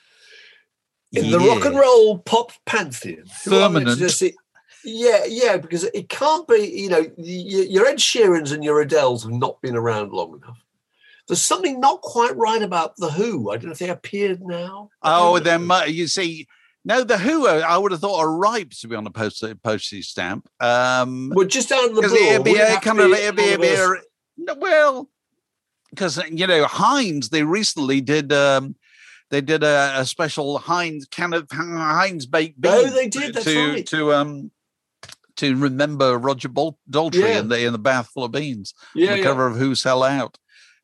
in 1.13 1.31
the 1.31 1.39
rock 1.39 1.65
and 1.65 1.77
roll 1.77 2.19
pop 2.19 2.51
pantheon? 2.65 3.23
Who 3.45 3.55
are 3.55 3.69
next 3.69 3.95
Firmament. 4.19 4.33
Yeah, 4.83 5.25
yeah, 5.27 5.57
because 5.57 5.83
it 5.85 6.07
can't 6.09 6.47
be. 6.47 6.71
You 6.75 6.89
know, 6.89 7.05
your 7.17 7.87
Ed 7.87 7.97
Sheerans 7.97 8.53
and 8.53 8.63
your 8.63 8.85
Adeles 8.85 9.23
have 9.23 9.31
not 9.31 9.61
been 9.61 9.75
around 9.75 10.11
long 10.13 10.39
enough. 10.41 10.57
There's 11.27 11.41
something 11.41 11.79
not 11.79 12.01
quite 12.01 12.35
right 12.37 12.61
about 12.61 12.95
the 12.97 13.09
Who. 13.11 13.51
I 13.51 13.57
don't 13.57 13.65
know 13.65 13.71
if 13.71 13.79
they 13.79 13.89
appeared 13.89 14.41
now. 14.41 14.89
Oh, 15.03 15.39
mu- 15.59 15.85
you 15.91 16.07
see. 16.07 16.47
No, 16.85 17.03
the 17.03 17.17
Who, 17.17 17.47
uh, 17.47 17.63
I 17.67 17.77
would 17.77 17.91
have 17.91 17.99
thought 17.99 18.19
are 18.19 18.31
ripe 18.31 18.69
to 18.79 18.87
be 18.87 18.95
on 18.95 19.05
a 19.05 19.11
postage 19.11 19.61
postage 19.61 20.07
stamp. 20.07 20.47
Um, 20.61 21.33
We're 21.35 21.43
just 21.45 21.69
out 21.71 21.89
of 21.89 21.95
the 21.95 22.01
blue. 22.03 22.15
it'd 22.15 22.45
be 22.45 22.55
a 22.55 22.79
kind 22.79 22.99
of 23.01 23.11
it'd 23.11 23.35
be, 23.35 23.43
it'd 23.43 23.59
be 23.61 23.67
a, 23.67 23.87
no, 24.37 24.55
well 24.55 25.09
because 25.89 26.17
you 26.29 26.47
know 26.47 26.65
Heinz 26.65 27.29
they 27.29 27.43
recently 27.43 27.99
did 28.01 28.31
um 28.31 28.75
they 29.31 29.41
did 29.41 29.63
a, 29.63 29.95
a 29.99 30.05
special 30.05 30.59
Heinz 30.59 31.07
can 31.09 31.33
of 31.33 31.47
Heinz 31.51 32.25
baked 32.25 32.61
beans 32.61 32.75
Oh, 32.77 32.89
they 32.91 33.07
did, 33.09 33.33
that's 33.33 33.45
to 33.45 33.69
right. 33.71 33.85
to 33.87 34.13
um 34.13 34.51
to 35.37 35.55
remember 35.57 36.17
Roger 36.17 36.47
Bol- 36.49 36.79
Daltrey 36.89 37.15
Yeah. 37.21 37.39
in 37.39 37.49
the 37.49 37.65
in 37.65 37.73
the 37.73 37.79
bath 37.79 38.09
full 38.13 38.23
of 38.23 38.31
beans 38.31 38.73
Yeah, 38.95 39.07
on 39.07 39.11
the 39.13 39.17
yeah. 39.19 39.23
cover 39.25 39.47
of 39.47 39.57
Who 39.57 39.75
Sell 39.75 40.03
Out. 40.03 40.37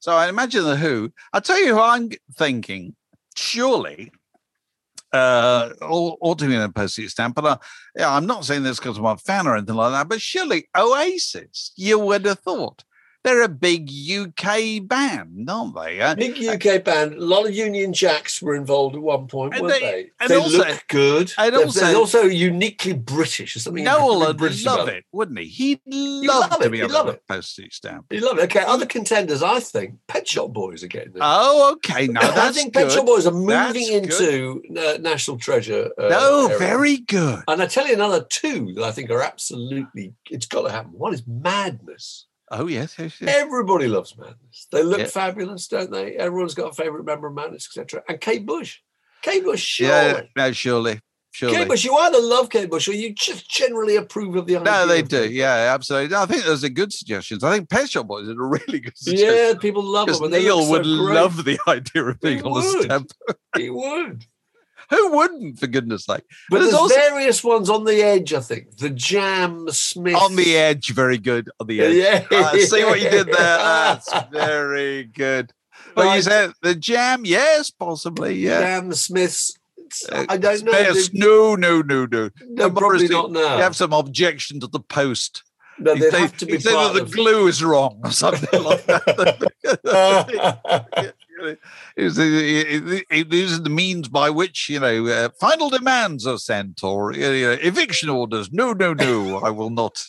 So 0.03 0.11
I 0.11 0.27
imagine 0.27 0.65
the 0.65 0.75
Who. 0.75 1.13
I'll 1.31 1.39
tell 1.39 1.63
you 1.63 1.75
who 1.75 1.79
I'm 1.79 2.09
thinking. 2.33 2.93
Surely, 3.37 4.11
uh, 5.13 5.69
ought 5.79 6.39
to 6.39 6.45
be 6.45 6.55
in 6.55 6.61
a 6.61 6.67
postage 6.67 7.11
stamp. 7.11 7.35
But 7.35 7.45
uh, 7.45 7.57
yeah, 7.95 8.13
I'm 8.13 8.25
not 8.25 8.43
saying 8.43 8.63
this 8.63 8.79
because 8.79 8.97
I'm 8.97 9.05
a 9.05 9.15
fan 9.15 9.47
or 9.47 9.55
anything 9.55 9.75
like 9.75 9.93
that. 9.93 10.09
But 10.09 10.19
surely 10.19 10.67
Oasis, 10.77 11.71
you 11.77 11.99
would 11.99 12.25
have 12.25 12.39
thought 12.39 12.83
they're 13.23 13.43
a 13.43 13.47
big 13.49 13.89
UK 13.89 14.85
band, 14.85 15.49
aren't 15.49 15.75
they? 15.75 16.01
Uh, 16.01 16.15
Big 16.15 16.37
UK 16.43 16.83
band. 16.83 17.13
A 17.13 17.19
lot 17.23 17.45
of 17.47 17.55
Union 17.55 17.93
Jacks 17.93 18.41
were 18.41 18.53
involved 18.55 18.95
at 18.95 19.01
one 19.01 19.27
point, 19.27 19.53
point, 19.53 19.63
weren't 19.63 19.73
they- 19.75 19.79
they? 19.79 20.11
and 20.19 20.29
they 20.29 20.35
also- 20.35 20.57
look 20.57 20.83
good. 20.89 21.33
and 21.37 21.53
They're- 21.55 21.63
also- 21.63 21.79
they're 21.79 21.95
also 21.95 22.23
uniquely 22.23 22.93
British. 22.93 23.53
There's 23.53 23.63
something 23.63 23.83
Noel 23.83 24.13
incredibly 24.13 24.27
would 24.27 24.37
British 24.37 24.65
love 24.65 24.79
about 24.81 24.93
it, 24.95 25.05
wouldn't 25.11 25.39
he? 25.39 25.45
He'd 25.45 25.81
love, 25.87 26.51
love 26.51 26.59
to 26.59 26.65
it, 26.67 26.71
be 26.71 26.81
he'd 26.81 26.91
love 26.91 27.07
it. 27.07 27.21
postage 27.27 27.75
stamp. 27.75 28.05
You 28.11 28.19
love 28.19 28.39
it. 28.39 28.43
Okay, 28.43 28.59
other 28.65 28.85
contenders, 28.85 29.41
I 29.41 29.59
think 29.61 29.95
Pet 30.07 30.27
Shop 30.27 30.51
Boys 30.51 30.83
are 30.83 30.87
getting 30.87 31.13
there. 31.13 31.21
Oh, 31.23 31.71
okay. 31.73 32.07
Now 32.07 32.19
I 32.47 32.51
think 32.51 32.73
good. 32.73 32.83
Pet 32.83 32.91
Shop 32.91 33.05
Boys 33.05 33.25
are 33.25 33.31
moving 33.31 33.47
That's 33.47 34.19
into 34.19 34.61
uh, 34.77 34.97
National 34.99 35.37
Treasure. 35.37 35.89
Uh, 35.97 36.09
no, 36.09 36.45
area. 36.47 36.57
very 36.59 36.97
good. 36.97 37.41
And 37.47 37.61
I 37.61 37.65
tell 37.67 37.87
you 37.87 37.93
another 37.93 38.25
two 38.29 38.73
that 38.75 38.83
I 38.83 38.91
think 38.91 39.09
are 39.09 39.21
absolutely. 39.21 40.13
It's 40.29 40.45
got 40.45 40.63
to 40.63 40.71
happen. 40.71 40.91
One 40.91 41.13
is 41.13 41.23
Madness. 41.25 42.25
Oh 42.51 42.67
yes, 42.67 42.95
yes, 42.99 43.19
yes. 43.19 43.35
Everybody 43.35 43.87
loves 43.87 44.15
Madness. 44.17 44.67
They 44.71 44.83
look 44.83 44.99
Yeah. 44.99 45.05
fabulous, 45.07 45.67
don't 45.67 45.91
they? 45.91 46.15
Everyone's 46.15 46.53
got 46.53 46.71
a 46.71 46.73
favourite 46.73 47.05
member 47.05 47.27
of 47.27 47.33
Madness, 47.35 47.67
etc. 47.67 48.03
And 48.07 48.19
Kate 48.21 48.45
Bush. 48.45 48.79
Kate 49.23 49.43
Bush, 49.43 49.63
surely. 49.63 49.93
Yeah, 49.93 50.21
no, 50.35 50.51
surely, 50.51 50.99
surely. 51.31 51.55
Kate 51.55 51.67
Bush, 51.69 51.85
you 51.85 51.95
either 51.95 52.19
love 52.21 52.49
Kate 52.49 52.69
Bush 52.69 52.87
or 52.89 52.91
you 52.93 53.13
just 53.13 53.49
generally 53.49 53.95
approve 53.95 54.35
of 54.35 54.45
the 54.45 54.57
idea. 54.57 54.65
No, 54.71 54.85
they 54.85 55.01
do. 55.01 55.31
Yeah, 55.31 55.71
absolutely. 55.73 56.15
I 56.15 56.25
think 56.25 56.43
those 56.43 56.63
are 56.63 56.69
good 56.69 56.91
suggestions. 56.91 57.43
I 57.43 57.55
think 57.55 57.69
Pet 57.69 57.89
Shop 57.89 58.05
Boys 58.05 58.27
are 58.27 58.31
a 58.33 58.35
really 58.47 58.81
good 58.81 58.97
suggestion. 58.97 59.33
Yeah, 59.33 59.53
people 59.59 59.81
love 59.83 60.07
them. 60.07 60.29
Neil 60.29 60.61
so 60.63 60.69
would 60.71 60.83
great. 60.83 61.15
love 61.15 61.45
the 61.45 61.57
idea 61.67 62.03
of 62.03 62.19
being 62.19 62.39
He 62.39 62.43
on 62.43 62.51
would. 62.51 62.83
stamp. 62.83 63.11
He 63.55 63.69
would. 63.69 64.25
Who 64.89 65.11
wouldn't, 65.15 65.59
for 65.59 65.67
goodness 65.67 66.05
sake? 66.05 66.23
But 66.49 66.59
there's 66.59 66.71
there's 66.71 66.81
also- 66.81 66.95
various 66.95 67.43
ones 67.43 67.69
on 67.69 67.83
the 67.85 68.01
edge, 68.01 68.33
I 68.33 68.39
think. 68.41 68.77
The 68.77 68.89
Jam 68.89 69.67
Smith. 69.69 70.15
On 70.15 70.35
the 70.35 70.55
edge, 70.55 70.91
very 70.93 71.17
good. 71.17 71.49
On 71.59 71.67
the 71.67 71.81
edge. 71.81 71.95
Yeah. 71.95 72.25
I 72.31 72.59
see 72.59 72.83
what 72.83 73.01
you 73.01 73.09
did 73.09 73.27
there. 73.27 73.33
That's 73.35 74.13
very 74.31 75.03
good. 75.05 75.51
But 75.95 76.05
Right. 76.05 76.15
you 76.15 76.21
said 76.23 76.53
the 76.61 76.73
jam, 76.75 77.21
yes, 77.25 77.69
possibly, 77.69 78.35
yeah. 78.35 78.59
Jam 78.61 78.93
Smiths. 78.93 79.53
Uh, 80.11 80.25
I 80.27 80.37
don't 80.37 80.63
know. 80.63 80.71
Yes, 80.71 81.11
no, 81.13 81.53
no, 81.55 81.81
no, 81.83 82.07
no. 82.07 82.29
No, 82.47 82.71
probably 82.71 83.07
not 83.07 83.31
now. 83.31 83.57
You 83.57 83.61
have 83.61 83.75
some 83.75 83.93
objection 83.93 84.59
to 84.61 84.67
the 84.67 84.79
post. 84.79 85.43
no, 85.77 85.93
He 85.93 85.99
they 86.09 86.19
have 86.19 86.35
to 86.37 86.47
be 86.47 86.57
that 86.57 86.93
the 86.93 87.05
glue 87.05 87.45
is 87.47 87.63
wrong 87.63 87.99
or 88.03 88.09
something 88.11 88.63
like 88.63 88.85
that. 88.87 89.51
It 91.43 92.03
was 92.03 92.15
the- 92.15 92.23
it- 92.25 92.87
it- 92.93 93.05
it- 93.09 93.29
These 93.29 93.57
are 93.59 93.61
the 93.61 93.69
means 93.69 94.07
by 94.09 94.29
which 94.29 94.69
you 94.69 94.79
know 94.79 95.07
uh, 95.07 95.29
final 95.39 95.69
demands 95.69 96.25
are 96.27 96.37
sent 96.37 96.83
or 96.83 97.13
you 97.13 97.21
know, 97.29 97.51
eviction 97.61 98.09
orders. 98.09 98.51
No, 98.51 98.73
no, 98.73 98.93
no. 98.93 99.37
I 99.39 99.49
will 99.49 99.69
not. 99.69 100.03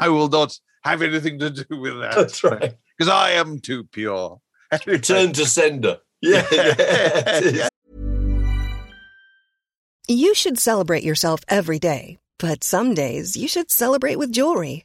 I 0.00 0.08
will 0.08 0.28
not 0.28 0.58
have 0.82 1.02
anything 1.02 1.38
to 1.40 1.50
do 1.50 1.80
with 1.80 1.98
that. 2.00 2.14
That's 2.14 2.42
right. 2.44 2.74
Because 2.96 3.10
I 3.12 3.30
am 3.32 3.58
too 3.60 3.84
pure. 3.84 4.40
Return 4.86 5.32
to 5.34 5.46
sender. 5.46 5.98
Yeah. 6.22 6.46
yeah. 6.52 7.40
Yeah. 7.40 7.68
You 10.08 10.34
should 10.34 10.58
celebrate 10.58 11.02
yourself 11.02 11.40
every 11.48 11.78
day, 11.78 12.18
but 12.38 12.64
some 12.64 12.94
days 12.94 13.36
you 13.36 13.46
should 13.48 13.70
celebrate 13.70 14.16
with 14.16 14.32
jewelry. 14.32 14.84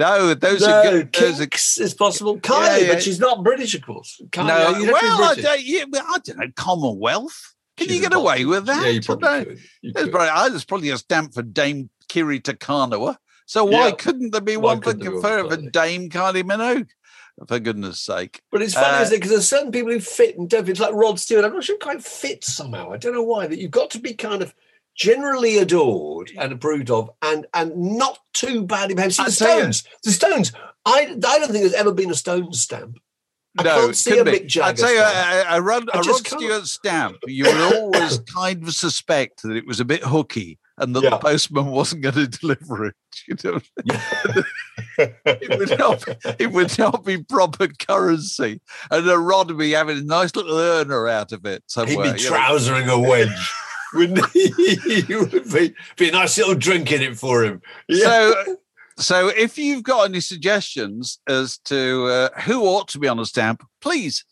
No, 0.00 0.34
those 0.34 0.62
no, 0.62 0.72
are 0.72 0.82
good. 0.82 1.12
Those 1.12 1.40
are, 1.40 1.84
is 1.84 1.94
possible. 1.94 2.38
Kylie, 2.38 2.86
yeah. 2.86 2.94
but 2.94 3.02
she's 3.02 3.20
not 3.20 3.44
British, 3.44 3.74
of 3.74 3.82
course. 3.82 4.20
Kylie, 4.30 4.46
no, 4.46 4.78
you'd 4.78 4.88
have 4.88 4.98
to 4.98 5.02
be 5.02 5.08
well, 5.08 5.22
I 5.22 5.34
don't, 5.34 5.62
yeah, 5.62 5.84
I 5.94 6.18
don't 6.24 6.38
know. 6.38 6.46
Commonwealth. 6.56 7.54
Can 7.76 7.86
She's 7.86 7.96
you 7.96 8.02
get 8.02 8.14
away 8.14 8.44
with 8.46 8.66
that? 8.66 8.84
Yeah, 8.84 8.90
you 8.90 9.00
probably 9.02 9.44
could. 9.44 9.58
You 9.82 9.92
There's 9.92 10.06
could. 10.06 10.12
probably, 10.12 10.50
there's 10.50 10.64
probably 10.64 10.90
a 10.90 10.98
stamp 10.98 11.34
for 11.34 11.42
Dame 11.42 11.90
Kiri 12.08 12.40
Te 12.40 12.52
Kanawa. 12.52 13.16
So 13.46 13.64
why 13.64 13.88
Yeah. 13.88 13.92
couldn't 13.92 14.30
there 14.30 14.40
be 14.40 14.56
Why 14.56 14.74
one 14.74 14.82
for, 14.82 14.92
for, 15.20 15.50
for 15.50 15.56
Dame 15.56 16.08
Kylie 16.08 16.44
Minogue? 16.44 16.88
For 17.46 17.58
goodness 17.58 18.00
sake. 18.00 18.42
But 18.52 18.62
it's 18.62 18.74
funny, 18.74 18.98
Uh, 18.98 19.02
isn't 19.02 19.14
it? 19.14 19.16
Because 19.16 19.30
there's 19.30 19.48
certain 19.48 19.72
people 19.72 19.92
who 19.92 20.00
fit 20.00 20.36
and 20.38 20.48
don't 20.48 20.64
fit. 20.64 20.72
It's 20.72 20.80
like 20.80 20.92
Rod 20.92 21.18
Stewart. 21.18 21.44
I'm 21.44 21.54
not 21.54 21.64
sure 21.64 21.78
quite 21.78 22.02
fits 22.02 22.52
somehow. 22.52 22.92
I 22.92 22.98
don't 22.98 23.14
know 23.14 23.22
why. 23.22 23.46
That 23.46 23.58
you've 23.58 23.70
got 23.70 23.90
to 23.90 23.98
be 23.98 24.12
kind 24.14 24.42
of 24.42 24.54
generally 25.00 25.56
adored 25.58 26.30
and 26.38 26.52
approved 26.52 26.90
of, 26.90 27.10
and 27.22 27.46
and 27.54 27.74
not 27.74 28.18
too 28.34 28.62
badly 28.64 28.94
behaved. 28.94 29.14
See, 29.14 29.24
the 29.24 29.30
tell 29.32 29.56
you- 29.56 29.72
Stones. 29.72 29.84
The 30.04 30.10
Stones. 30.12 30.52
I 30.86 30.92
I 30.92 31.06
don't 31.16 31.50
think 31.50 31.62
there's 31.62 31.72
ever 31.72 31.92
been 31.92 32.10
a 32.10 32.14
Stones 32.14 32.60
stamp. 32.60 32.98
I 33.58 33.64
no, 33.64 33.80
can't 33.80 33.96
see 33.96 34.10
couldn't 34.10 34.28
a 34.28 34.30
be. 34.30 34.40
Mick 34.40 34.46
Jagger. 34.46 34.68
I'd 34.68 34.78
say 34.78 34.94
stamp. 34.96 35.48
a, 35.48 35.54
a, 35.54 35.58
a 35.58 35.62
Rod, 35.62 35.90
I 35.92 35.98
a 35.98 36.02
Rod. 36.02 36.26
Stewart 36.26 36.66
stamp, 36.66 37.16
you 37.26 37.44
would 37.46 37.74
always 37.74 38.18
kind 38.34 38.62
of 38.62 38.72
suspect 38.74 39.42
that 39.42 39.56
it 39.56 39.66
was 39.66 39.80
a 39.80 39.84
bit 39.84 40.04
hooky 40.04 40.58
and 40.78 40.94
that 40.94 41.02
Yeah. 41.02 41.10
the 41.10 41.18
postman 41.18 41.66
wasn't 41.66 42.02
going 42.02 42.14
to 42.14 42.28
deliver 42.28 42.86
it. 42.86 42.94
You 43.26 43.36
know? 43.42 43.60
it 44.98 45.58
would 45.58 45.78
not 45.78 46.06
be, 46.06 46.12
it 46.38 46.52
would 46.52 46.78
not 46.78 47.04
be 47.04 47.22
proper 47.24 47.66
currency, 47.66 48.60
and 48.90 49.04
the 49.06 49.18
Rod 49.18 49.48
would 49.48 49.58
be 49.58 49.72
having 49.72 49.98
a 49.98 50.02
nice 50.02 50.34
little 50.36 50.56
earner 50.56 51.08
out 51.08 51.32
of 51.32 51.44
it 51.44 51.64
somewhere. 51.66 52.06
He'd 52.06 52.14
be 52.14 52.22
you 52.22 52.30
know. 52.30 52.36
trousering 52.36 52.88
a 52.88 52.98
wedge. 52.98 53.52
Wouldn't 53.94 54.30
he? 54.32 55.02
He 55.02 55.14
would 55.14 55.50
be, 55.52 55.74
be 55.96 56.08
a 56.08 56.12
nice 56.12 56.38
little 56.38 56.54
drink 56.54 56.92
in 56.92 57.02
it 57.02 57.16
for 57.18 57.44
him. 57.44 57.60
Yeah. 57.88 58.04
So, 58.04 58.56
so 58.98 59.28
if 59.28 59.58
you've 59.58 59.82
got 59.82 60.08
any 60.08 60.20
suggestions 60.20 61.18
as 61.26 61.58
to 61.64 62.06
uh, 62.06 62.40
who 62.42 62.62
ought 62.64 62.88
to 62.88 62.98
be 62.98 63.08
on 63.08 63.18
a 63.18 63.26
stamp, 63.26 63.62
please 63.80 64.24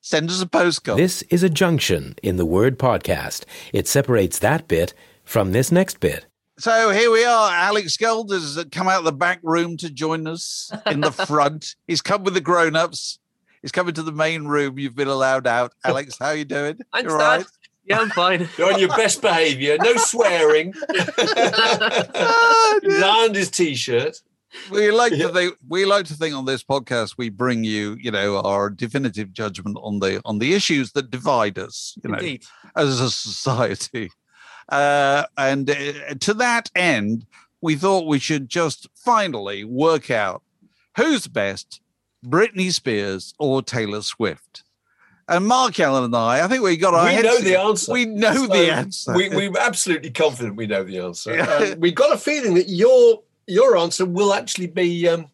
send 0.00 0.30
us 0.30 0.40
a 0.42 0.46
postcard. 0.46 0.98
This 0.98 1.22
is 1.22 1.42
a 1.42 1.50
junction 1.50 2.14
in 2.22 2.36
the 2.36 2.46
word 2.46 2.78
podcast. 2.78 3.44
It 3.72 3.86
separates 3.88 4.38
that 4.40 4.66
bit 4.68 4.94
from 5.24 5.52
this 5.52 5.70
next 5.72 6.00
bit. 6.00 6.26
So 6.58 6.90
here 6.90 7.10
we 7.10 7.24
are. 7.24 7.50
Alex 7.50 7.96
Gold 7.96 8.30
has 8.30 8.64
come 8.70 8.86
out 8.86 9.00
of 9.00 9.04
the 9.04 9.12
back 9.12 9.40
room 9.42 9.76
to 9.78 9.90
join 9.90 10.26
us 10.28 10.70
in 10.86 11.00
the 11.00 11.10
front. 11.26 11.74
He's 11.88 12.00
come 12.00 12.22
with 12.22 12.34
the 12.34 12.40
grown-ups. 12.40 13.18
He's 13.60 13.72
coming 13.72 13.94
to 13.94 14.02
the 14.02 14.12
main 14.12 14.44
room. 14.44 14.78
You've 14.78 14.94
been 14.94 15.08
allowed 15.08 15.46
out. 15.46 15.72
Alex, 15.84 16.16
how 16.18 16.26
are 16.26 16.36
you 16.36 16.44
doing? 16.44 16.78
Thanks, 16.92 17.08
You 17.08 17.12
all 17.14 17.18
Dad. 17.18 17.36
right? 17.38 17.46
Yeah, 17.86 17.98
I'm 18.00 18.10
fine. 18.10 18.48
You're 18.58 18.72
on 18.72 18.80
your 18.80 18.88
best 18.90 19.20
behaviour. 19.20 19.76
No 19.78 19.94
swearing. 19.96 20.72
He's 22.82 23.36
his 23.36 23.50
t-shirt. 23.50 24.16
we 24.70 24.90
like 24.90 25.12
Yeah. 25.12 25.26
to 25.28 25.32
think 25.32 25.54
we 25.68 25.84
like 25.84 26.06
to 26.06 26.14
think 26.14 26.34
on 26.34 26.44
this 26.44 26.62
podcast 26.64 27.14
we 27.18 27.28
bring 27.28 27.64
you, 27.64 27.96
you 28.00 28.10
know, 28.10 28.38
our 28.40 28.70
definitive 28.70 29.32
judgment 29.32 29.76
on 29.82 29.98
the 29.98 30.20
on 30.24 30.38
the 30.38 30.54
issues 30.54 30.92
that 30.92 31.10
divide 31.10 31.58
us, 31.58 31.96
you 32.02 32.10
know, 32.10 32.18
Indeed. 32.18 32.44
as 32.76 33.00
a 33.00 33.10
society. 33.10 34.10
Uh, 34.68 35.24
and 35.36 35.68
uh, 35.70 36.14
to 36.20 36.32
that 36.34 36.70
end, 36.74 37.26
we 37.60 37.74
thought 37.74 38.06
we 38.06 38.18
should 38.18 38.48
just 38.48 38.88
finally 38.94 39.64
work 39.64 40.10
out 40.10 40.42
who's 40.96 41.26
best, 41.26 41.80
Britney 42.24 42.72
Spears 42.72 43.34
or 43.38 43.60
Taylor 43.62 44.00
Swift. 44.02 44.62
And 45.26 45.46
Mark 45.46 45.80
Ellen 45.80 46.04
and 46.04 46.14
I, 46.14 46.44
I 46.44 46.48
think 46.48 46.62
we 46.62 46.76
got 46.76 46.92
our 46.92 47.06
We 47.06 47.22
know 47.22 47.38
the 47.38 47.58
answer. 47.58 47.92
We 47.92 48.04
know 48.04 48.34
So 48.34 48.46
the 48.46 48.70
answer. 48.70 49.12
We, 49.14 49.28
we're 49.30 49.58
absolutely 49.58 50.10
confident 50.10 50.56
we 50.56 50.66
know 50.66 50.84
the 50.84 50.98
answer. 50.98 51.34
Yeah. 51.34 51.62
And 51.62 51.82
we've 51.82 51.94
got 51.94 52.12
a 52.12 52.18
feeling 52.18 52.54
that 52.54 52.68
your 52.68 53.22
your 53.46 53.76
answer 53.76 54.04
will 54.04 54.32
actually 54.32 54.66
be 54.66 55.08
um, 55.08 55.28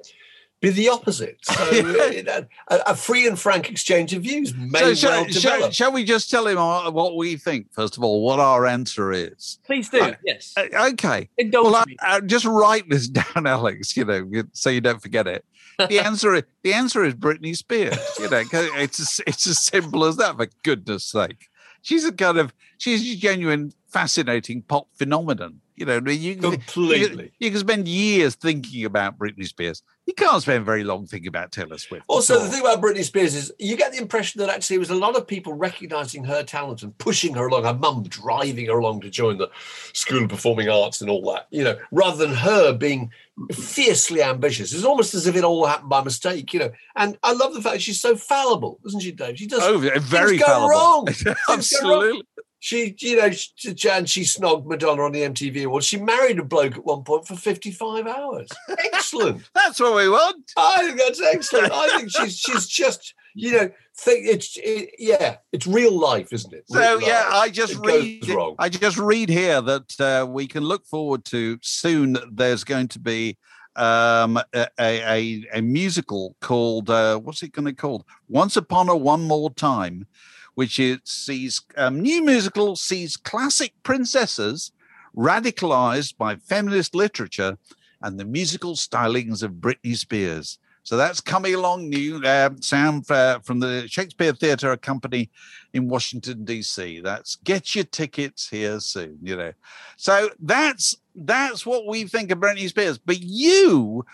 be 0.60 0.70
the 0.70 0.88
opposite. 0.88 1.38
So 1.42 1.70
Yeah. 1.70 2.22
uh, 2.32 2.42
a, 2.68 2.90
a 2.92 2.94
free 2.96 3.26
and 3.26 3.38
frank 3.38 3.70
exchange 3.70 4.12
of 4.12 4.22
views 4.22 4.54
may 4.54 4.78
so 4.78 4.84
well 4.84 4.94
shall, 4.94 5.24
shall, 5.28 5.52
develop. 5.56 5.72
shall 5.72 5.92
we 5.92 6.04
just 6.04 6.30
tell 6.30 6.46
him 6.46 6.58
our, 6.58 6.90
what 6.90 7.16
we 7.16 7.36
think, 7.36 7.72
first 7.72 7.96
of 7.96 8.04
all, 8.04 8.22
what 8.22 8.38
our 8.40 8.66
answer 8.66 9.12
is? 9.12 9.58
Please 9.64 9.88
do. 9.88 10.00
Uh, 10.00 10.14
yes. 10.24 10.52
Uh, 10.56 10.90
okay. 10.92 11.28
Indulge 11.38 11.64
Well, 11.64 11.76
I, 11.76 11.84
me. 11.86 11.96
I, 12.02 12.20
just 12.20 12.44
write 12.44 12.88
this 12.90 13.08
down, 13.08 13.46
Alex. 13.46 13.96
You 13.96 14.04
know, 14.04 14.42
so 14.52 14.70
you 14.70 14.80
don't 14.80 15.00
forget 15.02 15.26
it. 15.26 15.44
The 15.78 15.98
answer, 16.04 16.34
is, 16.34 16.42
the 16.62 16.74
answer 16.74 17.04
is 17.04 17.14
Britney 17.14 17.56
Spears. 17.56 17.96
You 18.18 18.28
know, 18.28 18.44
'cause 18.44 18.68
it's 18.74 19.00
as- 19.00 19.20
it's 19.26 19.46
as 19.46 19.62
simple 19.62 20.04
as 20.04 20.16
that. 20.18 20.36
For 20.36 20.46
goodness' 20.62 21.04
sake, 21.04 21.48
she's 21.80 22.04
a 22.04 22.12
kind 22.12 22.36
of 22.38 22.52
she's 22.76 23.00
a 23.14 23.16
genuine, 23.16 23.72
fascinating 23.88 24.60
pop 24.62 24.88
phenomenon. 24.98 25.60
You 25.80 25.86
know, 25.86 25.98
you 26.10 26.36
can, 26.36 26.50
Completely. 26.52 27.32
You, 27.38 27.46
you 27.46 27.50
can 27.50 27.60
spend 27.60 27.88
years 27.88 28.34
thinking 28.34 28.84
about 28.84 29.18
Britney 29.18 29.46
Spears. 29.46 29.82
You 30.04 30.12
can't 30.12 30.42
spend 30.42 30.66
very 30.66 30.84
long 30.84 31.06
thinking 31.06 31.28
about 31.28 31.52
Taylor 31.52 31.78
Swift. 31.78 32.04
Also, 32.06 32.38
the 32.38 32.48
thing 32.48 32.60
about 32.60 32.82
Britney 32.82 33.02
Spears 33.02 33.34
is 33.34 33.50
you 33.58 33.78
get 33.78 33.92
the 33.92 33.98
impression 33.98 34.40
that 34.40 34.50
actually 34.50 34.76
it 34.76 34.80
was 34.80 34.90
a 34.90 34.94
lot 34.94 35.16
of 35.16 35.26
people 35.26 35.54
recognizing 35.54 36.22
her 36.24 36.42
talent 36.42 36.82
and 36.82 36.98
pushing 36.98 37.32
her 37.32 37.46
along, 37.46 37.64
her 37.64 37.72
mum 37.72 38.02
driving 38.02 38.66
her 38.66 38.76
along 38.76 39.00
to 39.00 39.08
join 39.08 39.38
the 39.38 39.48
School 39.94 40.24
of 40.24 40.28
Performing 40.28 40.68
Arts 40.68 41.00
and 41.00 41.08
all 41.08 41.22
that, 41.32 41.46
you 41.50 41.64
know, 41.64 41.78
rather 41.90 42.18
than 42.18 42.36
her 42.36 42.74
being 42.74 43.10
fiercely 43.52 44.22
ambitious. 44.22 44.74
It's 44.74 44.84
almost 44.84 45.14
as 45.14 45.26
if 45.26 45.34
it 45.34 45.44
all 45.44 45.64
happened 45.64 45.88
by 45.88 46.02
mistake, 46.02 46.52
you 46.52 46.60
know. 46.60 46.72
And 46.96 47.16
I 47.22 47.32
love 47.32 47.54
the 47.54 47.62
fact 47.62 47.80
she's 47.80 48.00
so 48.00 48.16
fallible, 48.16 48.80
isn't 48.86 49.00
she, 49.00 49.12
Dave? 49.12 49.38
She 49.38 49.46
does 49.46 49.62
oh, 49.62 49.78
very 49.78 50.36
go 50.36 50.44
fallible. 50.44 50.68
wrong. 50.68 51.06
Things 51.48 51.72
go 51.80 52.10
wrong. 52.10 52.22
She, 52.62 52.94
you 52.98 53.16
know, 53.16 53.30
she, 53.30 53.74
and 53.88 54.08
she 54.08 54.20
snogged 54.20 54.66
Madonna 54.66 55.02
on 55.02 55.12
the 55.12 55.22
MTV 55.22 55.64
Awards. 55.64 55.86
She 55.86 55.96
married 55.96 56.38
a 56.38 56.44
bloke 56.44 56.76
at 56.76 56.84
one 56.84 57.02
point 57.02 57.26
for 57.26 57.34
55 57.34 58.06
hours. 58.06 58.48
Excellent. 58.92 59.48
That's 59.54 59.80
what 59.80 59.96
we 59.96 60.10
want. 60.10 60.44
I 60.58 60.84
think 60.84 60.98
that's 60.98 61.22
excellent. 61.22 61.72
I 61.72 61.88
think 61.96 62.10
she's 62.10 62.38
she's 62.38 62.66
just 62.66 63.14
you 63.34 63.52
know 63.52 63.70
think 63.96 64.26
it's 64.26 64.58
it, 64.62 64.90
yeah 64.98 65.36
it's 65.52 65.66
real 65.66 65.98
life, 65.98 66.32
isn't 66.32 66.52
it? 66.52 66.64
So 66.68 66.78
Real 66.78 67.00
yeah, 67.00 67.24
life. 67.24 67.32
I 67.32 67.48
just 67.48 67.72
It 67.72 68.28
read. 68.28 68.54
I 68.58 68.68
just 68.68 68.98
read 68.98 69.30
here 69.30 69.62
that 69.62 70.00
uh, 70.00 70.26
we 70.26 70.46
can 70.46 70.62
look 70.62 70.84
forward 70.86 71.24
to 71.26 71.58
soon. 71.62 72.18
There's 72.30 72.64
going 72.64 72.88
to 72.88 72.98
be 72.98 73.38
um, 73.76 74.38
a, 74.52 74.68
a 74.78 75.46
a 75.54 75.62
musical 75.62 76.36
called 76.40 76.90
uh, 76.90 77.18
what's 77.18 77.42
it 77.42 77.52
going 77.52 77.66
to 77.66 77.72
be 77.72 77.76
called? 77.76 78.04
Once 78.28 78.56
Upon 78.56 78.88
a 78.88 78.96
One 78.96 79.22
More 79.22 79.50
Time, 79.50 80.06
which 80.54 80.78
it 80.78 81.06
sees 81.06 81.60
um, 81.76 82.00
new 82.00 82.24
musical 82.24 82.76
sees 82.76 83.16
classic 83.16 83.74
princesses 83.82 84.72
radicalized 85.16 86.16
by 86.16 86.36
feminist 86.36 86.94
literature 86.94 87.58
and 88.02 88.18
the 88.18 88.24
musical 88.24 88.74
stylings 88.74 89.42
of 89.42 89.52
Britney 89.52 89.96
Spears. 89.96 90.58
So 90.82 90.96
that's 90.96 91.20
coming 91.20 91.54
along 91.54 91.88
new 91.88 92.24
uh, 92.24 92.50
sound 92.60 93.06
from 93.06 93.60
the 93.60 93.86
Shakespeare 93.86 94.32
Theatre 94.32 94.76
Company 94.76 95.30
in 95.74 95.88
Washington 95.88 96.44
D.C. 96.44 97.00
That's 97.00 97.36
get 97.36 97.74
your 97.74 97.84
tickets 97.84 98.48
here 98.48 98.80
soon. 98.80 99.18
You 99.22 99.36
know, 99.36 99.52
so 99.96 100.30
that's 100.40 100.96
that's 101.14 101.66
what 101.66 101.86
we 101.86 102.04
think 102.04 102.30
of 102.30 102.38
Britney 102.38 102.68
Spears. 102.68 102.98
But 102.98 103.20
you, 103.20 104.04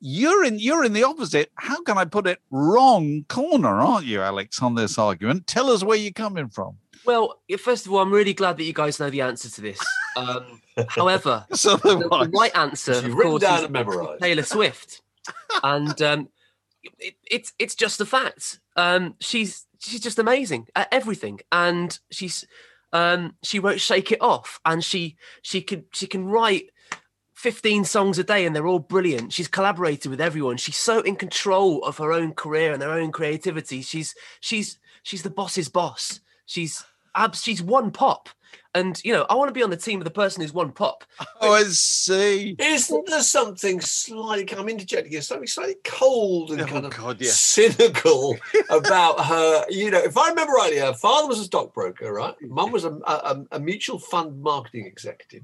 you're 0.00 0.44
in 0.44 0.58
you're 0.58 0.84
in 0.84 0.92
the 0.92 1.04
opposite. 1.04 1.50
How 1.56 1.82
can 1.82 1.98
I 1.98 2.04
put 2.04 2.26
it? 2.26 2.40
Wrong 2.50 3.24
corner, 3.28 3.80
aren't 3.80 4.06
you, 4.06 4.20
Alex? 4.20 4.62
On 4.62 4.74
this 4.74 4.98
argument, 4.98 5.46
tell 5.46 5.70
us 5.70 5.82
where 5.82 5.98
you're 5.98 6.12
coming 6.12 6.48
from. 6.48 6.78
Well, 7.04 7.40
first 7.58 7.86
of 7.86 7.92
all, 7.92 8.00
I'm 8.00 8.12
really 8.12 8.34
glad 8.34 8.56
that 8.58 8.64
you 8.64 8.72
guys 8.72 9.00
know 9.00 9.08
the 9.10 9.22
answer 9.22 9.48
to 9.48 9.60
this. 9.60 9.80
Um, 10.16 10.60
however, 10.88 11.46
So 11.54 11.76
the, 11.76 11.94
do 11.94 12.08
the 12.08 12.30
right 12.34 12.54
answer, 12.56 12.92
of 12.92 13.12
course, 13.12 13.42
down 13.42 13.64
is 13.64 13.70
memorised. 13.70 14.20
Taylor 14.20 14.42
Swift, 14.42 15.02
and 15.62 16.00
um, 16.02 16.28
it, 16.98 17.14
it's 17.30 17.52
it's 17.58 17.74
just 17.74 18.00
a 18.00 18.06
fact. 18.06 18.60
Um, 18.76 19.14
she's 19.20 19.66
she's 19.78 20.00
just 20.00 20.18
amazing 20.18 20.68
at 20.76 20.88
everything, 20.92 21.40
and 21.50 21.98
she's 22.10 22.44
um, 22.92 23.36
she 23.42 23.58
wrote 23.58 23.80
"Shake 23.80 24.12
It 24.12 24.20
Off," 24.20 24.60
and 24.64 24.84
she 24.84 25.16
she 25.42 25.60
can 25.60 25.84
she 25.92 26.06
can 26.06 26.26
write. 26.26 26.70
15 27.38 27.84
songs 27.84 28.18
a 28.18 28.24
day 28.24 28.44
and 28.46 28.54
they're 28.56 28.66
all 28.66 28.80
brilliant. 28.80 29.32
She's 29.32 29.46
collaborated 29.46 30.10
with 30.10 30.20
everyone. 30.20 30.56
She's 30.56 30.76
so 30.76 31.00
in 31.02 31.14
control 31.14 31.84
of 31.84 31.96
her 31.98 32.12
own 32.12 32.32
career 32.34 32.72
and 32.72 32.82
her 32.82 32.90
own 32.90 33.12
creativity. 33.12 33.80
She's 33.80 34.12
she's 34.40 34.80
she's 35.04 35.22
the 35.22 35.30
boss's 35.30 35.68
boss. 35.68 36.18
She's 36.46 36.84
abs 37.14 37.40
she's 37.40 37.62
won 37.62 37.92
pop. 37.92 38.28
And 38.74 39.00
you 39.04 39.12
know, 39.12 39.24
I 39.30 39.36
want 39.36 39.48
to 39.50 39.54
be 39.54 39.62
on 39.62 39.70
the 39.70 39.76
team 39.76 40.00
of 40.00 40.04
the 40.04 40.10
person 40.10 40.42
who's 40.42 40.52
won 40.52 40.72
pop. 40.72 41.04
Oh, 41.40 41.52
I 41.60 41.62
see. 41.64 42.56
Isn't 42.58 43.06
there 43.06 43.22
something 43.22 43.80
slightly, 43.80 44.58
I'm 44.58 44.68
interjecting 44.68 45.12
here, 45.12 45.22
something 45.22 45.46
slightly 45.46 45.76
cold 45.84 46.50
and 46.50 46.60
Oh, 46.60 46.66
kind 46.66 46.86
of 46.86 46.96
God, 46.96 47.20
yeah. 47.20 47.30
cynical 47.30 48.36
about 48.70 49.24
her? 49.24 49.64
You 49.70 49.92
know, 49.92 49.98
if 49.98 50.18
I 50.18 50.30
remember 50.30 50.54
rightly, 50.54 50.78
her 50.78 50.92
father 50.92 51.28
was 51.28 51.38
a 51.38 51.44
stockbroker, 51.44 52.12
right? 52.12 52.34
Mum 52.42 52.72
was 52.72 52.84
a, 52.84 52.94
a, 53.06 53.44
a 53.52 53.60
mutual 53.60 53.98
fund 54.00 54.40
marketing 54.42 54.86
executive. 54.86 55.42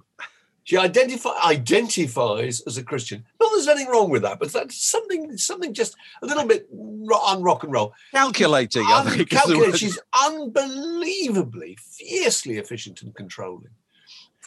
She 0.64 0.78
identify, 0.78 1.32
identifies 1.44 2.62
as 2.66 2.78
a 2.78 2.82
Christian. 2.82 3.24
Not 3.38 3.50
there's 3.52 3.68
anything 3.68 3.92
wrong 3.92 4.10
with 4.10 4.22
that, 4.22 4.38
but 4.38 4.50
that's 4.52 4.82
something, 4.82 5.36
something 5.36 5.74
just 5.74 5.94
a 6.22 6.26
little 6.26 6.46
bit 6.46 6.68
on 6.72 7.42
rock 7.42 7.64
and 7.64 7.72
roll. 7.72 7.92
Calculating, 8.12 8.84
I 8.86 9.02
think. 9.02 9.20
is 9.20 9.28
the 9.28 9.36
Uncalculated. 9.36 9.58
word. 9.72 9.78
She's 9.78 9.98
unbelievably, 10.26 11.76
fiercely 11.80 12.58
efficient 12.58 13.02
and 13.02 13.14
controlling. 13.14 13.68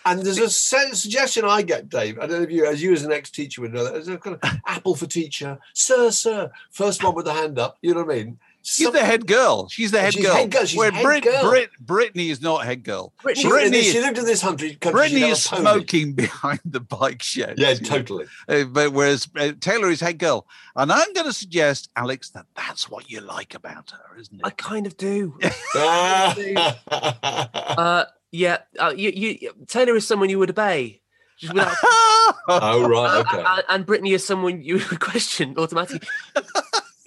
And 0.06 0.22
there's 0.22 0.40
a 0.40 0.50
suggestion 0.50 1.44
I 1.44 1.62
get, 1.64 1.90
Dave. 1.90 2.18
I 2.18 2.22
don't 2.28 2.38
know 2.38 2.44
if 2.44 2.52
you, 2.52 2.66
as 2.66 2.82
you 2.82 2.94
as 2.94 3.04
an 3.04 3.12
ex-teacher 3.12 3.62
would 3.62 3.74
know 3.74 3.84
that. 3.84 3.94
There's 3.94 4.08
a 4.08 4.18
kind 4.18 4.40
of 4.42 4.60
apple 4.66 4.96
for 4.96 5.06
teacher, 5.06 5.60
sir, 5.74 6.12
sir. 6.12 6.50
First 6.72 7.04
one 7.04 7.14
with 7.14 7.26
the 7.26 7.34
hand 7.34 7.60
up. 7.60 7.78
You 7.82 7.94
know 7.94 8.04
what 8.04 8.16
I 8.16 8.24
mean? 8.24 8.40
She's 8.70 8.92
the 8.92 9.00
head 9.04 9.26
girl. 9.26 9.70
She's 9.70 9.92
the 9.92 10.02
head 10.02 10.14
She's 10.14 10.26
girl. 10.26 10.36
head 10.36 10.52
girl. 10.52 10.66
She's 10.66 10.78
Where 10.78 10.92
head 10.92 11.04
Brit, 11.04 11.24
girl. 11.24 11.50
Brit, 11.50 11.70
Britney 11.84 12.30
is 12.30 12.42
not 12.42 12.66
head 12.66 12.84
girl. 12.84 13.14
Britney- 13.24 13.36
She, 13.38 13.48
Britney, 13.48 13.82
she 13.84 14.02
lived 14.02 14.18
in 14.18 14.26
this 14.26 14.42
country. 14.42 14.76
country 14.76 15.08
she'd 15.10 15.16
Britney 15.24 15.32
is 15.32 15.46
a 15.46 15.50
pony. 15.50 15.62
smoking 15.62 16.14
behind 16.16 16.60
the 16.66 16.82
bike 16.82 17.24
shed. 17.24 17.56
Yeah, 17.58 17.76
totally. 17.76 18.26
Uh, 18.50 18.66
but 18.66 18.92
whereas 18.92 19.30
uh, 19.38 19.54
Taylor 19.62 19.90
is 19.90 20.02
head 20.02 20.18
girl, 20.18 20.48
and 20.76 20.92
I'm 20.92 21.14
going 21.14 21.28
to 21.28 21.34
suggest, 21.34 21.90
Alex, 21.96 22.30
that 22.32 22.46
that's 22.56 22.90
what 22.90 23.10
you 23.10 23.22
like 23.22 23.54
about 23.56 23.92
her, 23.92 24.20
isn't 24.20 24.36
it? 24.36 24.42
I 24.46 24.50
kind 24.50 24.86
of 24.86 24.98
do. 24.98 25.38
Uh, 26.92 28.06
yeah, 28.32 28.58
uh, 28.80 28.94
you, 28.96 29.12
you, 29.12 29.52
Taylor 29.68 29.96
is 29.96 30.06
someone 30.08 30.30
you 30.30 30.40
would 30.40 30.50
obey. 30.50 31.02
Just 31.40 31.54
without, 31.54 31.76
oh 32.48 32.88
right, 32.90 33.20
okay. 33.26 33.44
and, 33.46 33.64
and 33.70 33.86
Britney 33.86 34.14
is 34.14 34.26
someone 34.26 34.62
you 34.64 34.82
would 34.90 35.00
question 35.00 35.54
automatically. 35.58 36.08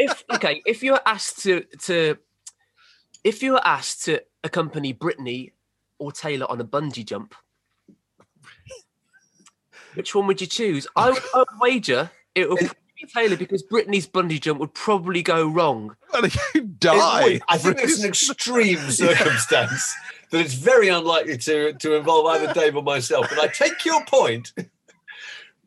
If 0.00 0.24
okay, 0.34 0.62
if 0.66 0.82
you 0.82 0.92
were 0.92 1.02
asked 1.06 1.42
to 1.42 1.64
to 1.82 2.16
if 3.22 3.42
you 3.42 3.52
were 3.52 3.66
asked 3.66 4.04
to 4.04 4.22
accompany 4.42 4.94
Britney 4.94 5.52
or 5.98 6.10
Taylor 6.10 6.50
on 6.50 6.60
a 6.60 6.64
bungee 6.64 7.04
jump, 7.04 7.34
which 9.94 10.14
one 10.14 10.26
would 10.26 10.40
you 10.40 10.46
choose? 10.46 10.86
I 10.96 11.10
would, 11.10 11.22
I 11.34 11.38
would 11.38 11.60
wager 11.60 12.10
it 12.34 12.48
would 12.48 12.58
be 12.60 13.06
Taylor 13.14 13.36
because 13.36 13.62
Britney's 13.62 14.06
bungee 14.06 14.40
jump 14.40 14.60
would 14.60 14.74
probably 14.74 15.22
go 15.22 15.46
wrong. 15.48 15.96
Well, 16.12 16.24
you 16.54 16.62
die. 16.62 17.40
I 17.48 17.58
think 17.58 17.78
it's 17.80 18.02
an 18.02 18.08
extreme 18.08 18.78
circumstance 18.90 19.94
that 20.30 20.40
it's 20.40 20.54
very 20.54 20.88
unlikely 20.88 21.38
to 21.38 21.74
to 21.74 21.96
involve 21.96 22.26
either 22.26 22.52
Dave 22.52 22.76
or 22.76 22.82
myself. 22.82 23.26
But 23.28 23.38
I 23.38 23.48
take 23.48 23.84
your 23.84 24.04
point. 24.06 24.52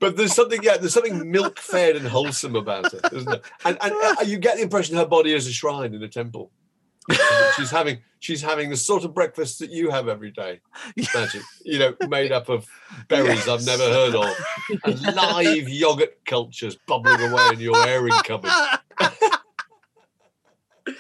But 0.03 0.17
there's 0.17 0.35
something, 0.35 0.61
yeah, 0.61 0.75
there's 0.75 0.93
something 0.93 1.31
milk-fed 1.31 1.95
and 1.95 2.05
wholesome 2.05 2.57
about 2.57 2.91
her, 2.91 2.99
isn't 3.13 3.23
there? 3.23 3.39
And, 3.63 3.77
and 3.79 3.93
uh, 3.93 4.15
you 4.25 4.37
get 4.37 4.57
the 4.57 4.63
impression 4.63 4.97
her 4.97 5.05
body 5.05 5.31
is 5.31 5.47
a 5.47 5.53
shrine 5.53 5.93
in 5.93 6.03
a 6.03 6.09
temple. 6.09 6.51
she's 7.55 7.71
having 7.71 7.99
she's 8.19 8.41
having 8.41 8.69
the 8.69 8.75
sort 8.75 9.05
of 9.05 9.13
breakfast 9.13 9.59
that 9.59 9.69
you 9.69 9.91
have 9.91 10.09
every 10.09 10.29
day. 10.29 10.59
Imagine, 10.97 11.41
you 11.63 11.79
know, 11.79 11.95
made 12.09 12.33
up 12.33 12.49
of 12.49 12.67
berries 13.07 13.47
I've 13.47 13.65
never 13.65 13.83
heard 13.83 14.13
of, 14.13 14.27
and 14.83 15.01
live 15.15 15.69
yogurt 15.69 16.25
cultures 16.25 16.77
bubbling 16.85 17.21
away 17.21 17.49
in 17.53 17.61
your 17.61 17.87
airing 17.87 18.11
cupboard. 18.25 18.51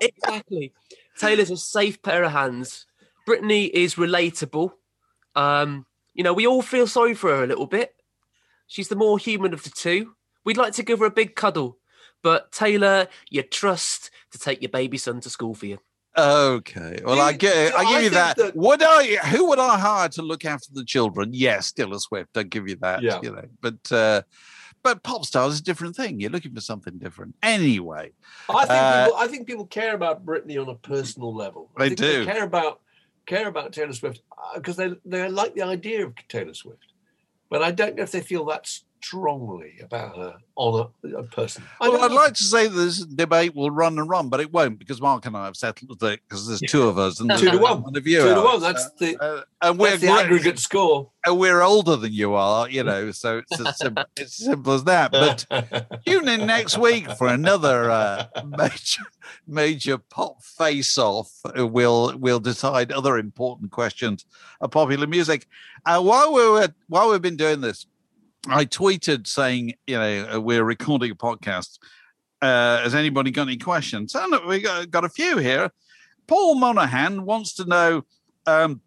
exactly. 0.00 0.72
Taylor's 1.18 1.50
a 1.50 1.58
safe 1.58 2.00
pair 2.00 2.24
of 2.24 2.32
hands. 2.32 2.86
Britney 3.28 3.68
is 3.68 3.96
relatable. 3.96 4.72
Um, 5.34 5.84
you 6.14 6.24
know, 6.24 6.32
we 6.32 6.46
all 6.46 6.62
feel 6.62 6.86
sorry 6.86 7.12
for 7.12 7.28
her 7.28 7.44
a 7.44 7.46
little 7.46 7.66
bit. 7.66 7.94
She's 8.66 8.88
the 8.88 8.96
more 8.96 9.18
human 9.18 9.52
of 9.52 9.62
the 9.62 9.70
two. 9.70 10.14
We'd 10.44 10.56
like 10.56 10.72
to 10.74 10.82
give 10.82 10.98
her 11.00 11.06
a 11.06 11.10
big 11.10 11.34
cuddle, 11.36 11.78
but 12.22 12.52
Taylor, 12.52 13.08
you 13.30 13.42
trust 13.42 14.10
to 14.32 14.38
take 14.38 14.60
your 14.62 14.68
baby 14.70 14.98
son 14.98 15.20
to 15.20 15.30
school 15.30 15.54
for 15.54 15.66
you. 15.66 15.78
Okay. 16.16 17.00
Well, 17.04 17.20
I 17.20 17.30
You- 17.30 17.38
get. 17.38 17.74
I 17.74 17.78
I 17.78 17.92
give 17.92 18.02
you 18.04 18.10
that. 18.10 18.36
that- 18.36 18.56
Would 18.56 18.82
I? 18.82 19.16
Who 19.28 19.48
would 19.48 19.58
I 19.58 19.78
hire 19.78 20.08
to 20.10 20.22
look 20.22 20.44
after 20.44 20.68
the 20.72 20.84
children? 20.84 21.30
Yes, 21.32 21.72
Taylor 21.72 21.98
Swift. 21.98 22.36
I 22.36 22.44
give 22.44 22.68
you 22.68 22.76
that. 22.76 23.02
Yeah. 23.02 23.20
You 23.22 23.32
know, 23.32 23.44
but 23.60 23.90
uh, 23.92 24.22
but 24.82 25.02
pop 25.02 25.24
stars 25.24 25.54
is 25.54 25.60
a 25.60 25.64
different 25.64 25.96
thing. 25.96 26.20
You're 26.20 26.30
looking 26.30 26.54
for 26.54 26.60
something 26.60 26.98
different. 26.98 27.34
Anyway, 27.42 28.12
I 28.48 28.60
think 28.66 28.70
Uh, 28.70 29.04
people, 29.06 29.18
I 29.18 29.26
think 29.28 29.46
people 29.46 29.66
care 29.66 29.94
about 29.94 30.24
Britney 30.24 30.60
on 30.60 30.68
a 30.68 30.74
personal 30.76 31.34
level. 31.34 31.70
I 31.76 31.80
They 31.80 31.88
think 31.90 32.00
do. 32.00 32.24
They 32.24 32.32
care 32.32 32.44
about 32.44 32.80
care 33.26 33.48
about 33.48 33.72
Taylor 33.72 33.92
Swift 33.92 34.22
because 34.54 34.76
they 34.76 34.94
they 35.04 35.28
like 35.28 35.54
the 35.54 35.62
idea 35.62 36.06
of 36.06 36.14
Taylor 36.28 36.54
Swift, 36.54 36.92
but 37.48 37.62
I 37.62 37.70
don't 37.70 37.96
know 37.96 38.02
if 38.02 38.12
they 38.12 38.20
feel 38.20 38.44
that 38.46 38.70
strongly 39.04 39.74
about 39.82 40.16
her 40.16 40.36
on 40.56 40.90
a, 41.04 41.16
a 41.16 41.22
person. 41.24 41.64
I 41.80 41.88
well, 41.88 42.02
I'd 42.02 42.10
know. 42.10 42.16
like 42.16 42.34
to 42.34 42.42
say 42.42 42.68
this 42.68 43.04
debate 43.04 43.54
will 43.54 43.70
run 43.70 43.98
and 43.98 44.08
run, 44.08 44.28
but 44.28 44.40
it 44.40 44.52
won't 44.52 44.78
because 44.78 45.00
Mark 45.00 45.26
and 45.26 45.36
I 45.36 45.46
have 45.46 45.56
settled 45.56 46.02
it 46.02 46.20
because 46.28 46.46
there's 46.46 46.60
two 46.60 46.84
of 46.84 46.98
us 46.98 47.20
and 47.20 47.30
Two 47.30 47.36
to 47.36 47.44
there's 47.44 47.60
one. 47.60 47.96
of 47.96 48.06
you. 48.06 48.20
Two 48.22 48.34
to 48.34 48.40
one. 48.40 48.60
That's 48.60 48.88
the 48.98 49.16
Uh, 49.22 49.42
and 49.62 49.78
we're 49.78 49.90
that's 49.90 50.02
the 50.02 50.08
aggregate 50.08 50.58
score. 50.58 51.10
and 51.26 51.38
we're 51.38 51.62
older 51.62 51.96
than 51.96 52.12
you 52.12 52.34
are, 52.34 52.68
you 52.68 52.82
know, 52.84 53.10
so 53.10 53.38
it's 53.38 53.60
as 53.60 53.78
simple, 53.78 54.04
it's 54.16 54.40
as 54.40 54.46
simple 54.46 54.72
as 54.72 54.84
that. 54.84 55.10
But 55.12 55.46
tune 56.06 56.28
in 56.28 56.46
next 56.46 56.78
week 56.78 57.10
for 57.12 57.28
another 57.28 57.90
uh, 57.90 58.26
major 58.46 59.02
major 59.46 59.98
pop 59.98 60.42
face 60.42 60.96
off. 60.98 61.30
We'll 61.56 62.16
we'll 62.18 62.40
decide 62.40 62.92
other 62.92 63.18
important 63.18 63.70
questions 63.72 64.24
of 64.60 64.70
popular 64.70 65.06
music. 65.06 65.46
Uh, 65.86 66.00
while 66.00 66.32
we 66.32 66.48
were 66.48 66.68
while 66.88 67.10
we've 67.10 67.20
been 67.22 67.36
doing 67.36 67.60
this, 67.60 67.86
I 68.48 68.66
tweeted 68.66 69.26
saying, 69.26 69.74
you 69.86 69.96
know, 69.96 70.28
uh, 70.34 70.40
we're 70.40 70.64
recording 70.64 71.10
a 71.10 71.14
podcast. 71.14 71.78
Uh, 72.42 72.82
has 72.82 72.94
anybody 72.94 73.30
got 73.30 73.48
any 73.48 73.56
questions? 73.56 74.14
And 74.14 74.34
we 74.46 74.60
got, 74.60 74.90
got 74.90 75.04
a 75.04 75.08
few 75.08 75.38
here. 75.38 75.70
Paul 76.26 76.56
Monahan 76.56 77.24
wants 77.24 77.54
to 77.54 77.64
know. 77.64 78.02
Um, 78.46 78.80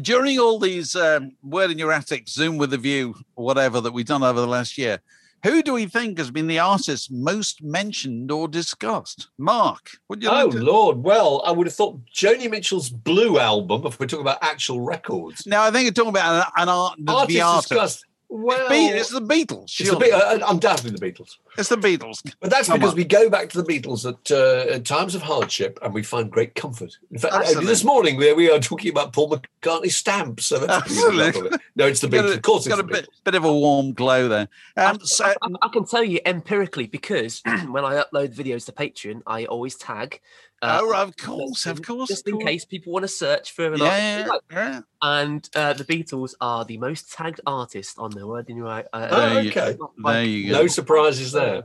during 0.00 0.38
all 0.38 0.58
these 0.58 0.96
um, 0.96 1.32
word 1.42 1.70
in 1.70 1.78
your 1.78 1.92
attic 1.92 2.28
zoom 2.28 2.56
with 2.56 2.72
a 2.72 2.78
view 2.78 3.14
whatever 3.34 3.80
that 3.80 3.92
we've 3.92 4.06
done 4.06 4.24
over 4.24 4.40
the 4.40 4.46
last 4.46 4.76
year 4.76 4.98
who 5.44 5.62
do 5.62 5.74
we 5.74 5.86
think 5.86 6.18
has 6.18 6.28
been 6.28 6.48
the 6.48 6.58
artist 6.58 7.12
most 7.12 7.62
mentioned 7.62 8.32
or 8.32 8.48
discussed 8.48 9.28
mark 9.38 9.90
would 10.08 10.24
you 10.24 10.28
Oh 10.28 10.46
like 10.46 10.50
to 10.50 10.64
Lord! 10.64 11.04
Well, 11.04 11.40
I 11.46 11.52
would 11.52 11.68
have 11.68 11.74
thought 11.74 12.00
Joni 12.12 12.50
Mitchell's 12.50 12.90
Blue 12.90 13.38
album. 13.38 13.86
If 13.86 14.00
we're 14.00 14.06
talking 14.06 14.22
about 14.22 14.38
actual 14.42 14.80
records, 14.80 15.46
now 15.46 15.62
i 15.62 15.70
think 15.70 15.84
you're 15.84 15.92
talking 15.92 16.10
about 16.10 16.46
an, 16.56 16.62
an 16.62 16.68
art 16.68 16.98
the 16.98 17.40
artist 17.40 17.68
discussed. 17.68 18.04
Well, 18.28 18.68
Be- 18.68 18.86
it's 18.88 19.10
the 19.10 19.20
beatles 19.20 19.64
It's 19.64 19.78
the 19.78 19.84
surely. 19.84 20.06
Be- 20.08 20.12
uh, 20.12 20.50
undoubtedly 20.50 20.90
the 20.90 20.98
Beatles. 20.98 21.36
It's 21.56 21.68
the 21.68 21.76
Beatles. 21.76 22.22
But 22.40 22.50
that's 22.50 22.66
Come 22.68 22.78
because 22.80 22.90
on. 22.92 22.96
we 22.96 23.04
go 23.04 23.30
back 23.30 23.48
to 23.50 23.62
the 23.62 23.64
Beatles 23.80 24.04
at, 24.04 24.30
uh, 24.30 24.74
at 24.74 24.84
times 24.84 25.14
of 25.14 25.22
hardship 25.22 25.78
and 25.82 25.94
we 25.94 26.02
find 26.02 26.30
great 26.30 26.54
comfort. 26.56 26.98
In 27.12 27.18
fact, 27.18 27.32
uh, 27.34 27.38
Absolutely. 27.38 27.66
this 27.66 27.84
morning 27.84 28.16
we, 28.16 28.32
we 28.32 28.50
are 28.50 28.58
talking 28.58 28.90
about 28.90 29.12
Paul 29.12 29.30
McCartney 29.62 29.92
stamps. 29.92 30.46
So 30.46 30.58
that's 30.58 30.78
a 30.78 30.80
pretty 30.82 31.00
good 31.00 31.20
Absolutely. 31.28 31.56
it. 31.56 31.60
No, 31.76 31.86
it's 31.86 32.00
the 32.00 32.08
Beatles. 32.08 32.30
a- 32.30 32.34
Of 32.34 32.42
course, 32.42 32.66
it's 32.66 32.74
got 32.74 32.84
the 32.86 32.92
a 32.92 32.96
bit, 32.96 33.04
Beatles. 33.08 33.24
bit 33.24 33.34
of 33.36 33.44
a 33.44 33.52
warm 33.52 33.92
glow 33.92 34.28
there. 34.28 34.48
Um, 34.76 34.98
so, 35.04 35.24
I, 35.24 35.34
I- 35.42 35.48
I 35.62 35.68
can 35.68 35.84
tell 35.86 36.04
you 36.04 36.18
empirically 36.26 36.86
because 36.88 37.42
when 37.70 37.84
I 37.84 38.02
upload 38.02 38.34
videos 38.34 38.66
to 38.66 38.72
Patreon, 38.72 39.22
I 39.26 39.44
always 39.46 39.76
tag. 39.76 40.20
Uh, 40.62 40.78
oh, 40.82 40.94
of 41.02 41.16
course, 41.16 41.66
of 41.66 41.82
course. 41.82 42.08
just 42.08 42.26
of 42.26 42.34
in 42.34 42.40
case 42.40 42.64
people 42.64 42.92
want 42.92 43.02
to 43.04 43.08
search 43.08 43.52
for 43.52 43.72
an 43.72 43.78
Yeah, 43.78 44.26
artist. 44.28 44.42
yeah, 44.50 44.70
yeah. 44.70 44.80
And 45.02 45.48
uh, 45.54 45.72
the 45.74 45.84
Beatles 45.84 46.34
are 46.40 46.64
the 46.64 46.78
most 46.78 47.12
tagged 47.12 47.40
artist 47.46 47.98
on 47.98 48.10
their 48.12 48.26
word 48.26 48.48
in 48.48 48.60
right. 48.62 48.86
Uh, 48.92 49.08
Oh, 49.10 49.16
There 49.34 49.42
you- 49.42 49.50
okay. 49.50 49.76
There 50.04 50.24
you 50.24 50.50
go. 50.52 50.60
No 50.62 50.66
surprises 50.66 51.32
there. 51.32 51.64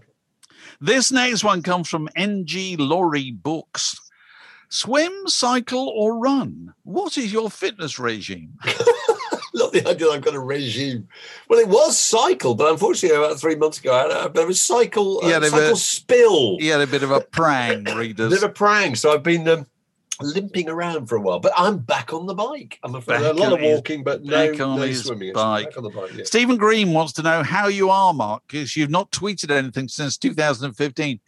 This 0.80 1.12
next 1.12 1.44
one 1.44 1.62
comes 1.64 1.88
from 1.90 2.10
NG 2.16 2.76
Laurie 2.78 3.32
Books. 3.32 3.96
Swim, 4.70 5.12
cycle, 5.28 5.90
or 5.90 6.18
run? 6.18 6.74
What 6.84 7.18
is 7.18 7.34
your 7.34 7.50
fitness 7.50 8.00
regime? 8.00 8.58
Love 9.54 9.72
the 9.74 9.80
idea 9.88 10.08
that 10.08 10.14
I've 10.14 10.22
got 10.22 10.34
a 10.36 10.40
regime. 10.40 11.08
Well, 11.50 11.60
it 11.60 11.68
was 11.68 12.00
cycle, 12.00 12.56
but 12.56 12.72
unfortunately, 12.72 13.18
about 13.18 13.40
three 13.40 13.56
months 13.56 13.80
ago, 13.80 13.94
I 13.94 14.02
had 14.04 14.12
a 14.26 14.30
bit 14.30 14.44
of 14.44 14.50
a 14.50 14.54
cycle, 14.54 15.20
uh, 15.24 15.28
Yeah, 15.28 15.40
they 15.40 15.50
cycle 15.50 15.70
were- 15.72 15.76
spill. 15.76 16.58
He 16.60 16.68
had 16.68 16.80
a 16.82 16.88
bit 16.88 17.04
of 17.04 17.12
a 17.12 17.20
prang, 17.22 17.88
A 17.90 17.98
readers. 17.98 18.30
bit 18.30 18.44
of 18.44 18.50
a 18.50 18.54
prang. 18.54 18.96
So 18.96 19.14
I've 19.14 19.24
been 19.24 19.46
um, 19.50 19.68
limping 20.22 20.70
around 20.70 21.08
for 21.08 21.16
a 21.18 21.20
while, 21.22 21.40
but 21.40 21.52
I'm 21.58 21.80
back 21.80 22.14
on 22.14 22.28
the 22.28 22.34
bike. 22.34 22.80
I'm 22.84 22.96
afraid 22.96 23.22
Back 23.22 23.32
a 23.32 23.34
lot 23.34 23.52
of 23.54 23.60
his- 23.60 23.74
walking, 23.76 24.04
but 24.04 24.24
no, 24.24 24.52
back 24.52 24.62
on 24.62 24.80
no 24.80 24.92
swimming. 24.94 25.34
Bike. 25.34 25.66
Back 25.70 25.78
on 25.78 25.84
the 25.84 25.90
bike. 25.90 26.12
Yeah. 26.16 26.24
Stephen 26.24 26.56
Green 26.58 26.94
wants 26.94 27.12
to 27.14 27.22
know 27.22 27.44
how 27.44 27.68
you 27.68 27.90
are, 27.90 28.14
Mark, 28.14 28.44
because 28.48 28.78
you've 28.78 28.90
not 28.90 29.12
tweeted 29.12 29.52
anything 29.52 29.88
since 29.90 30.18
2015. 30.18 31.20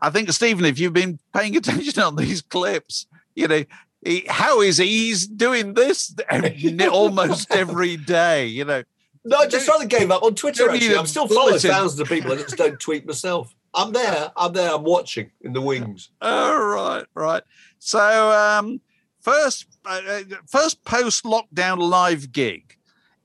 I 0.00 0.10
think, 0.10 0.30
Stephen, 0.30 0.64
if 0.64 0.78
you've 0.78 0.92
been 0.92 1.18
paying 1.34 1.56
attention 1.58 2.02
on 2.02 2.16
these 2.16 2.40
clips, 2.40 3.06
you 3.34 3.46
know, 3.48 3.64
he, 4.04 4.24
how 4.28 4.60
is 4.60 4.78
he? 4.78 4.86
He's 4.86 5.26
doing 5.26 5.74
this 5.74 6.14
almost 6.90 7.50
every 7.50 7.96
day, 7.96 8.46
you 8.46 8.64
know. 8.64 8.82
No, 9.24 9.38
I 9.38 9.46
just 9.46 9.68
rather 9.68 9.86
gave 9.86 10.10
up 10.10 10.22
on 10.22 10.34
Twitter. 10.34 10.70
Actually, 10.70 10.96
I'm 10.96 11.06
still 11.06 11.28
following 11.28 11.58
thousands 11.58 12.00
of 12.00 12.08
people. 12.08 12.32
I 12.32 12.36
just 12.36 12.56
don't 12.56 12.78
tweet 12.80 13.06
myself. 13.06 13.54
I'm 13.74 13.92
there. 13.92 14.32
I'm 14.36 14.52
there. 14.52 14.74
I'm 14.74 14.84
watching 14.84 15.30
in 15.42 15.52
the 15.52 15.60
wings. 15.60 16.10
All 16.22 16.58
right, 16.58 17.04
right. 17.14 17.42
So, 17.78 18.30
um, 18.30 18.80
first, 19.20 19.66
uh, 19.84 20.00
uh, 20.08 20.20
first 20.46 20.82
post 20.84 21.24
lockdown 21.24 21.78
live 21.78 22.32
gig. 22.32 22.76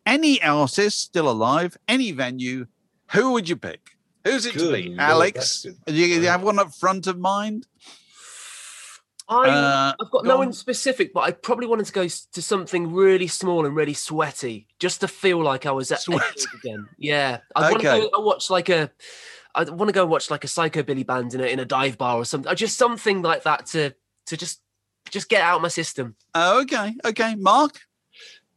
Any 0.06 0.42
artist 0.44 1.00
still 1.00 1.30
alive, 1.30 1.78
any 1.88 2.12
venue, 2.12 2.66
who 3.12 3.32
would 3.32 3.48
you 3.48 3.56
pick? 3.56 3.92
Who's 4.26 4.46
it 4.46 4.54
to 4.54 4.72
be? 4.72 4.90
Lord, 4.90 5.00
Alex? 5.00 5.64
good. 5.64 5.96
You, 5.96 6.06
you 6.06 6.28
have 6.28 6.44
one 6.44 6.60
up 6.60 6.74
front 6.74 7.08
of 7.08 7.18
mind? 7.18 7.68
I, 9.34 9.50
Uh, 9.50 9.94
I've 10.00 10.12
got 10.12 10.24
go 10.24 10.30
no 10.30 10.34
on. 10.36 10.40
one 10.40 10.54
specific, 10.54 11.14
but 11.14 11.22
I 11.22 11.32
probably 11.32 11.68
wanted 11.68 11.86
to 11.88 11.94
go 11.94 12.08
to 12.08 12.42
something 12.42 12.94
really 12.94 13.28
small 13.28 13.66
and 13.66 13.76
really 13.76 13.94
sweaty, 13.94 14.68
just 14.80 15.02
to 15.02 15.08
feel 15.08 15.42
like 15.44 15.66
I 15.66 15.72
was 15.72 15.92
at 15.92 16.02
Sweat. 16.02 16.46
Again. 16.56 16.88
Yeah, 16.98 17.40
I 17.56 17.72
want 17.72 17.82
to 17.82 18.10
go 18.12 18.20
watch 18.20 18.50
like 18.50 18.70
a. 18.70 18.92
I 19.56 19.64
want 19.66 19.90
to 19.90 19.94
go 19.94 20.06
watch 20.06 20.32
like 20.32 20.44
a 20.44 20.48
psychobilly 20.48 21.06
band 21.06 21.34
in 21.34 21.42
a 21.42 21.46
in 21.46 21.60
a 21.60 21.66
dive 21.66 21.98
bar 21.98 22.18
or 22.18 22.26
something, 22.26 22.52
or 22.52 22.56
just 22.56 22.78
something 22.78 23.22
like 23.22 23.44
that 23.44 23.66
to 23.68 23.94
to 24.28 24.38
just 24.38 24.62
just 25.10 25.30
get 25.30 25.42
out 25.42 25.62
my 25.62 25.68
system. 25.68 26.16
Oh, 26.34 26.62
okay, 26.62 26.96
okay. 27.06 27.36
Mark? 27.36 27.80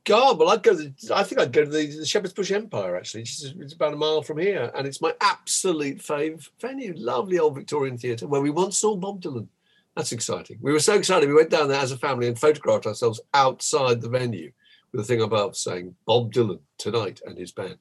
God, 0.04 0.38
well, 0.38 0.50
I'd 0.50 0.62
go. 0.62 0.76
To, 0.76 0.92
I 1.12 1.24
think 1.24 1.40
I'd 1.40 1.52
go 1.52 1.64
to 1.64 1.70
the, 1.70 1.84
the 1.84 2.06
Shepherd's 2.06 2.32
Bush 2.32 2.52
Empire. 2.52 2.96
Actually, 2.96 3.22
it's, 3.22 3.42
it's 3.42 3.74
about 3.74 3.92
a 3.92 3.96
mile 3.96 4.22
from 4.22 4.38
here, 4.38 4.70
and 4.74 4.86
it's 4.86 5.02
my 5.02 5.12
absolute 5.20 5.98
fave 5.98 6.48
venue. 6.60 6.94
Lovely 6.96 7.40
old 7.40 7.56
Victorian 7.56 7.98
theatre 7.98 8.28
where 8.28 8.40
we 8.40 8.50
once 8.50 8.78
saw 8.78 8.96
Bob 8.96 9.20
Dylan. 9.20 9.48
That's 9.96 10.12
exciting. 10.12 10.58
We 10.60 10.72
were 10.72 10.78
so 10.80 10.94
excited. 10.94 11.26
We 11.26 11.34
went 11.34 11.48
down 11.50 11.68
there 11.68 11.80
as 11.80 11.90
a 11.90 11.96
family 11.96 12.28
and 12.28 12.38
photographed 12.38 12.86
ourselves 12.86 13.20
outside 13.32 14.02
the 14.02 14.10
venue 14.10 14.52
with 14.92 15.00
a 15.00 15.04
thing 15.04 15.22
above 15.22 15.56
saying 15.56 15.94
Bob 16.06 16.32
Dylan 16.32 16.60
tonight 16.76 17.22
and 17.24 17.36
his 17.36 17.50
band. 17.50 17.78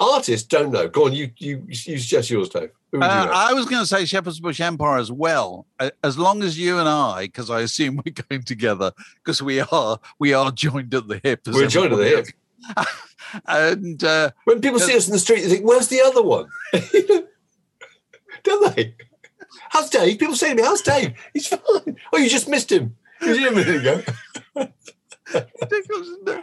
Artists 0.00 0.46
don't 0.48 0.72
know. 0.72 0.88
Go 0.88 1.06
on, 1.06 1.12
you 1.12 1.30
you 1.38 1.64
you 1.68 1.98
suggest 1.98 2.28
yours, 2.28 2.48
Dave. 2.48 2.70
You 2.92 3.00
Uh. 3.00 3.30
I 3.32 3.52
was 3.52 3.66
going 3.66 3.80
to 3.80 3.86
say 3.86 4.04
Shepherd's 4.04 4.40
Bush 4.40 4.60
Empire 4.60 4.98
as 4.98 5.12
well, 5.12 5.66
uh, 5.78 5.90
as 6.02 6.18
long 6.18 6.42
as 6.42 6.58
you 6.58 6.80
and 6.80 6.88
I, 6.88 7.26
because 7.26 7.48
I 7.48 7.60
assume 7.60 8.00
we're 8.04 8.12
going 8.28 8.42
together, 8.42 8.90
because 9.22 9.40
we 9.40 9.60
are, 9.60 10.00
we 10.18 10.34
are 10.34 10.50
joined 10.50 10.92
at 10.94 11.06
the 11.06 11.20
hip. 11.22 11.42
We're 11.46 11.68
joined 11.68 11.92
at 11.92 11.98
the 11.98 12.04
hip. 12.04 12.26
and 13.46 14.02
uh, 14.02 14.30
When 14.44 14.60
people 14.60 14.80
see 14.80 14.96
us 14.96 15.06
in 15.06 15.12
the 15.12 15.20
street, 15.20 15.42
they 15.42 15.48
think, 15.50 15.64
"Where's 15.64 15.86
the 15.86 16.00
other 16.00 16.22
one?" 16.22 16.48
Don't 18.42 18.74
they? 18.74 18.96
How's 19.70 19.90
Dave? 19.90 20.18
People 20.18 20.36
say 20.36 20.50
to 20.50 20.54
me, 20.54 20.62
"How's 20.62 20.82
Dave?" 20.82 21.14
He's 21.32 21.46
fine. 21.48 21.96
Oh, 22.12 22.18
you 22.18 22.28
just 22.28 22.48
missed 22.48 22.70
him. 22.72 22.96
You 23.22 23.34
did 23.34 23.52
a 23.52 23.54
minute 23.54 23.76
ago. 23.80 24.02
ridiculous, 25.60 26.08
no, 26.26 26.42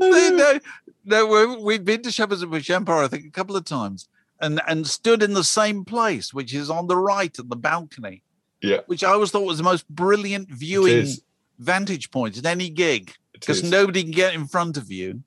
no, 0.00 0.60
no, 1.04 1.26
we- 1.26 1.62
we've 1.62 1.84
been 1.84 2.02
to 2.02 2.10
Shepherd's 2.10 2.44
Bush 2.44 2.70
Empire, 2.70 3.04
I 3.04 3.08
think, 3.08 3.26
a 3.26 3.30
couple 3.30 3.56
of 3.56 3.64
times, 3.64 4.08
and 4.40 4.60
and 4.66 4.86
stood 4.86 5.22
in 5.22 5.34
the 5.34 5.44
same 5.44 5.84
place, 5.84 6.32
which 6.32 6.54
is 6.54 6.70
on 6.70 6.86
the 6.86 6.96
right 6.96 7.36
at 7.38 7.48
the 7.48 7.56
balcony. 7.56 8.22
Yeah. 8.60 8.78
Which 8.86 9.02
I 9.02 9.10
always 9.12 9.30
thought 9.30 9.42
was 9.46 9.58
the 9.58 9.64
most 9.64 9.88
brilliant 9.88 10.48
viewing 10.50 11.06
vantage 11.58 12.10
point 12.10 12.38
at 12.38 12.46
any 12.46 12.68
gig 12.68 13.12
because 13.32 13.62
nobody 13.70 14.02
can 14.04 14.12
get 14.12 14.34
in 14.34 14.46
front 14.46 14.76
of 14.76 14.90
you. 14.90 15.22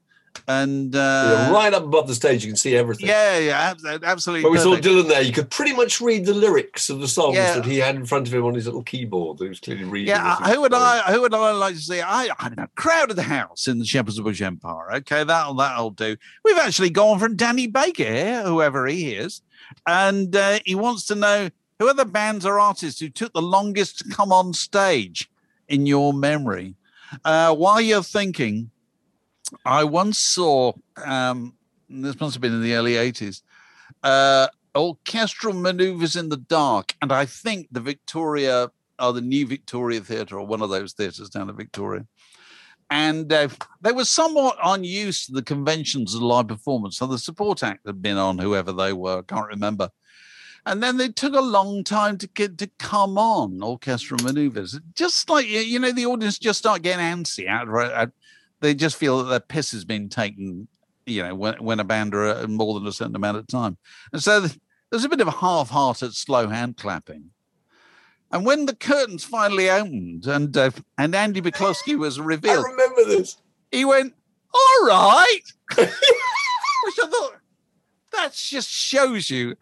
And 0.48 0.96
uh, 0.96 1.50
right 1.54 1.74
up 1.74 1.84
above 1.84 2.08
the 2.08 2.16
stage, 2.16 2.44
you 2.44 2.52
can 2.52 2.58
see 2.58 2.76
everything. 2.76 3.08
yeah, 3.08 3.38
yeah, 3.40 3.74
absolutely. 4.04 4.44
When 4.44 4.54
we 4.54 4.60
saw. 4.60 4.76
Dylan 4.76 5.08
there, 5.08 5.22
you 5.22 5.32
could 5.32 5.50
pretty 5.50 5.74
much 5.74 6.02
read 6.02 6.26
the 6.26 6.34
lyrics 6.34 6.90
of 6.90 7.00
the 7.00 7.08
songs 7.08 7.36
Yeah. 7.36 7.56
that 7.56 7.66
he 7.66 7.78
had 7.78 7.96
in 7.96 8.06
front 8.06 8.28
of 8.28 8.34
him 8.34 8.44
on 8.46 8.54
his 8.54 8.66
little 8.66 8.84
keyboard. 8.84 9.40
He 9.40 9.48
was 9.48 9.60
clearly 9.60 9.86
reading. 9.86 10.10
Yeah, 10.10 10.36
who 10.36 10.62
would 10.62 10.74
I? 10.74 11.02
Who 11.14 11.22
would 11.22 11.34
I 11.34 11.52
like 11.52 11.76
to 11.76 11.82
see? 11.82 12.02
I, 12.02 12.30
I 12.40 12.50
don't 12.50 12.58
know. 12.58 12.68
Crowded 12.76 13.18
house 13.18 13.68
in 13.68 13.80
the 13.80 13.86
Shepherd's 13.86 14.20
Bush 14.20 14.42
Empire. 14.42 14.92
Okay, 14.96 15.24
that'll 15.24 15.54
that'll 15.56 15.92
do. 15.92 16.16
We've 16.44 16.58
actually 16.58 16.90
gone 16.90 17.18
from 17.20 17.36
Danny 17.36 17.68
Baker 17.68 18.04
here, 18.04 18.44
whoever 18.44 18.86
he 18.88 19.14
is, 19.16 19.42
and 19.88 20.36
uh, 20.36 20.60
he 20.66 20.76
wants 20.76 21.06
to 21.08 21.16
know 21.16 21.50
who 21.80 21.88
are 21.88 21.94
the 21.94 22.06
bands 22.06 22.46
or 22.46 22.60
artists 22.60 23.00
who 23.00 23.10
took 23.10 23.34
the 23.34 23.42
longest 23.42 24.00
to 24.00 24.10
come 24.10 24.32
on 24.32 24.54
stage 24.54 25.30
in 25.70 25.86
your 25.86 26.14
memory. 26.14 26.76
Uh, 27.24 27.54
while 27.56 27.80
you're 27.82 28.04
thinking, 28.04 28.70
I 29.66 29.84
once 29.84 30.18
saw. 30.18 30.74
Um, 31.04 31.54
this 31.90 32.20
must 32.20 32.34
have 32.36 32.42
been 32.42 32.54
in 32.54 32.64
the 32.64 32.74
early 32.74 32.94
'80s. 32.94 33.42
Uh, 34.04 34.48
orchestral 34.76 35.54
maneuvers 35.54 36.16
in 36.16 36.30
the 36.30 36.38
dark, 36.38 36.96
and 37.02 37.12
I 37.12 37.26
think 37.26 37.68
the 37.72 37.80
Victoria 37.80 38.70
or 39.00 39.14
the 39.14 39.22
New 39.22 39.46
Victoria 39.46 40.02
Theatre 40.02 40.40
or 40.40 40.46
one 40.46 40.62
of 40.62 40.70
those 40.70 40.94
theatres 40.94 41.30
down 41.30 41.50
in 41.50 41.56
Victoria. 41.56 42.06
And 42.90 43.32
uh, 43.34 43.50
they 43.82 43.92
were 43.92 44.06
somewhat 44.06 44.58
unused 44.64 45.26
to 45.26 45.34
the 45.34 45.42
conventions 45.42 46.14
of 46.14 46.22
live 46.22 46.48
performance. 46.48 46.98
So 46.98 47.08
the 47.08 47.18
support 47.18 47.64
act 47.64 47.86
had 47.86 48.02
been 48.02 48.18
on, 48.18 48.38
whoever 48.38 48.72
they 48.72 48.94
were, 48.94 49.20
I 49.20 49.22
can't 49.24 49.48
remember. 49.48 49.90
And 50.68 50.82
then 50.82 50.98
they 50.98 51.10
took 51.10 51.34
a 51.36 51.42
long 51.42 51.84
time 51.84 52.18
to 52.20 52.28
get 52.28 52.58
to 52.60 52.70
come 52.80 53.18
on 53.18 53.62
orchestral 53.62 54.24
maneuvers. 54.24 54.80
Just 54.96 55.30
like 55.30 55.48
you 55.48 55.80
know, 55.80 55.92
the 55.92 56.06
audience 56.06 56.40
just 56.40 56.60
start 56.60 56.82
getting 56.82 57.06
antsy 57.06 57.48
out. 57.48 57.68
out- 57.70 58.12
They 58.66 58.74
just 58.74 58.96
feel 58.96 59.20
that 59.20 59.30
their 59.30 59.40
piss 59.40 59.72
has 59.74 59.86
been 59.86 60.10
taken. 60.10 60.68
You 61.06 61.22
know, 61.22 61.36
when 61.36 61.64
when 61.64 61.80
a 61.80 61.84
band 61.84 62.16
are 62.16 62.26
uh, 62.26 62.48
more 62.48 62.74
than 62.74 62.88
a 62.88 62.92
certain 62.92 63.16
amount 63.16 63.38
of 63.38 63.46
time, 63.46 63.78
and 64.12 64.24
so 64.24 64.48
there's 64.90 65.04
a 65.04 65.10
bit 65.10 65.22
of 65.22 65.28
a 65.28 65.32
half-hearted, 65.32 66.16
slow 66.16 66.48
hand 66.48 66.78
clapping. 66.78 67.30
And 68.32 68.44
when 68.44 68.66
the 68.66 68.76
curtains 68.76 69.24
finally 69.24 69.70
opened 69.70 70.26
and 70.26 70.58
uh, 70.58 70.72
and 70.98 71.14
Andy 71.14 71.42
McCluskey 71.42 71.96
was 71.96 72.20
revealed, 72.20 72.66
I 72.66 72.70
remember 72.72 73.06
this. 73.06 73.38
he 73.72 73.86
went, 73.86 74.16
"All 74.52 74.88
right," 74.88 75.42
which 75.76 75.80
I 75.80 77.08
thought 77.08 77.34
that 78.14 78.34
just 78.34 78.72
shows 78.72 79.30
you 79.30 79.58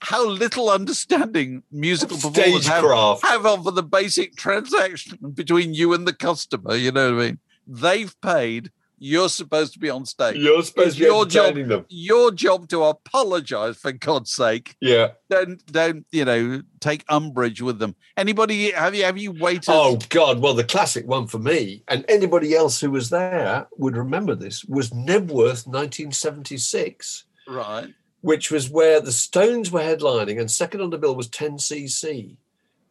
how 0.00 0.26
little 0.26 0.68
understanding 0.68 1.62
musical 1.72 2.18
performers 2.18 2.66
have, 2.66 3.22
have 3.22 3.46
of 3.46 3.74
the 3.74 3.82
basic 3.82 4.36
transaction 4.36 5.18
between 5.32 5.72
you 5.72 5.94
and 5.94 6.06
the 6.06 6.12
customer. 6.12 6.74
You 6.74 6.92
know 6.92 7.14
what 7.14 7.24
I 7.24 7.26
mean? 7.26 7.38
They've 7.66 8.14
paid. 8.20 8.70
You're 8.96 9.28
supposed 9.28 9.72
to 9.74 9.78
be 9.78 9.90
on 9.90 10.06
stage. 10.06 10.36
You're 10.36 10.62
supposed 10.62 10.88
It's 10.88 10.96
to 10.96 11.00
be 11.00 11.06
your 11.06 11.26
job. 11.26 11.54
them. 11.56 11.84
Your 11.88 12.30
job 12.30 12.68
to 12.68 12.84
apologize 12.84 13.76
for 13.76 13.92
God's 13.92 14.32
sake. 14.32 14.76
Yeah. 14.80 15.08
Don't 15.28 15.64
don't 15.70 16.06
you 16.10 16.24
know 16.24 16.62
take 16.80 17.04
umbrage 17.08 17.60
with 17.60 17.80
them. 17.80 17.96
Anybody 18.16 18.70
have 18.70 18.94
you 18.94 19.04
have 19.04 19.18
you 19.18 19.32
waited? 19.32 19.68
Oh 19.68 19.98
God! 20.08 20.40
Well, 20.40 20.54
the 20.54 20.64
classic 20.64 21.06
one 21.06 21.26
for 21.26 21.38
me, 21.38 21.82
and 21.88 22.04
anybody 22.08 22.54
else 22.54 22.80
who 22.80 22.92
was 22.92 23.10
there 23.10 23.66
would 23.76 23.96
remember 23.96 24.34
this, 24.34 24.64
was 24.64 24.90
Knebworth, 24.90 25.66
1976, 25.66 27.24
right. 27.48 27.88
which 28.20 28.50
was 28.50 28.70
where 28.70 29.00
the 29.00 29.12
Stones 29.12 29.70
were 29.70 29.80
headlining, 29.80 30.40
and 30.40 30.50
second 30.50 30.80
on 30.80 30.90
the 30.90 30.98
bill 30.98 31.16
was 31.16 31.28
10cc, 31.28 32.36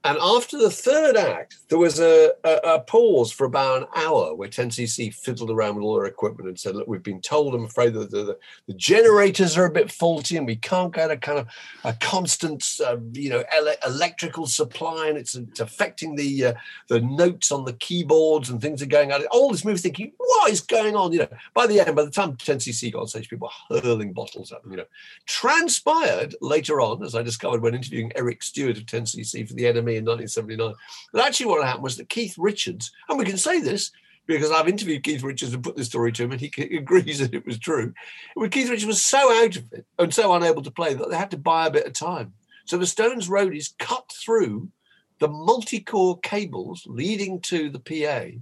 And 0.06 0.18
after 0.22 0.58
the 0.58 0.70
third 0.70 1.16
act, 1.16 1.60
there 1.70 1.78
was 1.78 2.02
a, 2.02 2.34
a, 2.44 2.76
a 2.76 2.80
pause 2.82 3.32
for 3.32 3.46
about 3.46 3.84
an 3.84 3.88
hour 3.96 4.36
where 4.36 4.50
10cc 4.50 5.14
fiddled 5.14 5.50
around 5.50 5.76
with 5.76 5.86
all 5.86 5.96
their 5.96 6.06
equipment 6.06 6.50
and 6.50 6.60
said, 6.60 6.76
Look, 6.76 6.90
we've 6.90 7.02
been 7.02 7.22
told, 7.22 7.56
I'm 7.56 7.64
afraid 7.64 7.94
that 7.94 8.12
the, 8.12 8.24
the, 8.24 8.38
the 8.68 8.74
generators 8.74 9.58
are 9.58 9.66
a 9.66 9.72
bit 9.72 9.90
faulty 9.90 10.36
and 10.36 10.46
we 10.46 10.58
can't 10.58 10.94
get 10.94 11.10
a 11.10 11.16
kind 11.16 11.40
of 11.40 11.48
a 11.86 11.94
constant, 11.94 12.66
uh, 12.86 12.98
you 13.14 13.30
know, 13.30 13.46
ele- 13.56 13.78
electrical 13.86 14.46
supply 14.46 15.08
and 15.08 15.18
it's, 15.18 15.36
it's 15.36 15.62
affecting 15.62 16.16
the 16.16 16.48
uh, 16.48 16.54
the 16.90 17.00
notes 17.00 17.50
on 17.50 17.64
the 17.64 17.74
keyboards 17.74 18.50
and 18.50 18.62
things 18.62 18.82
are 18.82 18.88
going 18.88 19.14
out. 19.14 19.24
All 19.28 19.52
this 19.52 19.64
movie 19.64 19.80
thinking, 19.80 20.12
What 20.18 20.52
is 20.52 20.60
going 20.60 20.98
on? 20.98 21.14
You 21.14 21.20
know, 21.20 21.30
by 21.54 21.66
the 21.66 21.80
end, 21.80 21.96
by 21.96 22.04
the 22.04 22.12
time 22.12 22.36
10cc 22.36 22.92
got 22.92 23.04
on 23.04 23.08
stage, 23.08 23.30
people 23.30 23.50
were 23.70 23.80
hurling 23.80 24.12
bottles 24.12 24.52
at 24.52 24.64
them, 24.64 24.72
you 24.72 24.78
know. 24.78 24.86
Transpired 25.28 26.36
later 26.42 26.82
on, 26.82 27.06
as 27.06 27.16
I 27.16 27.22
discovered 27.22 27.62
when 27.62 27.74
interviewing 27.74 28.12
Eric 28.16 28.44
Stewart 28.44 28.78
of 28.78 28.86
10cc 28.86 29.48
for 29.48 29.54
the 29.54 29.64
NME 29.64 29.93
in 29.98 30.06
1979, 30.06 30.74
that 31.14 31.26
actually 31.26 31.46
what 31.48 31.66
happened 31.66 31.84
was 31.84 31.98
that 31.98 32.10
Keith 32.10 32.36
Richards, 32.38 32.92
and 33.10 33.18
we 33.18 33.26
can 33.26 33.38
say 33.38 33.60
this 33.60 33.92
because 34.26 34.52
I've 34.52 34.70
interviewed 34.70 35.04
Keith 35.04 35.24
Richards 35.24 35.54
and 35.54 35.64
put 35.64 35.76
this 35.76 35.88
story 35.88 36.12
to 36.14 36.24
him, 36.24 36.32
and 36.32 36.42
he 36.42 36.52
agrees 36.78 37.20
that 37.20 37.34
it 37.34 37.46
was 37.46 37.60
true. 37.60 37.94
When 38.36 38.50
Keith 38.50 38.70
Richards 38.70 38.86
was 38.86 39.02
so 39.02 39.44
out 39.44 39.56
of 39.56 39.72
it 39.74 39.86
and 40.00 40.14
so 40.14 40.34
unable 40.34 40.62
to 40.64 40.72
play 40.72 40.94
that 40.94 41.10
they 41.10 41.18
had 41.18 41.32
to 41.32 41.38
buy 41.38 41.68
a 41.68 41.72
bit 41.72 41.86
of 41.86 41.94
time. 41.94 42.34
So 42.66 42.78
the 42.78 42.86
Stones 42.86 43.28
roadies 43.28 43.78
cut 43.78 44.12
through 44.12 44.70
the 45.20 45.28
multi-core 45.28 46.20
cables 46.20 46.84
leading 46.88 47.40
to 47.42 47.70
the 47.70 47.80
PA, 47.80 48.38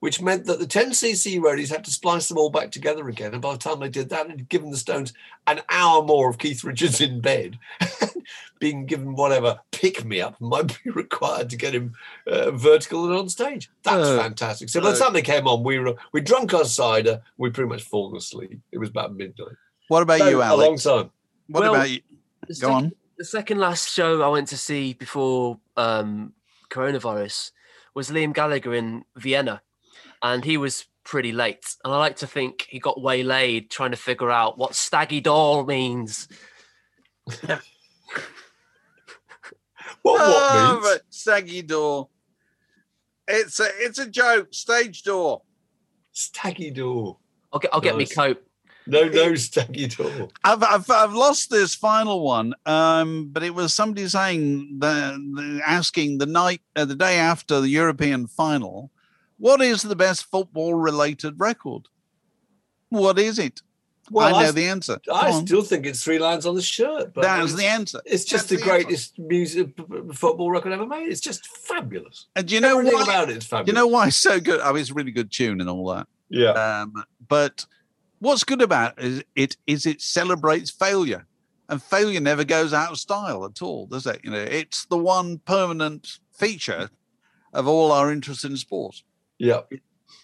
which 0.00 0.20
meant 0.20 0.44
that 0.46 0.58
the 0.58 0.66
10cc 0.66 1.40
roadies 1.40 1.70
had 1.70 1.84
to 1.84 1.90
splice 1.90 2.28
them 2.28 2.38
all 2.38 2.50
back 2.50 2.70
together 2.70 3.08
again. 3.08 3.32
And 3.32 3.42
by 3.42 3.52
the 3.52 3.58
time 3.58 3.80
they 3.80 3.88
did 3.88 4.08
that, 4.10 4.26
it 4.26 4.30
had 4.30 4.48
given 4.48 4.70
the 4.70 4.76
Stones 4.76 5.12
an 5.46 5.60
hour 5.70 6.02
more 6.02 6.28
of 6.30 6.38
Keith 6.38 6.62
Richards 6.64 7.00
in 7.00 7.20
bed, 7.20 7.58
being 8.58 8.86
given 8.86 9.14
whatever 9.14 9.60
pick 9.72 10.04
me 10.04 10.20
up 10.20 10.40
might 10.40 10.78
be 10.82 10.90
required 10.94 11.50
to 11.50 11.56
get 11.56 11.74
him 11.74 11.94
uh, 12.26 12.50
vertical 12.52 13.04
and 13.06 13.14
on 13.16 13.28
stage. 13.28 13.70
That's 13.82 14.06
Uh, 14.08 14.18
fantastic. 14.18 14.68
So 14.68 14.80
by 14.80 14.90
the 14.92 14.96
uh, 14.96 14.98
time 15.04 15.12
they 15.12 15.22
came 15.22 15.46
on, 15.46 15.62
we 15.62 15.78
were 15.78 15.94
we 16.12 16.20
drunk 16.20 16.54
our 16.54 16.64
cider, 16.64 17.22
we 17.36 17.50
pretty 17.50 17.68
much 17.68 17.82
fallen 17.82 18.16
asleep. 18.16 18.58
It 18.72 18.78
was 18.78 18.88
about 18.88 19.14
midnight. 19.14 19.56
What 19.88 20.02
about 20.02 20.18
So, 20.18 20.28
you, 20.28 20.42
a 20.42 20.46
Alex? 20.46 20.84
long 20.86 21.02
time. 21.02 21.10
What 21.48 21.60
Well, 21.62 21.74
about 21.74 21.90
you? 21.90 22.00
The 22.48 22.54
Go 22.60 22.72
on. 22.72 22.92
The 23.18 23.24
second 23.24 23.58
last 23.58 23.88
show 23.92 24.20
I 24.22 24.28
went 24.28 24.48
to 24.48 24.56
see 24.58 24.92
before 24.94 25.58
um, 25.76 26.32
coronavirus 26.70 27.52
was 27.94 28.10
Liam 28.10 28.34
Gallagher 28.34 28.74
in 28.74 29.04
Vienna, 29.16 29.62
and 30.22 30.44
he 30.44 30.56
was 30.56 30.86
pretty 31.04 31.32
late. 31.32 31.64
And 31.84 31.92
I 31.94 31.98
like 31.98 32.16
to 32.16 32.26
think 32.26 32.66
he 32.68 32.78
got 32.78 33.00
waylaid 33.00 33.70
trying 33.70 33.92
to 33.92 33.96
figure 33.96 34.30
out 34.30 34.58
what 34.58 34.74
staggy 34.74 35.20
doll 35.20 35.64
means. 35.64 36.28
What 40.02 40.20
what 40.26 40.50
Oh, 40.50 40.74
means? 40.74 40.84
but 40.86 41.02
saggy 41.10 41.62
door. 41.62 42.08
It's 43.28 43.58
a 43.60 43.66
it's 43.78 43.98
a 43.98 44.08
joke. 44.08 44.48
Stage 44.54 45.02
door. 45.02 45.42
Staggy 46.12 46.70
door. 46.70 47.18
I'll 47.52 47.58
get 47.60 47.74
I'll 47.74 47.80
get 47.80 47.96
me 47.96 48.04
Nice. 48.04 48.14
coat. 48.14 48.42
No, 48.88 49.08
no 49.08 49.34
staggy 49.34 49.88
door. 49.88 50.28
I've, 50.44 50.62
I've 50.62 50.88
I've 50.90 51.12
lost 51.12 51.50
this 51.50 51.74
final 51.74 52.20
one, 52.22 52.54
um, 52.66 53.30
but 53.32 53.42
it 53.42 53.52
was 53.52 53.74
somebody 53.74 54.06
saying 54.06 54.76
the, 54.78 55.18
the 55.34 55.60
asking 55.66 56.18
the 56.18 56.26
night 56.26 56.60
uh, 56.76 56.84
the 56.84 56.94
day 56.94 57.18
after 57.18 57.60
the 57.60 57.68
European 57.68 58.28
final, 58.28 58.92
what 59.38 59.60
is 59.60 59.82
the 59.82 59.96
best 59.96 60.24
football 60.30 60.74
related 60.74 61.38
record? 61.38 61.88
What 62.90 63.18
is 63.18 63.38
it? 63.38 63.60
Well, 64.10 64.28
I 64.36 64.42
know 64.44 64.48
I, 64.48 64.50
the 64.52 64.66
answer. 64.66 64.98
I 65.12 65.32
on. 65.32 65.46
still 65.46 65.62
think 65.62 65.84
it's 65.84 66.02
three 66.04 66.20
lines 66.20 66.46
on 66.46 66.54
the 66.54 66.62
shirt. 66.62 67.12
But 67.12 67.22
That 67.22 67.42
was 67.42 67.56
the 67.56 67.66
answer. 67.66 68.00
It's 68.06 68.24
just 68.24 68.48
That's 68.48 68.60
the 68.62 68.64
the 68.64 68.70
greatest 68.70 69.18
music 69.18 69.76
p- 69.76 69.82
p- 69.82 70.12
football 70.14 70.48
record 70.52 70.72
ever 70.72 70.86
made. 70.86 71.08
It's 71.10 71.20
just 71.20 71.44
fabulous. 71.48 72.26
And 72.36 72.46
do 72.46 72.54
you 72.54 72.60
know 72.60 72.78
Everything 72.78 72.94
why? 73.00 73.02
about 73.02 73.30
it 73.30 73.38
is 73.38 73.46
fabulous. 73.46 73.66
You 73.66 73.72
know 73.74 73.88
why 73.88 74.06
it's 74.06 74.16
so 74.16 74.38
good? 74.38 74.60
Oh, 74.62 74.76
it's 74.76 74.90
a 74.92 74.94
really 74.94 75.10
good 75.10 75.32
tune 75.32 75.60
and 75.60 75.68
all 75.68 75.88
that. 75.92 76.06
yeah. 76.28 76.50
Um, 76.52 76.94
but 77.28 77.66
what's 78.20 78.44
good 78.44 78.62
about 78.62 78.96
it 78.98 79.04
is 79.04 79.24
it 79.34 79.56
is 79.66 79.86
it 79.86 80.00
celebrates 80.00 80.70
failure, 80.70 81.26
and 81.68 81.82
failure 81.82 82.20
never 82.20 82.44
goes 82.44 82.72
out 82.72 82.92
of 82.92 82.98
style 83.00 83.44
at 83.44 83.60
all, 83.60 83.86
does 83.86 84.06
it? 84.06 84.20
You 84.22 84.30
know, 84.30 84.38
it's 84.38 84.84
the 84.84 84.98
one 84.98 85.38
permanent 85.38 86.20
feature 86.32 86.90
of 87.52 87.66
all 87.66 87.90
our 87.90 88.12
interest 88.12 88.44
in 88.44 88.56
sport. 88.56 89.02
Yeah. 89.38 89.60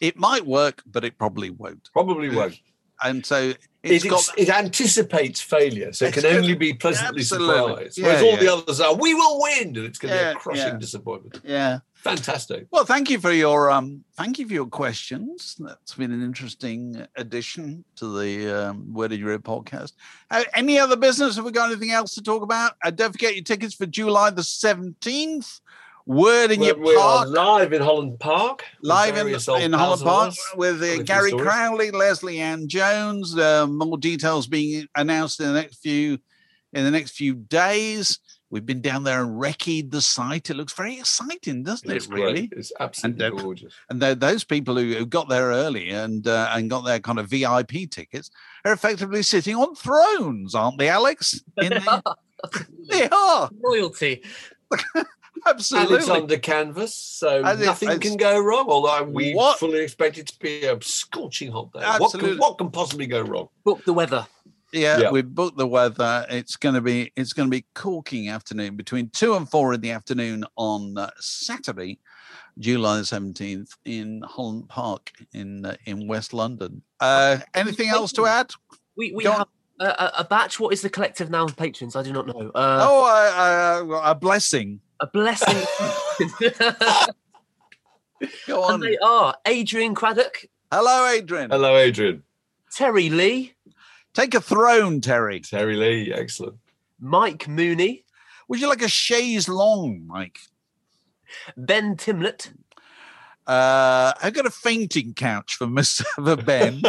It 0.01 0.17
might 0.17 0.47
work, 0.47 0.83
but 0.87 1.05
it 1.05 1.19
probably 1.19 1.51
won't. 1.51 1.91
Probably 1.93 2.29
won't. 2.35 2.59
And 3.05 3.27
so 3.27 3.53
it's 3.83 4.05
It, 4.05 4.09
got 4.09 4.25
it 4.39 4.49
anticipates 4.49 5.41
failure, 5.41 5.93
so 5.93 6.05
it 6.07 6.15
can 6.15 6.25
only 6.27 6.55
be 6.55 6.73
pleasantly 6.73 7.23
surprised. 7.25 7.99
Yeah, 7.99 8.07
Whereas 8.07 8.23
all 8.23 8.31
yeah. 8.31 8.37
the 8.37 8.53
others 8.53 8.81
are, 8.81 8.95
we 8.95 9.13
will 9.15 9.41
win, 9.43 9.69
and 9.77 9.79
it's 9.79 9.99
going 9.99 10.13
to 10.15 10.21
Yeah, 10.21 10.33
be 10.33 10.37
a 10.37 10.41
crushing 10.41 10.79
disappointment. 10.79 11.41
yeah. 11.45 11.81
Fantastic. 11.97 12.67
Well, 12.73 12.85
thank 12.85 13.11
you 13.11 13.21
for 13.21 13.31
your 13.31 13.71
um, 13.71 14.05
thank 14.17 14.41
you 14.41 14.47
for 14.49 14.53
your 14.53 14.67
questions. 14.67 15.55
That's 15.61 15.95
been 15.95 16.11
an 16.11 16.21
interesting 16.23 17.07
addition 17.17 17.85
to 17.97 18.19
the 18.19 18.71
um, 18.71 18.93
Word 18.93 19.13
in 19.13 19.21
Your 19.21 19.31
Ear 19.31 19.39
podcast. 19.39 19.93
Uh, 20.29 20.43
any 20.55 20.81
other 20.81 20.97
business? 20.97 21.37
Have 21.37 21.45
we 21.45 21.53
got 21.53 21.71
anything 21.71 21.93
else 21.93 22.15
to 22.15 22.23
talk 22.23 22.43
about? 22.43 22.73
Uh, 22.85 22.91
don't 22.91 23.13
forget 23.13 23.37
your 23.37 23.45
tickets 23.45 23.75
for 23.75 23.87
July 23.87 24.31
the 24.31 24.43
seventeenth. 24.43 25.61
Word 26.07 26.51
in 26.51 26.61
We, 26.61 26.67
Your 26.67 26.77
we 26.79 26.95
are 26.97 27.25
Park, 27.25 27.29
live 27.29 27.73
in 27.73 27.83
Holland 27.83 28.19
Park. 28.19 28.65
live 28.83 29.17
in 29.17 29.29
in 29.29 29.73
Holland 29.73 30.03
Park 30.03 30.35
with 30.57 30.83
uh, 30.83 31.03
Gary 31.03 31.31
stories. 31.31 31.47
Crowley, 31.47 31.91
Lesley-Ann 31.91 32.69
Jones. 32.69 33.37
Uh, 33.39 33.67
more 33.67 33.99
details 33.99 34.47
being 34.47 34.87
announced 34.97 35.41
in 35.41 35.47
the 35.47 35.53
next 35.55 35.77
few 35.77 36.19
in 36.73 36.85
the 36.85 36.91
next 36.91 37.13
few 37.13 37.35
days. 37.35 38.19
We've 38.51 38.67
been 38.67 38.83
down 38.83 39.05
there 39.05 39.23
and 39.23 39.41
recceed 39.41 39.91
the 39.91 40.03
site. 40.03 40.51
It 40.51 40.55
looks 40.57 40.75
very 40.75 40.99
exciting, 40.99 41.63
doesn't 41.63 41.91
it? 41.91 42.07
Really. 42.11 42.49
great. 42.49 42.53
It's 42.55 42.71
absolutely 42.79 43.25
And, 43.27 43.35
uh, 43.39 43.43
gorgeous. 43.43 43.75
and 43.89 44.03
tho- 44.03 44.15
those 44.15 44.45
people 44.45 44.77
who, 44.77 44.93
who 44.93 45.07
got 45.07 45.31
there 45.31 45.47
early 45.47 45.89
and 45.89 46.27
uh, 46.27 46.51
and 46.53 46.69
got 46.69 46.83
their 46.85 47.01
kind 47.01 47.19
of 47.19 47.29
VIP 47.31 47.89
tickets 47.91 48.31
are 48.67 48.73
effectively 48.73 49.23
sitting 49.23 49.57
on 49.57 49.75
thrones, 49.75 50.55
aren't 50.55 50.77
they, 50.79 50.89
Alex? 50.91 51.41
In 51.63 51.71
the, 51.71 52.03
they 52.91 53.09
are 53.09 53.49
Royalty. 53.63 54.23
And 55.47 55.91
it's 55.91 56.09
under 56.09 56.39
canvas, 56.39 56.95
so 56.95 57.43
And 57.45 57.61
nothing 57.61 57.91
it's- 57.91 58.09
can 58.09 58.17
go 58.17 58.39
wrong. 58.39 58.67
Although 58.69 59.05
we 59.05 59.33
What? 59.35 59.59
fully 59.59 59.81
expect 59.81 60.19
it 60.19 60.29
to 60.29 60.39
be 60.39 60.65
a 60.65 60.81
scorching 60.83 61.51
hot 61.51 61.73
day. 61.73 61.81
What 61.81 61.97
can, 61.99 62.05
Absolutely. 62.21 62.39
what 62.39 62.59
can 62.59 62.71
possibly 62.71 63.07
go 63.07 63.21
wrong? 63.23 63.49
Book 63.65 63.85
the 63.85 63.93
weather. 63.93 64.27
yeah, 64.73 64.99
Yeah. 64.99 65.11
we've 65.11 65.29
booked 65.29 65.59
the 65.59 65.67
weather. 65.67 66.25
It's 66.31 66.57
going 66.57 66.75
to 66.77 66.81
be 66.81 67.13
it's 67.17 67.33
going 67.33 67.49
to 67.49 67.51
be 67.51 67.65
corking 67.75 68.29
afternoon 68.29 68.77
between 68.77 69.11
two 69.11 69.35
and 69.35 69.49
four 69.49 69.75
in 69.75 69.81
the 69.81 69.91
afternoon 69.91 70.45
on 70.57 70.97
uh, 70.97 71.11
Saturday, 71.21 71.99
July 72.59 72.99
the 72.99 73.05
seventeenth 73.05 73.75
in 73.85 74.23
Holland 74.27 74.69
Park 74.69 75.11
in 75.35 75.67
uh, 75.67 75.77
in 75.87 76.07
West 76.09 76.33
London. 76.33 76.83
Uh, 77.01 77.39
anything 77.55 77.89
else 77.89 78.13
to 78.13 78.27
add? 78.27 78.53
We 78.97 79.13
we 79.13 79.25
Go 79.25 79.33
on. 79.33 79.39
have 79.39 79.49
a, 79.81 79.85
a, 79.85 80.13
a 80.21 80.25
batch. 80.25 80.59
What 80.61 80.73
is 80.73 80.81
the 80.83 80.89
collective 80.91 81.29
noun 81.31 81.51
of 81.51 81.57
patrons? 81.57 81.97
I 81.97 82.03
do 82.03 82.13
not 82.13 82.27
know. 82.27 82.51
Uh, 82.55 82.87
oh, 82.89 83.05
uh, 83.05 83.95
uh, 83.97 84.11
a 84.11 84.15
blessing. 84.15 84.81
A 85.03 85.07
blessing. 85.09 85.59
Go 88.47 88.63
on. 88.63 88.75
and 88.75 88.83
they 88.83 88.97
are 88.99 89.35
Adrian 89.47 89.95
Craddock, 89.95 90.47
Hello, 90.71 91.07
Adrian. 91.09 91.51
Hello, 91.51 91.77
Adrian. 91.77 92.23
Terry 92.73 93.11
Lee, 93.11 93.55
Take 94.15 94.35
a 94.35 94.41
throne, 94.41 95.01
Terry. 95.01 95.41
Terry 95.41 95.75
Lee, 95.77 96.13
excellent. 96.15 96.57
Mike 97.01 97.49
Mooney, 97.49 98.05
Would 98.49 98.61
you 98.61 98.69
like 98.69 98.83
a 98.83 98.89
chaise 98.89 99.49
longue, 99.49 100.07
Mike? 100.07 100.39
Ben 101.57 101.97
Timlett, 101.97 102.53
Uh, 103.47 104.13
I've 104.23 104.35
got 104.35 104.47
a 104.47 104.51
fainting 104.51 105.15
couch 105.15 105.57
for 105.57 105.67
Mr. 105.67 106.05
for 106.15 106.37
Ben. 106.37 106.81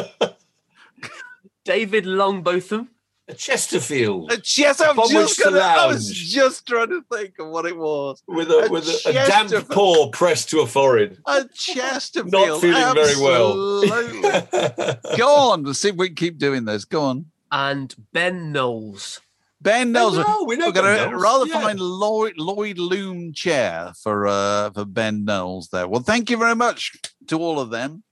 David 1.65 2.05
Longbotham, 2.05 2.89
A 3.29 3.33
Chesterfield 3.33 4.31
Uh, 4.33 4.37
yes, 4.57 4.81
I'm 4.81 4.95
From 4.95 5.09
just 5.09 5.41
gonna, 5.41 5.57
I 5.59 5.87
was 5.87 6.07
lounge. 6.09 6.29
just 6.29 6.67
trying 6.67 6.89
to 6.89 7.01
think 7.11 7.39
of 7.39 7.47
what 7.47 7.65
it 7.65 7.77
was. 7.77 8.21
with 8.27 8.51
a 8.51 8.65
a 8.65 8.69
with 8.69 8.85
a, 9.05 9.09
a 9.09 9.13
damp 9.13 9.69
paw 9.69 10.09
pressed 10.09 10.49
to 10.49 10.59
a 10.59 10.67
forehead. 10.67 11.19
A 11.25 11.45
Chesterfield. 11.53 12.31
Not 12.33 12.59
feeling 12.61 12.93
very 12.93 13.15
well. 13.21 13.81
Go 15.17 15.35
on. 15.51 15.63
Let's 15.63 15.79
see 15.79 15.89
if 15.89 15.95
we 15.95 16.07
can 16.07 16.15
keep 16.15 16.37
doing 16.37 16.65
this. 16.65 16.83
Go 16.85 17.01
on. 17.03 17.25
and 17.51 17.95
Ben 18.11 18.51
Knowles. 18.51 19.21
Ben 19.61 19.93
No, 19.93 20.09
Knowles. 20.09 20.27
no, 20.27 20.43
we 20.43 20.57
know 20.57 20.65
We're 20.67 20.71
going 20.73 21.09
to 21.09 21.15
rather 21.15 21.45
yeah. 21.45 21.61
find 21.61 21.79
Lloyd, 21.79 22.33
Lloyd 22.37 22.77
Loom 22.77 23.31
chair 23.31 23.93
for 24.01 24.27
uh, 24.27 24.71
for 24.71 24.83
Ben 24.83 25.23
Knowles 25.23 25.69
there. 25.69 25.87
Well, 25.87 26.01
thank 26.01 26.29
you 26.29 26.35
very 26.35 26.55
much 26.55 26.91
to 27.27 27.39
all 27.39 27.61
of 27.61 27.69
them. 27.69 28.03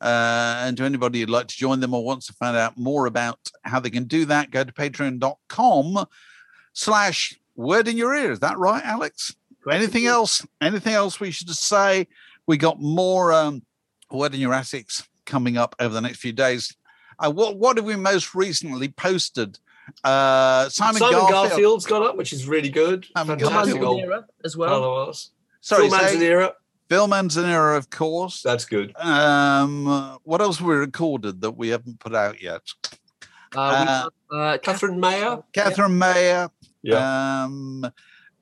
Uh, 0.00 0.62
and 0.64 0.76
to 0.76 0.84
anybody 0.84 1.20
who'd 1.20 1.30
like 1.30 1.48
to 1.48 1.56
join 1.56 1.80
them 1.80 1.94
or 1.94 2.04
wants 2.04 2.26
to 2.26 2.32
find 2.32 2.56
out 2.56 2.76
more 2.76 3.06
about 3.06 3.38
how 3.62 3.80
they 3.80 3.90
can 3.90 4.04
do 4.04 4.24
that, 4.26 4.50
go 4.50 4.64
to 4.64 4.72
patreon.com 4.72 6.06
slash 6.72 7.38
word 7.54 7.88
in 7.88 7.96
your 7.96 8.14
ear. 8.14 8.32
Is 8.32 8.40
that 8.40 8.58
right, 8.58 8.84
Alex? 8.84 9.34
Anything 9.70 10.06
else? 10.06 10.46
Anything 10.60 10.94
else 10.94 11.18
we 11.18 11.30
should 11.30 11.50
say? 11.50 12.06
We 12.46 12.56
got 12.56 12.80
more 12.80 13.32
um, 13.32 13.62
word 14.10 14.34
in 14.34 14.40
your 14.40 14.54
attics 14.54 15.08
coming 15.24 15.56
up 15.56 15.74
over 15.80 15.92
the 15.92 16.00
next 16.00 16.18
few 16.18 16.32
days. 16.32 16.76
Uh, 17.18 17.32
what 17.32 17.56
what 17.56 17.76
have 17.76 17.86
we 17.86 17.96
most 17.96 18.34
recently 18.34 18.88
posted 18.88 19.58
Uh, 20.04 20.68
Simon, 20.68 21.00
Simon 21.00 21.18
Garfield. 21.18 21.30
Garfield's 21.50 21.86
gone 21.86 22.02
up, 22.02 22.16
which 22.16 22.32
is 22.32 22.46
really 22.46 22.68
good. 22.68 23.06
Simon 23.16 23.38
Phil 23.38 23.48
Fantastic 23.50 23.80
Garfield. 23.80 24.02
Manzanera 24.02 24.24
as 24.44 24.56
well. 24.56 24.68
pal 24.68 24.84
of 24.84 25.08
ours. 25.08 25.30
Sorry, 25.60 25.88
Phil 25.88 25.98
Manzanera. 25.98 26.52
Phil 26.88 27.08
Manzanera, 27.08 27.76
of 27.76 27.90
course. 27.90 28.42
That's 28.42 28.64
good. 28.64 28.94
Um, 28.96 30.18
what 30.24 30.40
else 30.40 30.60
we 30.60 30.74
recorded 30.74 31.40
that 31.40 31.52
we 31.52 31.68
haven't 31.68 31.98
put 32.00 32.14
out 32.14 32.40
yet? 32.40 32.62
Uh, 33.54 34.08
we, 34.30 34.38
uh, 34.38 34.58
Catherine 34.58 35.00
Mayer. 35.00 35.42
Catherine 35.52 35.98
Mayer. 35.98 36.50
Yeah. 36.82 37.42
Um, 37.44 37.90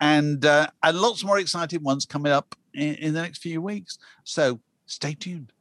and 0.00 0.44
uh, 0.44 0.66
and 0.82 0.98
lots 0.98 1.24
more 1.24 1.38
exciting 1.38 1.82
ones 1.82 2.04
coming 2.04 2.32
up 2.32 2.54
in, 2.74 2.94
in 2.96 3.14
the 3.14 3.22
next 3.22 3.38
few 3.38 3.62
weeks. 3.62 3.98
So 4.24 4.60
stay 4.86 5.14
tuned. 5.14 5.52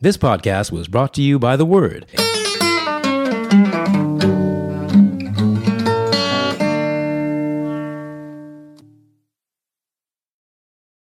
This 0.00 0.16
podcast 0.16 0.72
was 0.72 0.88
brought 0.88 1.14
to 1.14 1.22
you 1.22 1.38
by 1.38 1.56
The 1.56 1.66
Word. 1.66 2.06